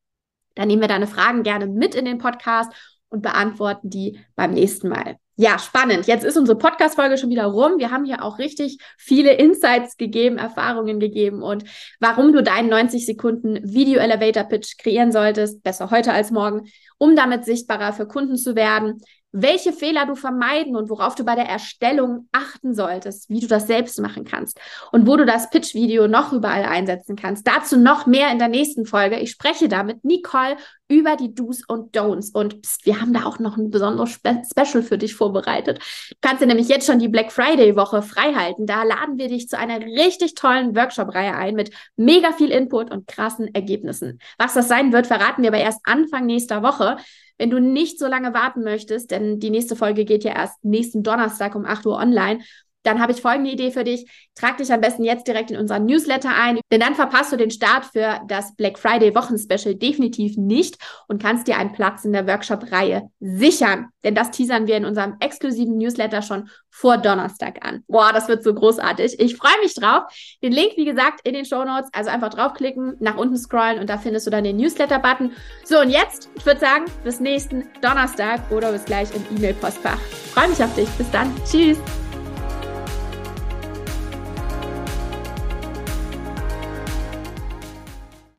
Dann 0.56 0.68
nehmen 0.68 0.82
wir 0.82 0.88
deine 0.88 1.08
Fragen 1.08 1.44
gerne 1.44 1.68
mit 1.68 1.96
in 1.96 2.06
den 2.06 2.18
Podcast 2.18 2.72
und 3.10 3.22
beantworten 3.22 3.90
die 3.90 4.20
beim 4.36 4.52
nächsten 4.52 4.90
Mal. 4.90 5.18
Ja, 5.40 5.60
spannend. 5.60 6.08
Jetzt 6.08 6.26
ist 6.26 6.36
unsere 6.36 6.58
Podcast-Folge 6.58 7.16
schon 7.20 7.30
wieder 7.30 7.46
rum. 7.46 7.74
Wir 7.78 7.92
haben 7.92 8.06
hier 8.06 8.24
auch 8.24 8.40
richtig 8.40 8.80
viele 8.98 9.34
Insights 9.34 9.96
gegeben, 9.96 10.40
Erfahrungen 10.40 11.00
gegeben 11.00 11.44
und 11.44 11.64
warum 12.00 12.34
du 12.34 12.42
deinen 12.42 12.70
90 12.70 13.06
Sekunden 13.06 13.60
Video 13.62 14.00
Elevator 14.00 14.46
Pitch 14.46 14.80
kreieren 14.80 15.12
solltest, 15.12 15.62
besser 15.62 15.92
heute 15.92 16.12
als 16.12 16.32
morgen, 16.32 16.72
um 16.98 17.16
damit 17.16 17.46
sichtbarer 17.46 17.94
für 17.94 18.08
Kunden 18.08 18.36
zu 18.36 18.56
werden, 18.56 19.00
welche 19.32 19.74
Fehler 19.74 20.08
du 20.08 20.16
vermeiden 20.16 20.76
und 20.76 20.90
worauf 20.90 21.14
du 21.14 21.24
bei 21.24 21.36
der 21.36 21.48
Erstellung 21.48 22.28
achten 22.32 22.74
solltest, 22.74 23.30
wie 23.30 23.40
du 23.40 23.46
das 23.48 23.68
selbst 23.68 24.00
machen 24.00 24.24
kannst 24.26 24.60
und 24.92 25.06
wo 25.06 25.18
du 25.18 25.26
das 25.26 25.52
Pitch-Video 25.52 26.08
noch 26.08 26.34
überall 26.34 26.64
einsetzen 26.64 27.16
kannst. 27.16 27.48
Dazu 27.48 27.78
noch 27.78 28.08
mehr 28.08 28.32
in 28.32 28.40
der 28.40 28.48
nächsten 28.48 28.88
Folge. 28.88 29.20
Ich 29.20 29.30
spreche 29.30 29.68
da 29.68 29.84
mit 29.84 30.04
Nicole 30.04 30.58
über 30.90 31.16
die 31.16 31.34
Do's 31.34 31.64
und 31.68 31.96
Don'ts 31.96 32.34
und 32.34 32.62
pst, 32.62 32.86
wir 32.86 33.02
haben 33.02 33.14
da 33.14 33.26
auch 33.26 33.40
noch 33.40 33.58
ein 33.58 33.70
besonderes 33.70 34.12
Spe 34.12 34.42
Special 34.50 34.84
für 34.84 34.98
dich 34.98 35.16
vorbereitet. 35.16 35.80
Du 36.10 36.16
kannst 36.22 36.42
dir 36.42 36.48
nämlich 36.48 36.70
jetzt 36.70 36.86
schon 36.86 37.00
die 37.00 37.10
Black 37.10 37.32
Friday 37.32 37.76
Woche 37.76 38.02
freihalten. 38.02 38.66
Da 38.66 38.84
laden 38.84 39.18
wir 39.18 39.28
dich 39.28 39.50
zu 39.50 39.58
einer 39.58 39.80
richtig 39.82 40.36
tollen 40.36 40.76
Workshop-Reihe 40.76 41.36
ein 41.36 41.56
mit 41.56 41.72
mega 41.96 42.32
viel 42.32 42.52
Input 42.52 42.92
und 42.92 43.08
krassen 43.08 43.54
Ergebnissen. 43.54 44.20
Was 44.38 44.54
das 44.54 44.68
sein 44.68 44.94
wird, 44.94 45.08
verraten 45.08 45.42
wir 45.42 45.50
aber 45.50 45.60
erst 45.60 45.82
Anfang 45.84 46.26
nächster 46.26 46.64
Woche. 46.64 46.98
Wenn 47.38 47.50
du 47.50 47.60
nicht 47.60 48.00
so 48.00 48.08
lange 48.08 48.34
warten 48.34 48.64
möchtest, 48.64 49.12
denn 49.12 49.40
die 49.40 49.52
nächste 49.52 49.76
Folge 49.76 50.06
geht 50.06 50.24
ja 50.24 50.34
erst 50.34 50.64
nächsten 50.64 51.04
Donnerstag 51.04 51.54
um 51.56 51.66
8 51.66 51.86
Uhr 51.86 51.98
online, 51.98 52.40
dann 52.88 53.02
habe 53.02 53.12
ich 53.12 53.22
folgende 53.22 53.52
Idee 53.52 53.72
für 53.72 53.84
dich. 53.84 54.10
Trag 54.34 54.58
dich 54.58 54.72
am 54.72 54.82
besten 54.82 55.04
jetzt 55.04 55.28
direkt 55.28 55.52
in 55.52 55.58
unseren 55.58 55.86
Newsletter 55.86 56.30
ein, 56.34 56.60
denn 56.72 56.80
dann 56.80 56.96
verpasst 56.96 57.34
du 57.34 57.38
den 57.38 57.52
Start 57.52 57.86
für 57.86 58.22
das 58.28 58.56
Black 58.56 58.80
Friday 58.80 59.14
Wochenspecial 59.14 59.76
definitiv 59.76 60.38
nicht 60.38 60.78
und 61.08 61.22
kannst 61.22 61.48
dir 61.48 61.58
einen 61.58 61.74
Platz 61.74 62.06
in 62.06 62.14
der 62.14 62.28
Workshop-Reihe 62.28 63.10
sichern. 63.20 63.88
Denn 64.04 64.16
das 64.16 64.32
teasern 64.32 64.68
wir 64.68 64.78
in 64.78 64.86
unserem 64.86 65.18
exklusiven 65.20 65.78
Newsletter 65.78 66.22
schon 66.22 66.50
vor 66.70 66.98
Donnerstag 66.98 67.66
an. 67.66 67.84
Boah, 67.88 68.14
das 68.14 68.30
wird 68.30 68.44
so 68.44 68.54
großartig. 68.54 69.20
Ich 69.20 69.36
freue 69.36 69.60
mich 69.62 69.74
drauf. 69.74 70.04
Den 70.42 70.54
Link, 70.54 70.74
wie 70.78 70.86
gesagt, 70.86 71.28
in 71.28 71.34
den 71.34 71.44
Show 71.44 71.66
Notes. 71.66 71.90
Also 71.92 72.10
einfach 72.10 72.30
draufklicken, 72.30 72.96
nach 73.00 73.18
unten 73.18 73.38
scrollen 73.38 73.80
und 73.80 73.90
da 73.90 73.98
findest 73.98 74.28
du 74.28 74.32
dann 74.32 74.46
den 74.46 74.58
Newsletter-Button. 74.58 75.32
So, 75.66 75.80
und 75.80 75.90
jetzt, 75.90 76.30
ich 76.36 76.46
würde 76.46 76.60
sagen, 76.60 76.86
bis 77.04 77.20
nächsten 77.20 77.66
Donnerstag 77.82 78.50
oder 78.52 78.72
bis 78.72 78.86
gleich 78.86 79.10
im 79.14 79.26
E-Mail-Postfach. 79.36 80.00
Freue 80.34 80.50
mich 80.50 80.64
auf 80.64 80.74
dich. 80.76 80.88
Bis 80.92 81.10
dann. 81.12 81.34
Tschüss. 81.50 81.80